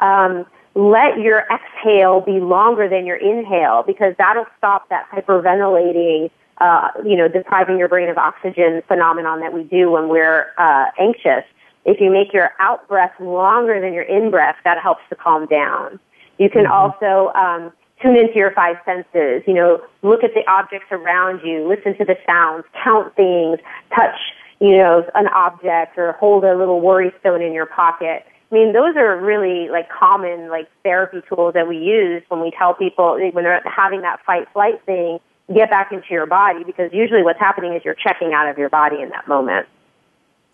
Um, 0.00 0.46
let 0.74 1.18
your 1.18 1.44
exhale 1.52 2.20
be 2.20 2.40
longer 2.40 2.88
than 2.88 3.04
your 3.04 3.16
inhale 3.16 3.84
because 3.86 4.14
that'll 4.18 4.46
stop 4.56 4.88
that 4.88 5.06
hyperventilating, 5.10 6.30
uh, 6.58 6.88
you 7.04 7.16
know, 7.16 7.28
depriving 7.28 7.78
your 7.78 7.88
brain 7.88 8.08
of 8.08 8.16
oxygen 8.16 8.82
phenomenon 8.88 9.40
that 9.40 9.52
we 9.52 9.64
do 9.64 9.90
when 9.90 10.08
we're 10.08 10.46
uh, 10.56 10.86
anxious. 10.98 11.44
If 11.84 12.00
you 12.00 12.10
make 12.10 12.32
your 12.32 12.52
out 12.58 12.88
breath 12.88 13.12
longer 13.20 13.80
than 13.80 13.92
your 13.92 14.04
in 14.04 14.30
breath, 14.30 14.56
that 14.64 14.78
helps 14.78 15.02
to 15.10 15.16
calm 15.16 15.46
down. 15.46 16.00
You 16.38 16.48
can 16.48 16.64
mm-hmm. 16.64 16.72
also 16.72 17.32
um, 17.38 17.72
tune 18.02 18.16
into 18.16 18.34
your 18.34 18.50
five 18.52 18.76
senses. 18.84 19.42
You 19.46 19.54
know, 19.54 19.82
look 20.02 20.24
at 20.24 20.34
the 20.34 20.42
objects 20.50 20.88
around 20.90 21.40
you, 21.44 21.66
listen 21.68 21.96
to 21.98 22.04
the 22.04 22.16
sounds, 22.26 22.64
count 22.82 23.14
things, 23.14 23.58
touch, 23.94 24.16
you 24.60 24.76
know, 24.76 25.04
an 25.14 25.28
object, 25.28 25.96
or 25.96 26.12
hold 26.12 26.44
a 26.44 26.56
little 26.56 26.80
worry 26.80 27.12
stone 27.20 27.42
in 27.42 27.52
your 27.52 27.66
pocket. 27.66 28.24
I 28.50 28.54
mean, 28.54 28.72
those 28.74 28.96
are 28.96 29.18
really 29.18 29.70
like 29.70 29.88
common 29.88 30.50
like 30.50 30.68
therapy 30.82 31.22
tools 31.28 31.54
that 31.54 31.66
we 31.66 31.78
use 31.78 32.22
when 32.28 32.40
we 32.40 32.50
tell 32.50 32.74
people 32.74 33.18
when 33.32 33.44
they're 33.44 33.62
having 33.64 34.02
that 34.02 34.20
fight 34.26 34.46
flight 34.52 34.84
thing, 34.84 35.20
get 35.54 35.70
back 35.70 35.90
into 35.90 36.08
your 36.10 36.26
body 36.26 36.62
because 36.64 36.92
usually 36.92 37.22
what's 37.22 37.40
happening 37.40 37.72
is 37.72 37.82
you're 37.84 37.94
checking 37.94 38.34
out 38.34 38.48
of 38.48 38.58
your 38.58 38.68
body 38.68 39.00
in 39.00 39.08
that 39.10 39.26
moment. 39.26 39.66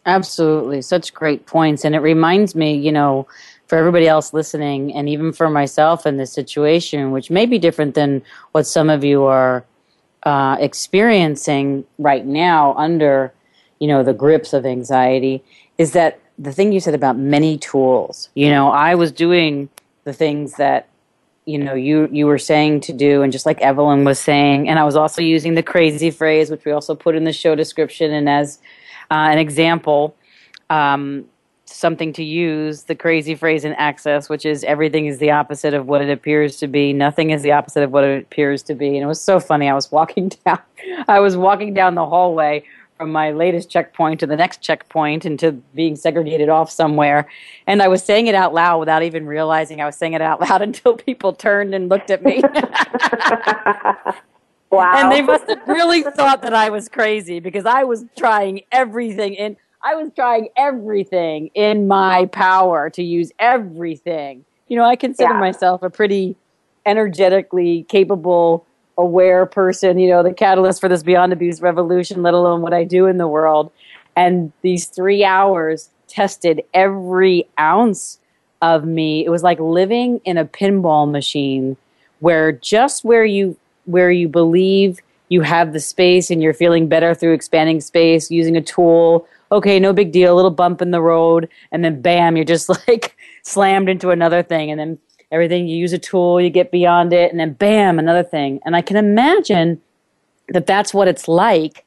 Absolutely. 0.07 0.81
Such 0.81 1.13
great 1.13 1.47
points. 1.47 1.85
And 1.85 1.95
it 1.95 1.99
reminds 1.99 2.55
me, 2.55 2.75
you 2.75 2.93
know, 2.93 3.27
for 3.69 3.77
everybody 3.77 4.09
else 4.09 4.33
listening, 4.33 4.95
and 4.95 5.09
even 5.09 5.33
for 5.33 5.51
myself 5.51 6.07
in 6.07 6.17
this 6.17 6.33
situation, 6.33 7.11
which 7.11 7.31
may 7.31 7.45
be 7.45 7.59
different 7.59 7.95
than 7.95 8.23
what 8.53 8.67
some 8.67 8.89
of 8.89 9.05
you 9.05 9.25
are 9.25 9.65
uh, 10.23 10.57
experiencing 10.59 11.85
right 11.99 12.25
now 12.25 12.75
under, 12.75 13.33
you 13.79 13.87
know, 13.87 14.03
the 14.03 14.15
grips 14.15 14.55
of 14.55 14.65
anxiety, 14.65 15.45
is 15.77 15.93
that 15.93 16.19
the 16.39 16.51
thing 16.51 16.73
you 16.73 16.81
said 16.81 16.95
about 16.95 17.19
many 17.19 17.59
tools. 17.59 18.31
You 18.35 18.51
know, 18.51 18.71
I 18.71 18.95
was 18.95 19.13
doing 19.13 19.69
the 20.05 20.15
things 20.15 20.55
that 20.55 20.89
you 21.45 21.59
know 21.59 21.75
you 21.75 22.09
you 22.13 22.27
were 22.27 22.39
saying 22.39 22.81
to 22.81 22.93
do 22.93 23.23
and 23.23 23.33
just 23.33 23.47
like 23.47 23.59
evelyn 23.63 24.05
was 24.05 24.19
saying 24.19 24.69
and 24.69 24.79
i 24.79 24.85
was 24.85 24.97
also 24.97 25.23
using 25.23 25.55
the 25.55 25.63
crazy 25.63 26.11
phrase 26.11 26.51
which 26.51 26.63
we 26.67 26.73
also 26.73 26.95
put 26.95 27.15
in 27.15 27.25
the 27.25 27.33
show 27.33 27.55
description 27.55 28.13
and 28.13 28.29
as 28.29 28.59
uh, 29.11 29.29
an 29.33 29.39
example 29.39 30.15
um, 30.69 31.25
something 31.75 32.13
to 32.15 32.25
use 32.25 32.85
the 32.85 32.95
crazy 32.95 33.35
phrase 33.35 33.65
in 33.65 33.73
access, 33.75 34.29
which 34.29 34.45
is 34.47 34.65
everything 34.65 35.07
is 35.07 35.19
the 35.19 35.31
opposite 35.31 35.75
of 35.75 35.87
what 35.87 36.03
it 36.03 36.11
appears 36.11 36.57
to 36.59 36.67
be. 36.67 36.93
Nothing 36.93 37.31
is 37.31 37.43
the 37.43 37.53
opposite 37.53 37.83
of 37.83 37.93
what 37.93 38.05
it 38.05 38.23
appears 38.23 38.63
to 38.65 38.75
be. 38.75 38.89
And 38.89 38.99
it 38.99 39.07
was 39.07 39.21
so 39.21 39.39
funny. 39.41 39.69
I 39.69 39.75
was 39.75 39.91
walking 39.93 40.29
down, 40.45 40.61
I 41.07 41.21
was 41.21 41.37
walking 41.37 41.75
down 41.75 41.95
the 41.95 42.07
hallway 42.07 42.65
from 42.99 43.13
my 43.13 43.31
latest 43.31 43.71
checkpoint 43.71 44.21
to 44.21 44.27
the 44.27 44.37
next 44.37 44.61
checkpoint 44.61 45.25
into 45.25 45.53
being 45.75 45.95
segregated 45.97 46.49
off 46.49 46.71
somewhere. 46.71 47.29
And 47.67 47.81
I 47.81 47.89
was 47.89 48.03
saying 48.03 48.27
it 48.27 48.35
out 48.35 48.53
loud 48.53 48.81
without 48.81 49.03
even 49.05 49.27
realizing 49.27 49.81
I 49.81 49.87
was 49.87 49.97
saying 49.97 50.15
it 50.15 50.21
out 50.21 50.41
loud 50.49 50.61
until 50.61 50.97
people 50.97 51.33
turned 51.33 51.75
and 51.75 51.89
looked 51.89 52.11
at 52.11 52.23
me. 52.25 52.43
wow. 54.71 54.93
And 54.97 55.13
they 55.13 55.23
must 55.23 55.49
have 55.49 55.67
really 55.67 56.03
thought 56.03 56.43
that 56.43 56.53
I 56.53 56.69
was 56.71 56.89
crazy 56.89 57.39
because 57.41 57.65
I 57.65 57.85
was 57.85 58.05
trying 58.17 58.63
everything 58.73 59.35
in 59.35 59.57
I 59.83 59.95
was 59.95 60.11
trying 60.15 60.49
everything 60.57 61.51
in 61.55 61.87
my 61.87 62.27
power 62.27 62.91
to 62.91 63.03
use 63.03 63.31
everything. 63.39 64.45
You 64.67 64.77
know, 64.77 64.85
I 64.85 64.97
consider 64.97 65.35
yeah. 65.35 65.41
myself 65.41 65.83
a 65.83 65.91
pretty 65.91 66.37
energetically 66.85 67.85
capable, 67.89 68.67
aware 68.97 69.47
person, 69.47 69.99
you 69.99 70.09
know, 70.09 70.23
the 70.23 70.33
catalyst 70.33 70.81
for 70.81 70.89
this 70.89 71.03
beyond 71.03 71.33
abuse 71.33 71.61
revolution, 71.61 72.23
let 72.23 72.35
alone 72.35 72.61
what 72.61 72.75
I 72.75 72.85
do 72.85 73.07
in 73.07 73.19
the 73.19 73.29
world. 73.29 73.71
And 74.17 74.53
these 74.63 74.87
three 74.87 75.25
hours 75.25 75.91
tested 76.09 76.65
every 76.75 77.49
ounce 77.61 78.19
of 78.61 78.85
me. 78.85 79.25
It 79.25 79.31
was 79.31 79.43
like 79.43 79.61
living 79.61 80.21
in 80.25 80.37
a 80.37 80.45
pinball 80.45 81.09
machine 81.11 81.77
where 82.19 82.51
just 82.51 83.05
where 83.05 83.25
you 83.25 83.57
where 83.85 84.11
you 84.11 84.29
believe 84.29 84.99
you 85.29 85.43
have 85.43 85.73
the 85.73 85.81
space 85.81 86.31
and 86.31 86.43
you're 86.43 86.55
feeling 86.55 86.89
better 86.89 87.15
through 87.15 87.33
expanding 87.33 87.81
space 87.81 88.31
using 88.31 88.57
a 88.57 88.63
tool 88.63 89.29
okay, 89.51 89.81
no 89.81 89.93
big 89.93 90.13
deal, 90.13 90.33
a 90.33 90.37
little 90.37 90.51
bump 90.51 90.83
in 90.83 90.91
the 90.91 91.01
road, 91.01 91.49
and 91.73 91.85
then 91.85 92.01
bam, 92.01 92.37
you're 92.37 92.45
just 92.45 92.69
like 92.89 93.17
slammed 93.43 93.89
into 93.89 94.11
another 94.11 94.43
thing, 94.43 94.71
and 94.71 94.79
then 94.79 94.99
everything 95.31 95.67
you 95.67 95.77
use 95.77 95.93
a 95.93 95.99
tool, 95.99 96.41
you 96.41 96.51
get 96.51 96.71
beyond 96.71 97.13
it, 97.13 97.31
and 97.31 97.41
then 97.41 97.53
bam, 97.53 97.99
another 97.99 98.23
thing. 98.23 98.61
And 98.65 98.75
I 98.75 98.83
can 98.83 98.97
imagine 98.97 99.81
that 100.49 100.67
that's 100.67 100.95
what 100.95 101.09
it's 101.09 101.29
like. 101.29 101.85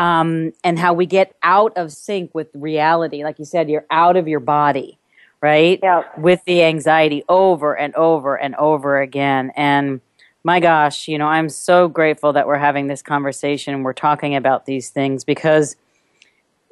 Um, 0.00 0.52
and 0.62 0.78
how 0.78 0.94
we 0.94 1.06
get 1.06 1.34
out 1.42 1.76
of 1.76 1.90
sync 1.90 2.32
with 2.32 2.46
reality. 2.54 3.24
Like 3.24 3.40
you 3.40 3.44
said, 3.44 3.68
you're 3.68 3.84
out 3.90 4.16
of 4.16 4.28
your 4.28 4.38
body, 4.38 4.96
right? 5.40 5.80
Yeah. 5.82 6.04
With 6.16 6.40
the 6.44 6.62
anxiety 6.62 7.24
over 7.28 7.76
and 7.76 7.92
over 7.96 8.38
and 8.38 8.54
over 8.54 9.00
again. 9.00 9.50
And 9.56 10.00
my 10.44 10.60
gosh, 10.60 11.08
you 11.08 11.18
know, 11.18 11.26
I'm 11.26 11.48
so 11.48 11.88
grateful 11.88 12.32
that 12.34 12.46
we're 12.46 12.58
having 12.58 12.86
this 12.86 13.02
conversation. 13.02 13.82
We're 13.82 13.92
talking 13.92 14.36
about 14.36 14.66
these 14.66 14.90
things 14.90 15.24
because– 15.24 15.74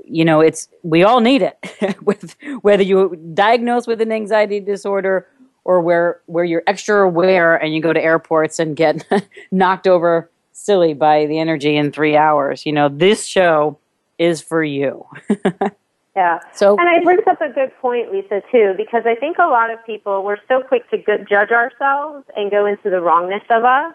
you 0.06 0.24
know, 0.24 0.40
it's 0.40 0.68
we 0.82 1.02
all 1.02 1.20
need 1.20 1.42
it. 1.42 1.58
with 2.02 2.36
whether 2.62 2.82
you 2.82 3.16
diagnose 3.34 3.86
with 3.86 4.00
an 4.00 4.12
anxiety 4.12 4.60
disorder 4.60 5.26
or 5.64 5.80
where 5.80 6.20
where 6.26 6.44
you're 6.44 6.62
extra 6.66 7.06
aware 7.06 7.56
and 7.56 7.74
you 7.74 7.82
go 7.82 7.92
to 7.92 8.02
airports 8.02 8.58
and 8.58 8.76
get 8.76 9.04
knocked 9.50 9.86
over 9.86 10.30
silly 10.52 10.94
by 10.94 11.26
the 11.26 11.38
energy 11.38 11.76
in 11.76 11.92
three 11.92 12.16
hours. 12.16 12.64
You 12.64 12.72
know, 12.72 12.88
this 12.88 13.26
show 13.26 13.78
is 14.18 14.40
for 14.40 14.64
you. 14.64 15.06
yeah. 16.16 16.38
So, 16.54 16.76
and 16.78 16.96
it 16.96 17.04
brings 17.04 17.26
up 17.26 17.40
a 17.40 17.50
good 17.50 17.72
point, 17.80 18.10
Lisa, 18.12 18.42
too, 18.50 18.74
because 18.76 19.02
I 19.04 19.14
think 19.16 19.38
a 19.38 19.48
lot 19.48 19.70
of 19.70 19.84
people 19.84 20.24
we're 20.24 20.38
so 20.48 20.62
quick 20.62 20.88
to 20.90 20.98
judge 21.28 21.50
ourselves 21.50 22.24
and 22.36 22.50
go 22.50 22.64
into 22.64 22.88
the 22.90 23.00
wrongness 23.00 23.42
of 23.50 23.64
us, 23.64 23.94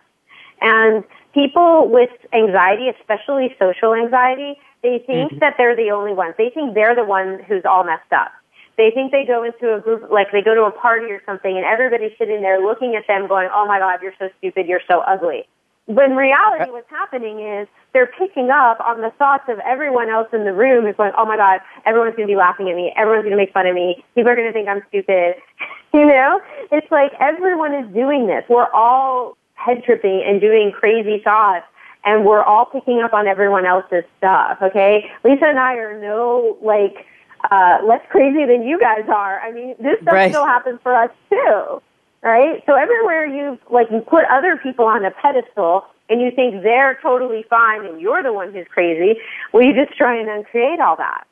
and 0.62 1.04
people 1.34 1.90
with 1.90 2.12
anxiety, 2.34 2.90
especially 2.90 3.56
social 3.58 3.96
anxiety, 3.96 4.60
they 4.84 5.04
think 5.06 5.32
mm-hmm. 5.32 5.40
that 5.40 5.56
they're 5.58 5.76
the 5.76 5.92
only 5.92 6.14
ones. 6.14 6.36
They 6.38 6.50
think 6.50 6.74
they're 6.74 6.96
the 6.96 7.06
one 7.06 7.44
who's 7.48 7.64
all 7.66 7.84
messed 7.84 8.12
up. 8.12 8.32
They 8.78 8.90
think 8.90 9.12
they 9.12 9.26
go 9.26 9.44
into 9.44 9.76
a 9.76 9.80
group, 9.80 10.10
like 10.10 10.32
they 10.32 10.42
go 10.42 10.56
to 10.56 10.64
a 10.64 10.72
party 10.72 11.12
or 11.12 11.22
something, 11.26 11.56
and 11.56 11.66
everybody's 11.66 12.18
sitting 12.18 12.42
there 12.42 12.60
looking 12.60 12.96
at 12.96 13.06
them, 13.06 13.28
going, 13.28 13.50
"Oh 13.54 13.68
my 13.68 13.80
God, 13.80 14.02
you're 14.02 14.16
so 14.18 14.30
stupid, 14.40 14.66
you're 14.66 14.82
so 14.90 15.02
ugly." 15.02 15.46
When 15.86 16.16
reality, 16.16 16.70
uh, 16.70 16.72
what's 16.72 16.90
happening 16.90 17.42
is 17.42 17.68
they're 17.94 18.08
picking 18.08 18.50
up 18.50 18.80
on 18.80 19.02
the 19.02 19.12
thoughts 19.18 19.44
of 19.50 19.60
everyone 19.60 20.10
else 20.10 20.28
in 20.32 20.46
the 20.46 20.54
room 20.54 20.86
is 20.86 20.96
going, 20.96 21.12
oh 21.18 21.26
my 21.26 21.36
God, 21.36 21.60
everyone's 21.86 22.16
going 22.16 22.28
to 22.28 22.32
be 22.32 22.38
laughing 22.38 22.70
at 22.70 22.76
me. 22.76 22.94
Everyone's 22.96 23.24
going 23.24 23.36
to 23.36 23.38
make 23.38 23.52
fun 23.52 23.66
of 23.66 23.74
me. 23.74 24.06
People 24.16 24.32
are 24.32 24.36
going 24.36 24.48
to 24.48 24.54
think 24.54 24.70
I'm 24.70 24.84
stupid. 24.90 25.36
you 25.94 26.06
know? 26.06 26.40
It's 26.72 26.90
like 26.92 27.12
everyone 27.20 27.74
is 27.74 27.92
doing 27.94 28.28
this. 28.28 28.44
We're 28.48 28.72
all 28.72 29.38
head 29.56 29.84
tripping 29.84 30.24
and 30.26 30.40
doing 30.40 30.72
crazy 30.72 31.20
thoughts 31.24 31.66
and 32.04 32.26
we're 32.26 32.44
all 32.44 32.66
picking 32.66 33.02
up 33.02 33.14
on 33.14 33.28
everyone 33.28 33.66
else's 33.66 34.04
stuff, 34.18 34.58
okay? 34.62 35.10
Lisa 35.24 35.46
and 35.46 35.60
I 35.60 35.76
are 35.76 36.00
no, 36.00 36.58
like, 36.62 37.06
uh, 37.50 37.80
less 37.86 38.02
crazy 38.10 38.46
than 38.46 38.64
you 38.64 38.80
guys 38.80 39.06
are. 39.08 39.40
I 39.40 39.52
mean, 39.52 39.76
this 39.80 40.00
stuff 40.02 40.14
right. 40.14 40.32
still 40.32 40.46
happens 40.46 40.80
for 40.84 40.96
us 40.96 41.12
too 41.30 41.82
right? 42.22 42.64
So 42.66 42.76
everywhere 42.76 43.26
you 43.26 43.58
like 43.70 43.88
you 43.92 44.02
put 44.02 44.26
other 44.26 44.58
people 44.58 44.86
on 44.86 45.04
a 45.06 45.12
pedestal 45.12 45.86
and 46.10 46.22
you 46.22 46.32
think 46.32 46.64
they're 46.64 47.00
totally 47.02 47.46
fine 47.50 47.86
and 47.86 48.02
you're 48.02 48.24
the 48.24 48.34
one 48.34 48.54
who's 48.54 48.68
crazy, 48.70 49.20
well, 49.54 49.64
you 49.64 49.74
just 49.74 49.98
try 49.98 50.20
and 50.20 50.30
uncreate 50.30 50.80
all 50.80 50.96
that. 50.98 51.26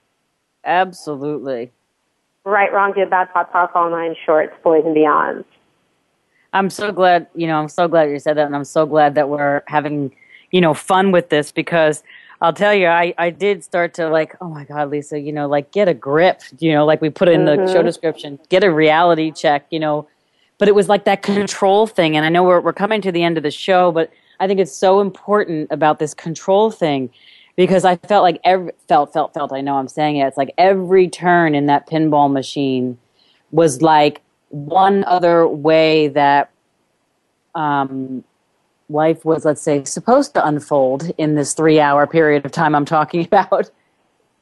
Absolutely. 0.64 1.72
Right, 2.46 2.72
wrong, 2.72 2.94
good, 2.94 3.10
bad, 3.10 3.32
POD, 3.34 3.52
POC, 3.52 3.76
all 3.76 3.90
nine 3.90 4.16
shorts, 4.26 4.54
boys 4.64 4.84
and 4.86 4.96
beyonds. 4.96 5.46
I'm 6.54 6.70
so 6.70 6.92
glad, 6.92 7.28
you 7.36 7.46
know, 7.46 7.60
I'm 7.60 7.68
so 7.68 7.88
glad 7.88 8.10
you 8.10 8.18
said 8.18 8.38
that, 8.38 8.48
and 8.48 8.56
I'm 8.56 8.64
so 8.64 8.86
glad 8.86 9.16
that 9.16 9.30
we're 9.30 9.62
having, 9.68 10.16
you 10.52 10.62
know, 10.62 10.74
fun 10.74 11.12
with 11.12 11.30
this 11.30 11.52
because 11.52 12.04
I'll 12.42 12.54
tell 12.54 12.74
you, 12.74 12.88
I, 12.88 13.14
I 13.18 13.32
did 13.32 13.64
start 13.64 13.94
to 13.96 14.10
like, 14.10 14.36
oh 14.40 14.48
my 14.48 14.64
God, 14.64 14.90
Lisa, 14.90 15.20
you 15.20 15.34
know, 15.34 15.48
like 15.48 15.72
get 15.72 15.88
a 15.88 15.94
grip, 15.94 16.42
you 16.60 16.72
know, 16.72 16.86
like 16.86 17.02
we 17.02 17.10
put 17.10 17.28
in 17.28 17.42
mm-hmm. 17.42 17.66
the 17.66 17.74
show 17.74 17.84
description, 17.84 18.40
get 18.50 18.64
a 18.64 18.72
reality 18.72 19.32
check, 19.32 19.66
you 19.70 19.80
know, 19.80 20.08
but 20.58 20.68
it 20.68 20.76
was 20.76 20.88
like 20.88 21.04
that 21.06 21.22
control 21.22 21.86
thing. 21.86 22.16
And 22.16 22.26
I 22.26 22.30
know 22.30 22.44
we're, 22.44 22.62
we're 22.62 22.74
coming 22.74 23.02
to 23.02 23.12
the 23.12 23.24
end 23.24 23.38
of 23.38 23.44
the 23.44 23.52
show, 23.52 23.92
but 23.92 24.12
I 24.40 24.48
think 24.48 24.60
it's 24.60 24.76
so 24.76 25.02
important 25.02 25.68
about 25.70 26.00
this 26.00 26.14
control 26.14 26.72
thing 26.72 27.10
because 27.58 27.84
I 27.84 27.98
felt 27.98 28.24
like 28.24 28.40
every, 28.46 28.72
felt, 28.88 29.12
felt, 29.12 29.34
felt, 29.34 29.52
I 29.52 29.60
know 29.60 29.76
I'm 29.76 29.90
saying 29.90 30.16
it. 30.16 30.28
It's 30.28 30.38
like 30.38 30.54
every 30.58 31.10
turn 31.10 31.56
in 31.56 31.66
that 31.66 31.90
pinball 31.90 32.32
machine 32.32 32.98
was 33.52 33.82
like 33.82 34.22
one 34.48 35.04
other 35.04 35.46
way 35.46 36.08
that 36.10 36.52
um, 37.56 38.24
life 38.90 39.24
was, 39.26 39.46
let's 39.46 39.62
say, 39.62 39.84
supposed 39.84 40.34
to 40.34 40.46
unfold 40.46 41.12
in 41.18 41.36
this 41.36 41.54
three 41.54 41.80
hour 41.80 42.08
period 42.08 42.46
of 42.46 42.52
time 42.52 42.76
I'm 42.76 42.86
talking 42.86 43.26
about. 43.26 43.72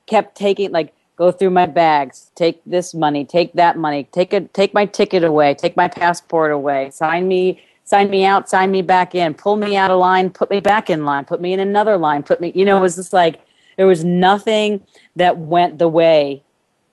Kept 0.06 0.36
taking, 0.36 0.72
like, 0.72 0.93
go 1.18 1.32
through 1.32 1.50
my 1.50 1.66
bags, 1.66 2.32
take 2.36 2.62
this 2.66 2.93
money, 2.93 3.26
take 3.26 3.54
that 3.54 3.78
money, 3.78 4.06
take 4.12 4.34
a 4.34 4.41
take 4.41 4.74
my 4.74 4.86
ticket 4.86 5.24
away, 5.24 5.54
take 5.54 5.76
my 5.76 5.88
passport 5.88 6.52
away, 6.52 6.89
sign 6.91 7.28
me 7.28 7.62
sign 7.84 8.10
me 8.10 8.26
out, 8.26 8.50
sign 8.50 8.70
me 8.70 8.82
back 8.82 9.16
in, 9.16 9.34
pull 9.34 9.56
me 9.56 9.76
out 9.78 9.89
of 9.89 10.00
line, 10.00 10.30
put 10.30 10.50
me 10.50 10.60
back 10.60 10.89
in 10.89 11.06
line, 11.06 11.24
put 11.26 11.39
me 11.41 11.54
in 11.54 11.60
another 11.60 11.98
line, 11.98 12.24
put 12.24 12.39
me 12.39 12.52
you 12.56 12.64
know, 12.64 12.78
it 12.78 12.82
was 12.82 12.95
just 12.95 13.14
like 13.14 13.41
there 13.78 13.88
was 13.88 14.04
nothing 14.04 14.82
that 15.16 15.38
went 15.38 15.80
the 15.80 15.88
way 15.88 16.43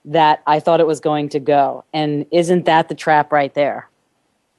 that 0.05 0.42
I 0.46 0.61
thought 0.61 0.80
it 0.80 0.86
was 0.86 1.00
going 1.00 1.30
to 1.30 1.40
go. 1.40 1.84
And 1.92 2.26
isn't 2.30 2.66
that 2.66 2.88
the 2.88 2.94
trap 2.94 3.32
right 3.32 3.55
there? 3.55 3.88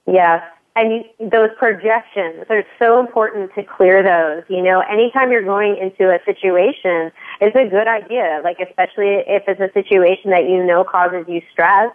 Yes, 0.07 0.43
and 0.75 0.91
you, 0.91 1.29
those 1.29 1.49
projections 1.57 2.45
are 2.49 2.63
so 2.77 2.99
important 2.99 3.53
to 3.55 3.63
clear 3.63 4.03
those. 4.03 4.43
You 4.49 4.61
know, 4.61 4.81
anytime 4.81 5.31
you're 5.31 5.43
going 5.43 5.77
into 5.77 6.11
a 6.11 6.19
situation, 6.25 7.11
it's 7.39 7.55
a 7.55 7.69
good 7.69 7.87
idea. 7.87 8.41
Like, 8.43 8.59
especially 8.59 9.23
if 9.27 9.43
it's 9.47 9.61
a 9.61 9.71
situation 9.73 10.31
that 10.31 10.43
you 10.49 10.63
know 10.65 10.83
causes 10.83 11.25
you 11.27 11.41
stress, 11.51 11.91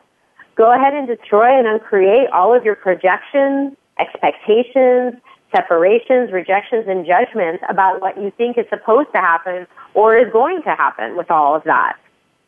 go 0.56 0.72
ahead 0.72 0.94
and 0.94 1.06
destroy 1.06 1.58
and 1.58 1.66
uncreate 1.66 2.30
all 2.32 2.56
of 2.56 2.64
your 2.64 2.74
projections, 2.74 3.76
expectations, 3.98 5.20
separations, 5.54 6.32
rejections, 6.32 6.86
and 6.88 7.04
judgments 7.04 7.62
about 7.68 8.00
what 8.00 8.16
you 8.16 8.32
think 8.38 8.56
is 8.56 8.64
supposed 8.70 9.08
to 9.14 9.18
happen 9.18 9.66
or 9.94 10.16
is 10.16 10.32
going 10.32 10.62
to 10.62 10.70
happen 10.70 11.16
with 11.16 11.30
all 11.30 11.54
of 11.54 11.64
that. 11.64 11.98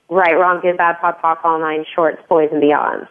Right, 0.09 0.39
wrong, 0.39 0.61
good, 0.61 0.76
bad, 0.76 0.99
POD, 1.01 1.16
POC, 1.22 1.45
all 1.45 1.59
nine 1.59 1.85
shorts, 1.95 2.22
boys, 2.28 2.49
and 2.53 2.62
beyonds. 2.62 3.09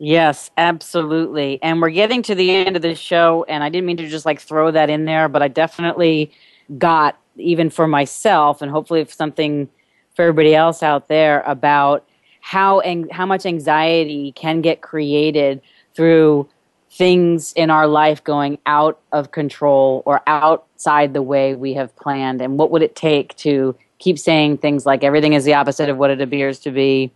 Yes, 0.00 0.50
absolutely. 0.56 1.60
And 1.62 1.80
we're 1.80 1.90
getting 1.90 2.22
to 2.22 2.34
the 2.34 2.50
end 2.50 2.74
of 2.76 2.82
the 2.82 2.94
show, 2.94 3.44
and 3.48 3.62
I 3.62 3.68
didn't 3.68 3.86
mean 3.86 3.96
to 3.98 4.08
just 4.08 4.26
like 4.26 4.40
throw 4.40 4.70
that 4.72 4.90
in 4.90 5.04
there, 5.04 5.28
but 5.28 5.42
I 5.42 5.48
definitely 5.48 6.32
got, 6.78 7.16
even 7.36 7.70
for 7.70 7.86
myself, 7.86 8.60
and 8.60 8.70
hopefully 8.70 9.04
something 9.06 9.68
for 10.14 10.22
everybody 10.22 10.54
else 10.54 10.82
out 10.82 11.08
there, 11.08 11.42
about 11.46 12.04
how 12.40 12.80
ang- 12.80 13.08
how 13.10 13.24
much 13.24 13.46
anxiety 13.46 14.32
can 14.32 14.60
get 14.60 14.80
created 14.82 15.60
through 15.94 16.48
things 16.90 17.52
in 17.54 17.70
our 17.70 17.86
life 17.86 18.22
going 18.22 18.58
out 18.66 19.00
of 19.12 19.30
control 19.32 20.02
or 20.06 20.22
outside 20.26 21.14
the 21.14 21.22
way 21.22 21.54
we 21.54 21.72
have 21.74 21.94
planned, 21.96 22.40
and 22.42 22.58
what 22.58 22.70
would 22.72 22.82
it 22.82 22.96
take 22.96 23.34
to 23.36 23.76
keep 23.98 24.18
saying 24.18 24.58
things 24.58 24.84
like 24.84 25.04
everything 25.04 25.32
is 25.34 25.44
the 25.44 25.54
opposite 25.54 25.88
of 25.88 25.96
what 25.98 26.10
it 26.10 26.20
appears 26.20 26.58
to 26.58 26.70
be 26.72 27.12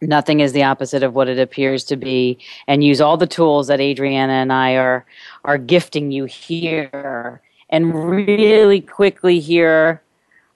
nothing 0.00 0.40
is 0.40 0.52
the 0.52 0.62
opposite 0.62 1.02
of 1.02 1.14
what 1.14 1.28
it 1.28 1.38
appears 1.38 1.84
to 1.84 1.96
be. 1.96 2.38
And 2.66 2.84
use 2.84 3.00
all 3.00 3.16
the 3.16 3.26
tools 3.26 3.68
that 3.68 3.80
adriana 3.80 4.34
and 4.34 4.52
i 4.52 4.76
are 4.76 5.04
are 5.44 5.58
gifting 5.58 6.10
you 6.10 6.24
here. 6.24 7.40
And 7.70 7.94
really 7.94 8.80
quickly 8.80 9.40
here 9.40 10.02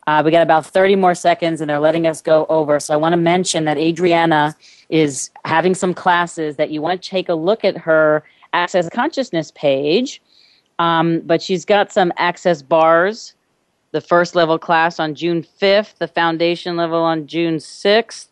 uh, 0.06 0.22
we 0.24 0.30
got 0.30 0.42
about 0.42 0.66
30 0.66 0.96
more 0.96 1.14
seconds 1.14 1.60
and 1.60 1.70
they're 1.70 1.78
letting 1.78 2.06
us 2.06 2.20
go 2.20 2.46
over. 2.48 2.80
So 2.80 2.94
i 2.94 2.96
want 2.96 3.12
to 3.14 3.16
mention 3.16 3.64
that 3.64 3.78
adriana 3.78 4.54
is 4.88 5.30
having 5.44 5.74
some 5.74 5.94
classes 5.94 6.56
that 6.56 6.70
you 6.70 6.82
want 6.82 7.02
to 7.02 7.08
take 7.08 7.28
a 7.28 7.34
look 7.34 7.64
at 7.64 7.76
her 7.76 8.22
access 8.52 8.88
consciousness 8.88 9.52
page. 9.52 10.20
Um, 10.78 11.20
but 11.20 11.42
she's 11.42 11.64
got 11.64 11.92
some 11.92 12.12
access 12.16 12.62
bars. 12.62 13.34
The 13.92 14.00
first 14.00 14.34
level 14.34 14.58
class 14.58 15.00
on 15.00 15.16
june 15.16 15.44
5th 15.60 15.96
the 15.98 16.06
foundation 16.06 16.76
level 16.76 17.00
on 17.02 17.26
june 17.26 17.56
6th 17.56 18.29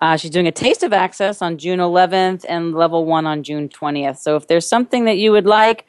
uh, 0.00 0.16
she's 0.16 0.30
doing 0.30 0.46
a 0.46 0.52
taste 0.52 0.82
of 0.82 0.92
access 0.92 1.42
on 1.42 1.58
June 1.58 1.80
11th 1.80 2.44
and 2.48 2.74
level 2.74 3.04
one 3.04 3.26
on 3.26 3.42
June 3.42 3.68
20th. 3.68 4.18
So 4.18 4.36
if 4.36 4.46
there's 4.46 4.66
something 4.66 5.04
that 5.06 5.18
you 5.18 5.32
would 5.32 5.46
like 5.46 5.86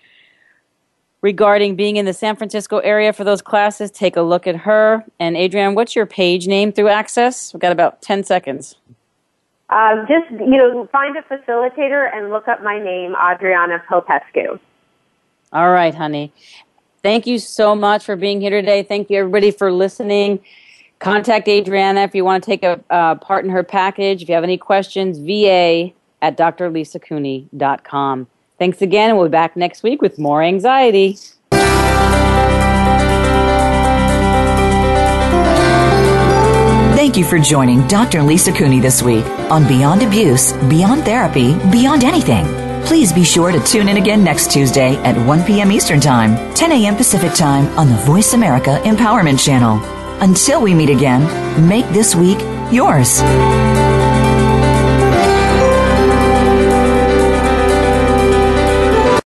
regarding 1.21 1.75
being 1.75 1.97
in 1.97 2.05
the 2.05 2.13
San 2.13 2.35
Francisco 2.35 2.79
area 2.79 3.13
for 3.13 3.23
those 3.23 3.41
classes, 3.41 3.91
take 3.91 4.15
a 4.15 4.21
look 4.21 4.47
at 4.47 4.55
her. 4.55 5.05
And 5.19 5.37
Adrienne, 5.37 5.75
what's 5.75 5.95
your 5.95 6.05
page 6.05 6.47
name 6.47 6.71
through 6.71 6.87
Access? 6.87 7.53
We've 7.53 7.61
got 7.61 7.71
about 7.71 8.01
10 8.01 8.23
seconds. 8.23 8.75
Um, 9.69 10.07
just, 10.07 10.31
you 10.31 10.57
know, 10.57 10.89
find 10.91 11.15
a 11.15 11.21
facilitator 11.21 12.09
and 12.11 12.31
look 12.31 12.47
up 12.47 12.63
my 12.63 12.79
name, 12.81 13.15
Adriana 13.15 13.83
Popescu. 13.87 14.59
All 15.53 15.69
right, 15.71 15.93
honey. 15.93 16.33
Thank 17.03 17.27
you 17.27 17.37
so 17.37 17.75
much 17.75 18.03
for 18.03 18.15
being 18.15 18.41
here 18.41 18.49
today. 18.49 18.81
Thank 18.81 19.11
you, 19.11 19.19
everybody, 19.19 19.51
for 19.51 19.71
listening. 19.71 20.39
Contact 20.99 21.47
Adriana 21.47 22.01
if 22.01 22.13
you 22.13 22.25
want 22.25 22.43
to 22.43 22.49
take 22.49 22.63
a 22.63 22.83
uh, 22.89 23.15
part 23.15 23.45
in 23.45 23.51
her 23.51 23.63
package. 23.63 24.21
If 24.21 24.29
you 24.29 24.35
have 24.35 24.43
any 24.43 24.57
questions, 24.57 25.17
va 25.17 25.91
at 26.21 26.37
drlisacooney.com. 26.37 28.27
Thanks 28.57 28.81
again, 28.81 29.09
and 29.09 29.17
we'll 29.17 29.29
be 29.29 29.31
back 29.31 29.55
next 29.55 29.83
week 29.83 30.01
with 30.01 30.19
more 30.19 30.43
anxiety. 30.43 31.17
Thank 36.95 37.15
you 37.15 37.23
for 37.23 37.39
joining 37.39 37.87
Dr. 37.87 38.21
Lisa 38.21 38.51
Cooney 38.51 38.81
this 38.81 39.01
week 39.01 39.25
on 39.49 39.65
Beyond 39.67 40.03
Abuse, 40.03 40.51
Beyond 40.67 41.05
Therapy, 41.05 41.53
Beyond 41.71 42.03
Anything. 42.03 42.45
Please 42.85 43.13
be 43.13 43.23
sure 43.23 43.51
to 43.51 43.59
tune 43.61 43.87
in 43.87 43.97
again 43.97 44.23
next 44.23 44.51
Tuesday 44.51 44.95
at 44.97 45.17
1 45.25 45.43
p.m. 45.45 45.71
Eastern 45.71 46.01
Time, 46.01 46.53
10 46.55 46.71
a.m. 46.73 46.95
Pacific 46.95 47.33
Time 47.33 47.67
on 47.79 47.87
the 47.87 47.97
Voice 48.03 48.33
America 48.33 48.81
Empowerment 48.83 49.43
Channel. 49.43 49.98
Until 50.21 50.61
we 50.61 50.73
meet 50.73 50.89
again, 50.89 51.23
make 51.67 51.87
this 51.89 52.13
week 52.13 52.39
yours. 52.71 53.21